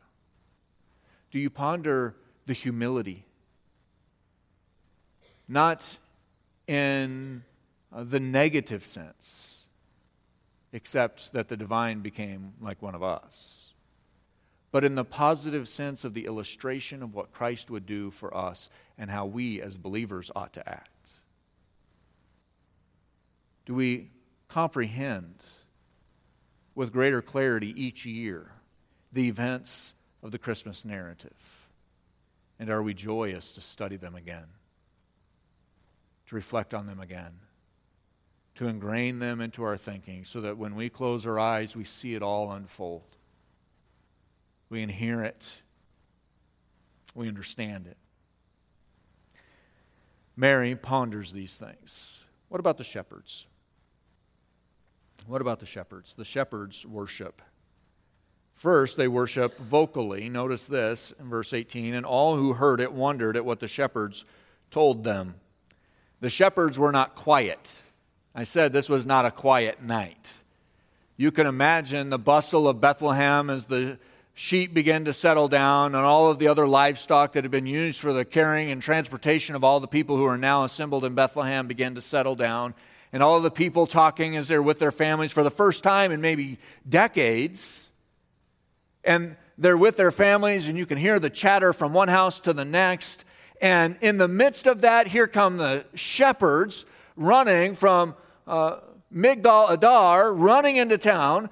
Do 1.31 1.39
you 1.39 1.49
ponder 1.49 2.15
the 2.45 2.53
humility? 2.53 3.25
Not 5.47 5.97
in 6.67 7.43
uh, 7.91 8.03
the 8.03 8.19
negative 8.19 8.85
sense, 8.85 9.67
except 10.71 11.33
that 11.33 11.49
the 11.49 11.57
divine 11.57 12.01
became 12.01 12.53
like 12.61 12.81
one 12.81 12.95
of 12.95 13.03
us, 13.03 13.73
but 14.71 14.85
in 14.85 14.95
the 14.95 15.03
positive 15.03 15.67
sense 15.67 16.05
of 16.05 16.13
the 16.13 16.25
illustration 16.25 17.03
of 17.03 17.13
what 17.13 17.33
Christ 17.33 17.69
would 17.69 17.85
do 17.85 18.11
for 18.11 18.35
us 18.35 18.69
and 18.97 19.09
how 19.09 19.25
we 19.25 19.61
as 19.61 19.75
believers 19.75 20.31
ought 20.35 20.53
to 20.53 20.69
act. 20.69 21.20
Do 23.65 23.75
we 23.75 24.09
comprehend 24.47 25.35
with 26.75 26.91
greater 26.91 27.21
clarity 27.21 27.73
each 27.81 28.05
year 28.05 28.51
the 29.11 29.27
events 29.27 29.93
of 30.23 30.31
the 30.31 30.37
Christmas 30.37 30.83
narrative? 30.85 31.67
And 32.59 32.69
are 32.69 32.81
we 32.83 32.93
joyous 32.93 33.51
to 33.53 33.61
study 33.61 33.97
them 33.97 34.15
again, 34.15 34.45
to 36.27 36.35
reflect 36.35 36.73
on 36.73 36.85
them 36.85 36.99
again, 36.99 37.39
to 38.55 38.67
ingrain 38.67 39.19
them 39.19 39.41
into 39.41 39.63
our 39.63 39.77
thinking 39.77 40.23
so 40.23 40.41
that 40.41 40.57
when 40.57 40.75
we 40.75 40.89
close 40.89 41.25
our 41.25 41.39
eyes, 41.39 41.75
we 41.75 41.83
see 41.83 42.13
it 42.13 42.21
all 42.21 42.51
unfold? 42.51 43.17
We 44.69 44.81
inherit, 44.81 45.63
we 47.15 47.27
understand 47.27 47.87
it. 47.87 47.97
Mary 50.35 50.75
ponders 50.75 51.33
these 51.33 51.57
things. 51.57 52.23
What 52.47 52.59
about 52.59 52.77
the 52.77 52.83
shepherds? 52.83 53.47
What 55.27 55.41
about 55.41 55.59
the 55.59 55.65
shepherds? 55.65 56.13
The 56.13 56.25
shepherds 56.25 56.85
worship. 56.85 57.41
First, 58.53 58.97
they 58.97 59.07
worship 59.07 59.57
vocally. 59.57 60.29
Notice 60.29 60.67
this 60.67 61.13
in 61.19 61.29
verse 61.29 61.53
18 61.53 61.93
and 61.93 62.05
all 62.05 62.35
who 62.35 62.53
heard 62.53 62.79
it 62.79 62.93
wondered 62.93 63.35
at 63.35 63.45
what 63.45 63.59
the 63.59 63.67
shepherds 63.67 64.25
told 64.69 65.03
them. 65.03 65.35
The 66.19 66.29
shepherds 66.29 66.77
were 66.77 66.91
not 66.91 67.15
quiet. 67.15 67.81
I 68.35 68.43
said 68.43 68.71
this 68.71 68.89
was 68.89 69.07
not 69.07 69.25
a 69.25 69.31
quiet 69.31 69.81
night. 69.81 70.41
You 71.17 71.31
can 71.31 71.47
imagine 71.47 72.09
the 72.09 72.19
bustle 72.19 72.67
of 72.67 72.79
Bethlehem 72.79 73.49
as 73.49 73.65
the 73.65 73.97
sheep 74.33 74.73
began 74.73 75.05
to 75.05 75.13
settle 75.13 75.47
down 75.47 75.93
and 75.93 76.05
all 76.05 76.29
of 76.29 76.39
the 76.39 76.47
other 76.47 76.67
livestock 76.67 77.33
that 77.33 77.43
had 77.43 77.51
been 77.51 77.65
used 77.65 77.99
for 77.99 78.13
the 78.13 78.25
carrying 78.25 78.71
and 78.71 78.81
transportation 78.81 79.55
of 79.55 79.63
all 79.63 79.79
the 79.79 79.87
people 79.87 80.17
who 80.17 80.25
are 80.25 80.37
now 80.37 80.63
assembled 80.63 81.03
in 81.03 81.15
Bethlehem 81.15 81.67
began 81.67 81.95
to 81.95 82.01
settle 82.01 82.35
down 82.35 82.73
and 83.13 83.21
all 83.21 83.41
the 83.41 83.51
people 83.51 83.87
talking 83.87 84.35
as 84.37 84.47
they're 84.47 84.61
with 84.61 84.79
their 84.79 84.91
families 84.91 85.31
for 85.31 85.43
the 85.43 85.51
first 85.51 85.83
time 85.83 86.11
in 86.11 86.21
maybe 86.21 86.59
decades. 86.87 87.91
And 89.03 89.35
they're 89.57 89.77
with 89.77 89.97
their 89.97 90.11
families, 90.11 90.67
and 90.67 90.77
you 90.77 90.85
can 90.85 90.97
hear 90.97 91.19
the 91.19 91.29
chatter 91.29 91.73
from 91.73 91.93
one 91.93 92.07
house 92.07 92.39
to 92.41 92.53
the 92.53 92.65
next. 92.65 93.25
And 93.59 93.97
in 94.01 94.17
the 94.17 94.27
midst 94.27 94.65
of 94.65 94.81
that, 94.81 95.07
here 95.07 95.27
come 95.27 95.57
the 95.57 95.85
shepherds 95.93 96.85
running 97.15 97.75
from 97.75 98.15
uh, 98.47 98.77
Migdal 99.13 99.69
Adar, 99.69 100.33
running 100.33 100.77
into 100.77 100.97
town, 100.97 101.49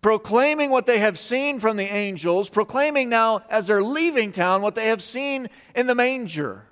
proclaiming 0.00 0.70
what 0.70 0.86
they 0.86 1.00
have 1.00 1.18
seen 1.18 1.58
from 1.60 1.76
the 1.76 1.84
angels, 1.84 2.48
proclaiming 2.48 3.08
now 3.08 3.42
as 3.50 3.66
they're 3.66 3.82
leaving 3.82 4.32
town 4.32 4.62
what 4.62 4.74
they 4.74 4.86
have 4.86 5.02
seen 5.02 5.48
in 5.74 5.86
the 5.86 5.94
manger. 5.94 6.66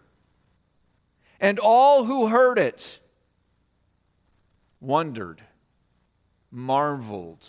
And 1.41 1.59
all 1.59 2.05
who 2.05 2.29
heard 2.29 2.59
it 2.59 3.01
wondered, 4.85 5.43
marveled 6.51 7.47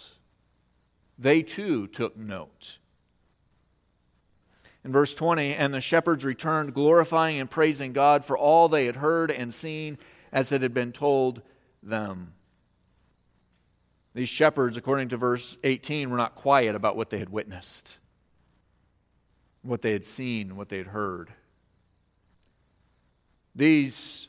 they 1.18 1.42
too 1.42 1.88
took 1.88 2.18
note. 2.18 2.78
In 4.84 4.92
verse 4.92 5.16
20, 5.16 5.56
and 5.56 5.74
the 5.74 5.82
shepherds 5.82 6.24
returned, 6.24 6.74
glorifying 6.74 7.40
and 7.40 7.50
praising 7.50 7.94
God 7.94 8.24
for 8.24 8.38
all 8.38 8.68
they 8.68 8.86
had 8.86 8.98
heard 8.98 9.32
and 9.32 9.54
seen 9.54 9.98
as 10.32 10.52
it 10.52 10.62
had 10.62 10.74
been 10.74 10.92
told 10.92 11.42
them. 11.82 12.34
These 14.14 14.30
shepherds, 14.30 14.78
according 14.78 15.10
to 15.10 15.18
verse 15.18 15.58
18, 15.64 16.10
were 16.10 16.18
not 16.18 16.36
quiet 16.36 16.76
about 16.76 16.96
what 16.96 17.10
they 17.10 17.18
had 17.18 17.30
witnessed, 17.30 17.98
what 19.62 19.82
they 19.82 19.92
had 19.92 20.06
seen, 20.06 20.56
what 20.56 20.70
they 20.70 20.78
had 20.78 20.88
heard. 20.88 21.34
These 23.56 24.28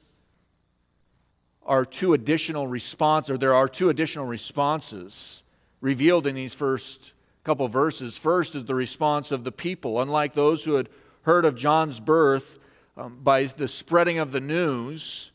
are 1.67 1.85
two 1.85 2.15
additional 2.15 2.67
responses, 2.67 3.31
or 3.31 3.39
there 3.39 3.55
are 3.55 3.69
two 3.69 3.89
additional 3.89 4.27
responses 4.27 5.43
revealed 5.81 6.27
in 6.27 6.35
these 6.35 6.55
first 6.55 7.13
couple 7.45 7.69
verses. 7.69 8.19
First 8.19 8.55
is 8.55 8.65
the 8.65 8.75
response 8.75 9.31
of 9.31 9.45
the 9.45 9.53
people. 9.53 10.01
Unlike 10.01 10.35
those 10.35 10.65
who 10.65 10.75
had 10.75 10.89
heard 11.23 11.45
of 11.45 11.55
John's 11.55 12.01
birth 12.01 12.59
um, 12.97 13.19
by 13.23 13.45
the 13.45 13.69
spreading 13.69 14.19
of 14.19 14.33
the 14.33 14.41
news, 14.41 15.33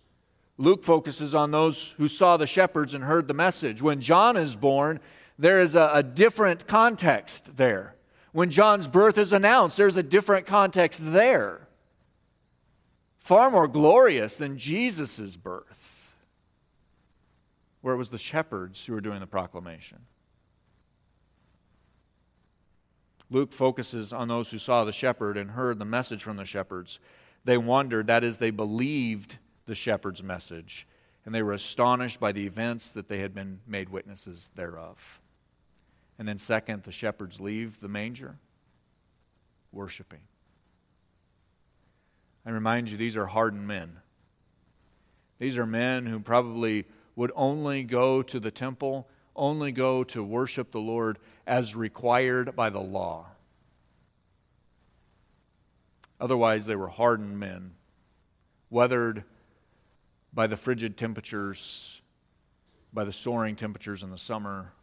Luke 0.57 0.83
focuses 0.83 1.33
on 1.33 1.51
those 1.51 1.91
who 1.97 2.07
saw 2.07 2.37
the 2.37 2.47
shepherds 2.47 2.93
and 2.93 3.03
heard 3.03 3.27
the 3.27 3.33
message. 3.33 3.81
When 3.81 4.01
John 4.01 4.37
is 4.37 4.55
born, 4.55 4.99
there 5.39 5.61
is 5.61 5.75
a, 5.75 5.89
a 5.93 6.03
different 6.03 6.67
context 6.67 7.57
there. 7.57 7.95
When 8.31 8.49
John's 8.49 8.87
birth 8.87 9.17
is 9.17 9.33
announced, 9.33 9.77
there's 9.77 9.97
a 9.97 10.03
different 10.03 10.45
context 10.45 11.13
there. 11.13 11.67
Far 13.17 13.51
more 13.51 13.67
glorious 13.67 14.37
than 14.37 14.57
Jesus' 14.57 15.35
birth, 15.37 15.80
where 17.81 17.93
it 17.93 17.97
was 17.97 18.09
the 18.09 18.17
shepherds 18.17 18.85
who 18.85 18.93
were 18.93 19.01
doing 19.01 19.19
the 19.19 19.27
proclamation. 19.27 19.99
Luke 23.29 23.53
focuses 23.53 24.11
on 24.11 24.27
those 24.27 24.51
who 24.51 24.57
saw 24.57 24.83
the 24.83 24.91
shepherd 24.91 25.37
and 25.37 25.51
heard 25.51 25.79
the 25.79 25.85
message 25.85 26.21
from 26.21 26.37
the 26.37 26.45
shepherds. 26.45 26.99
They 27.45 27.57
wondered, 27.57 28.07
that 28.07 28.23
is, 28.23 28.37
they 28.37 28.51
believed 28.51 29.37
the 29.65 29.75
shepherd's 29.75 30.21
message, 30.21 30.85
and 31.25 31.33
they 31.33 31.41
were 31.41 31.53
astonished 31.53 32.19
by 32.19 32.33
the 32.33 32.45
events 32.45 32.91
that 32.91 33.07
they 33.07 33.19
had 33.19 33.33
been 33.33 33.61
made 33.65 33.89
witnesses 33.89 34.51
thereof. 34.55 35.21
And 36.19 36.27
then, 36.27 36.37
second, 36.37 36.83
the 36.83 36.91
shepherds 36.91 37.39
leave 37.39 37.79
the 37.79 37.87
manger 37.87 38.37
worshiping. 39.71 40.19
I 42.45 42.49
remind 42.49 42.91
you, 42.91 42.97
these 42.97 43.15
are 43.15 43.27
hardened 43.27 43.67
men. 43.67 43.97
These 45.39 45.57
are 45.57 45.65
men 45.65 46.05
who 46.05 46.19
probably 46.19 46.85
would 47.15 47.31
only 47.35 47.83
go 47.83 48.21
to 48.21 48.39
the 48.39 48.51
temple, 48.51 49.07
only 49.35 49.71
go 49.71 50.03
to 50.03 50.23
worship 50.23 50.71
the 50.71 50.79
Lord 50.79 51.19
as 51.45 51.75
required 51.75 52.55
by 52.55 52.69
the 52.69 52.79
law. 52.79 53.27
Otherwise, 56.19 56.67
they 56.67 56.75
were 56.75 56.87
hardened 56.87 57.39
men, 57.39 57.71
weathered 58.69 59.23
by 60.33 60.47
the 60.47 60.57
frigid 60.57 60.95
temperatures, 60.95 62.01
by 62.93 63.03
the 63.03 63.11
soaring 63.11 63.55
temperatures 63.55 64.03
in 64.03 64.11
the 64.11 64.17
summer, 64.17 64.73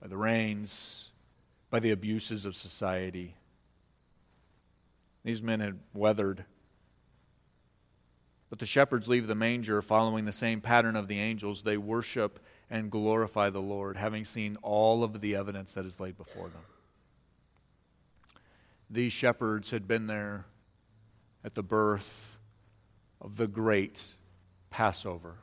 by 0.00 0.06
the 0.06 0.16
rains, 0.16 1.10
by 1.70 1.80
the 1.80 1.90
abuses 1.90 2.44
of 2.44 2.54
society. 2.54 3.34
These 5.24 5.42
men 5.42 5.60
had 5.60 5.78
weathered. 5.92 6.44
But 8.50 8.58
the 8.58 8.66
shepherds 8.66 9.08
leave 9.08 9.26
the 9.26 9.34
manger 9.34 9.82
following 9.82 10.24
the 10.24 10.32
same 10.32 10.60
pattern 10.60 10.96
of 10.96 11.06
the 11.06 11.20
angels. 11.20 11.62
They 11.62 11.76
worship 11.76 12.40
and 12.70 12.90
glorify 12.90 13.50
the 13.50 13.60
Lord, 13.60 13.96
having 13.96 14.24
seen 14.24 14.56
all 14.62 15.04
of 15.04 15.20
the 15.20 15.34
evidence 15.34 15.74
that 15.74 15.84
is 15.84 16.00
laid 16.00 16.16
before 16.16 16.48
them. 16.48 16.62
These 18.90 19.12
shepherds 19.12 19.70
had 19.70 19.86
been 19.86 20.06
there 20.06 20.46
at 21.44 21.54
the 21.54 21.62
birth 21.62 22.38
of 23.20 23.36
the 23.36 23.46
great 23.46 24.14
Passover 24.70 25.36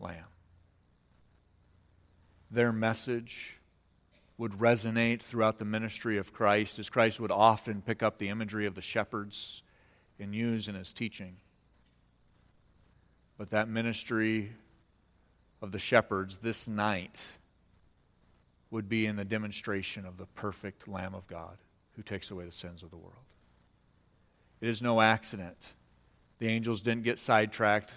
lamb. 0.00 0.24
Their 2.50 2.72
message 2.72 3.60
would 4.36 4.52
resonate 4.52 5.20
throughout 5.20 5.58
the 5.58 5.64
ministry 5.64 6.16
of 6.16 6.32
Christ, 6.32 6.78
as 6.78 6.88
Christ 6.88 7.20
would 7.20 7.32
often 7.32 7.82
pick 7.82 8.02
up 8.02 8.18
the 8.18 8.28
imagery 8.28 8.66
of 8.66 8.74
the 8.74 8.80
shepherds 8.80 9.62
and 10.18 10.34
use 10.34 10.68
in 10.68 10.74
his 10.74 10.92
teaching. 10.92 11.36
But 13.38 13.50
that 13.50 13.68
ministry 13.68 14.50
of 15.62 15.72
the 15.72 15.78
shepherds 15.78 16.38
this 16.38 16.68
night 16.68 17.38
would 18.70 18.88
be 18.88 19.06
in 19.06 19.16
the 19.16 19.24
demonstration 19.24 20.04
of 20.04 20.18
the 20.18 20.26
perfect 20.26 20.88
Lamb 20.88 21.14
of 21.14 21.26
God 21.26 21.56
who 21.96 22.02
takes 22.02 22.30
away 22.30 22.44
the 22.44 22.52
sins 22.52 22.82
of 22.82 22.90
the 22.90 22.96
world. 22.96 23.14
It 24.60 24.68
is 24.68 24.82
no 24.82 25.00
accident. 25.00 25.74
The 26.40 26.48
angels 26.48 26.82
didn't 26.82 27.04
get 27.04 27.18
sidetracked, 27.18 27.92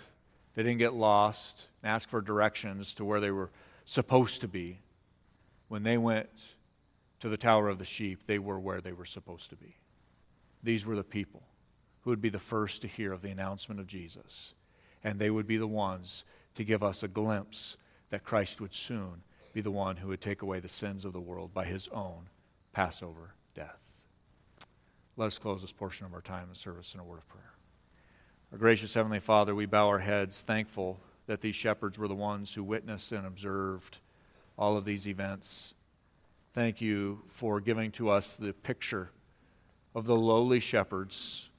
they 0.56 0.64
didn't 0.64 0.80
get 0.80 0.94
lost 0.94 1.70
and 1.82 1.92
ask 1.92 2.10
for 2.10 2.22
directions 2.22 2.94
to 2.96 3.06
where 3.06 3.20
they 3.20 3.32
were 3.32 3.50
supposed 3.86 4.42
to 4.42 4.48
be. 4.48 4.80
When 5.68 5.84
they 5.84 5.98
went 5.98 6.30
to 7.20 7.30
the 7.30 7.38
Tower 7.38 7.70
of 7.70 7.78
the 7.78 7.86
Sheep, 7.86 8.26
they 8.28 8.40
were 8.40 8.60
where 8.60 8.82
they 8.82 8.92
were 8.92 9.06
supposed 9.06 9.50
to 9.52 9.56
be. 9.56 9.76
These 10.64 10.86
were 10.86 10.96
the 10.96 11.04
people 11.04 11.44
who 12.02 12.10
would 12.10 12.22
be 12.22 12.30
the 12.30 12.40
first 12.40 12.82
to 12.82 12.88
hear 12.88 13.14
of 13.14 13.22
the 13.22 13.30
announcement 13.30 13.80
of 13.80 13.88
Jesus, 13.88 14.54
and 15.04 15.20
they 15.20 15.30
would 15.30 15.48
be 15.48 15.58
the 15.58 15.68
ones 15.68 16.24
to 16.56 16.64
give 16.64 16.84
us 16.84 17.04
a 17.04 17.08
glimpse 17.08 17.78
that 18.10 18.24
Christ 18.24 18.62
would 18.62 18.74
soon 18.74 19.24
be 19.54 19.62
the 19.62 19.72
one 19.72 19.98
who 19.98 20.10
would 20.10 20.22
take 20.22 20.42
away 20.42 20.60
the 20.60 20.68
sins 20.68 21.06
of 21.06 21.14
the 21.14 21.20
world 21.20 21.54
by 21.54 21.66
his 21.66 21.88
own 21.90 22.30
Passover 22.74 23.36
death. 23.54 23.82
Let 25.18 25.26
us 25.26 25.40
close 25.40 25.62
this 25.62 25.74
portion 25.74 26.06
of 26.06 26.14
our 26.14 26.22
time 26.22 26.48
in 26.50 26.56
service 26.56 26.94
in 26.94 27.00
a 27.00 27.04
word 27.04 27.18
of 27.18 27.28
prayer. 27.28 27.54
Our 28.52 28.58
gracious 28.58 28.94
Heavenly 28.94 29.20
Father, 29.20 29.54
we 29.54 29.66
bow 29.66 29.88
our 29.88 30.00
heads 30.00 30.42
thankful 30.42 31.00
that 31.28 31.42
these 31.42 31.56
shepherds 31.56 31.98
were 31.98 32.08
the 32.08 32.16
ones 32.16 32.54
who 32.54 32.64
witnessed 32.64 33.12
and 33.12 33.26
observed 33.26 34.00
all 34.58 34.78
of 34.78 34.86
these 34.86 35.08
events. 35.08 35.74
Thank 36.54 36.82
you 36.82 37.24
for 37.28 37.62
giving 37.62 37.92
to 37.92 38.10
us 38.10 38.36
the 38.36 38.54
picture 38.54 39.12
of 39.96 40.06
the 40.06 40.16
lowly 40.16 40.60
shepherds 40.60 41.50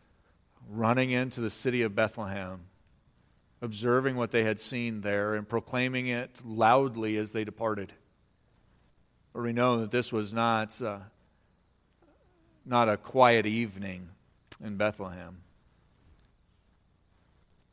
running 0.69 1.11
into 1.11 1.41
the 1.41 1.51
city 1.51 1.83
of 1.83 1.95
Bethlehem 1.95 2.61
observing 3.63 4.17
what 4.17 4.33
they 4.33 4.43
had 4.43 4.59
seen 4.59 5.03
there 5.03 5.35
and 5.35 5.49
proclaiming 5.49 6.09
it 6.09 6.41
loudly 6.45 7.17
as 7.17 7.31
they 7.33 7.45
departed. 7.45 7.93
For 9.33 9.41
we 9.41 9.53
know 9.53 9.81
that 9.81 9.93
this 9.93 10.13
was 10.13 10.35
not, 10.35 10.83
uh, 10.83 10.99
not 12.67 12.89
a 12.89 12.97
quiet 12.97 13.47
evening 13.47 14.09
in 14.63 14.77
Bethlehem. 14.77 15.39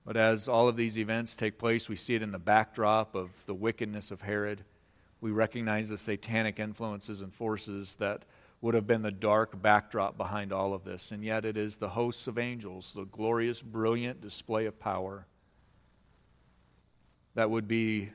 But 0.06 0.16
as 0.16 0.48
all 0.48 0.68
of 0.68 0.76
these 0.76 0.98
events 0.98 1.36
take 1.36 1.58
place, 1.58 1.90
we 1.90 1.96
see 1.96 2.14
it 2.14 2.22
in 2.22 2.32
the 2.32 2.40
backdrop 2.40 3.16
of 3.16 3.46
the 3.48 3.56
wickedness 3.56 4.12
of 4.12 4.22
Herod. 4.22 4.64
We 5.22 5.32
recognize 5.32 5.90
the 5.90 5.98
satanic 5.98 6.60
influences 6.60 7.22
and 7.22 7.34
forces 7.34 7.96
that 7.96 8.26
would 8.62 8.76
have 8.76 8.88
been 8.88 9.02
the 9.02 9.12
dark 9.12 9.60
backdrop 9.60 10.18
behind 10.18 10.54
all 10.54 10.74
of 10.74 10.84
this. 10.84 11.12
And 11.12 11.24
yet 11.24 11.46
it 11.46 11.58
is 11.58 11.78
the 11.78 11.90
hosts 11.90 12.28
of 12.28 12.38
angels, 12.38 12.94
the 12.94 13.06
glorious, 13.06 13.62
brilliant 13.62 14.22
display 14.22 14.66
of 14.66 14.80
power 14.80 15.26
that 17.40 17.50
would 17.50 17.70
be 17.70 18.10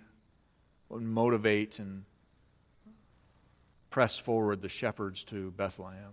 would 0.90 1.00
motivate 1.00 1.78
and 1.78 2.04
press 3.88 4.18
forward 4.18 4.60
the 4.60 4.68
shepherds 4.68 5.24
to 5.24 5.50
Bethlehem. 5.52 6.12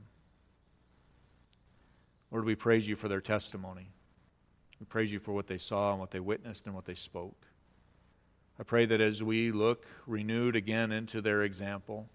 Lord, 2.32 2.46
we 2.46 2.56
praise 2.56 2.88
you 2.88 2.96
for 2.96 3.10
their 3.10 3.20
testimony. 3.20 3.90
We 4.80 4.86
praise 4.86 5.12
you 5.12 5.20
for 5.20 5.34
what 5.34 5.48
they 5.48 5.58
saw 5.58 5.92
and 5.92 6.00
what 6.00 6.12
they 6.12 6.22
witnessed 6.22 6.68
and 6.68 6.74
what 6.74 6.86
they 6.86 6.94
spoke. 6.94 7.48
I 8.58 8.64
pray 8.64 8.86
that 8.86 9.02
as 9.02 9.22
we 9.22 9.52
look 9.52 9.86
renewed 10.08 10.56
again 10.56 10.94
into 10.94 11.20
their 11.20 11.44
example, 11.44 12.08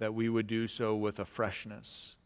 that 0.00 0.12
we 0.12 0.28
would 0.28 0.48
do 0.48 0.66
so 0.66 0.96
with 0.96 1.20
a 1.20 1.24
freshness, 1.24 2.16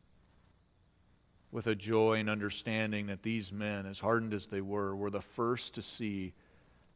with 1.52 1.66
a 1.66 1.74
joy 1.74 2.14
and 2.14 2.30
understanding 2.30 3.08
that 3.08 3.24
these 3.24 3.52
men, 3.52 3.84
as 3.84 4.00
hardened 4.00 4.32
as 4.32 4.46
they 4.46 4.62
were, 4.62 4.96
were 4.96 5.10
the 5.10 5.20
first 5.20 5.74
to 5.74 5.82
see 5.82 6.32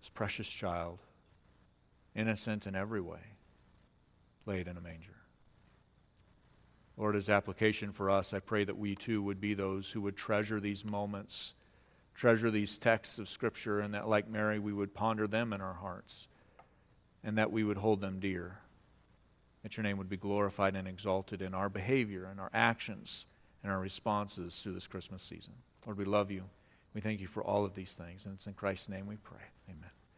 this 0.00 0.08
precious 0.08 0.50
child, 0.50 1.00
innocent 2.14 2.66
in 2.66 2.74
every 2.74 3.00
way, 3.00 3.36
laid 4.46 4.68
in 4.68 4.76
a 4.76 4.80
manger. 4.80 5.16
Lord, 6.96 7.14
as 7.14 7.28
application 7.28 7.92
for 7.92 8.10
us, 8.10 8.34
I 8.34 8.40
pray 8.40 8.64
that 8.64 8.76
we 8.76 8.96
too 8.96 9.22
would 9.22 9.40
be 9.40 9.54
those 9.54 9.90
who 9.90 10.00
would 10.00 10.16
treasure 10.16 10.58
these 10.58 10.84
moments, 10.84 11.54
treasure 12.12 12.50
these 12.50 12.76
texts 12.76 13.20
of 13.20 13.28
Scripture, 13.28 13.78
and 13.78 13.94
that, 13.94 14.08
like 14.08 14.28
Mary, 14.28 14.58
we 14.58 14.72
would 14.72 14.94
ponder 14.94 15.28
them 15.28 15.52
in 15.52 15.60
our 15.60 15.74
hearts, 15.74 16.26
and 17.22 17.38
that 17.38 17.52
we 17.52 17.62
would 17.62 17.76
hold 17.76 18.00
them 18.00 18.18
dear. 18.18 18.58
That 19.62 19.76
your 19.76 19.84
name 19.84 19.98
would 19.98 20.08
be 20.08 20.16
glorified 20.16 20.74
and 20.74 20.88
exalted 20.88 21.40
in 21.40 21.54
our 21.54 21.68
behavior 21.68 22.28
in 22.30 22.40
our 22.40 22.50
actions 22.52 23.26
and 23.62 23.70
our 23.70 23.78
responses 23.78 24.60
through 24.60 24.74
this 24.74 24.86
Christmas 24.88 25.22
season. 25.22 25.54
Lord, 25.86 25.98
we 25.98 26.04
love 26.04 26.30
you. 26.30 26.44
We 26.98 27.02
thank 27.02 27.20
you 27.20 27.28
for 27.28 27.44
all 27.44 27.64
of 27.64 27.74
these 27.74 27.94
things, 27.94 28.26
and 28.26 28.34
it's 28.34 28.48
in 28.48 28.54
Christ's 28.54 28.88
name 28.88 29.06
we 29.06 29.14
pray. 29.14 29.38
Amen. 29.70 29.97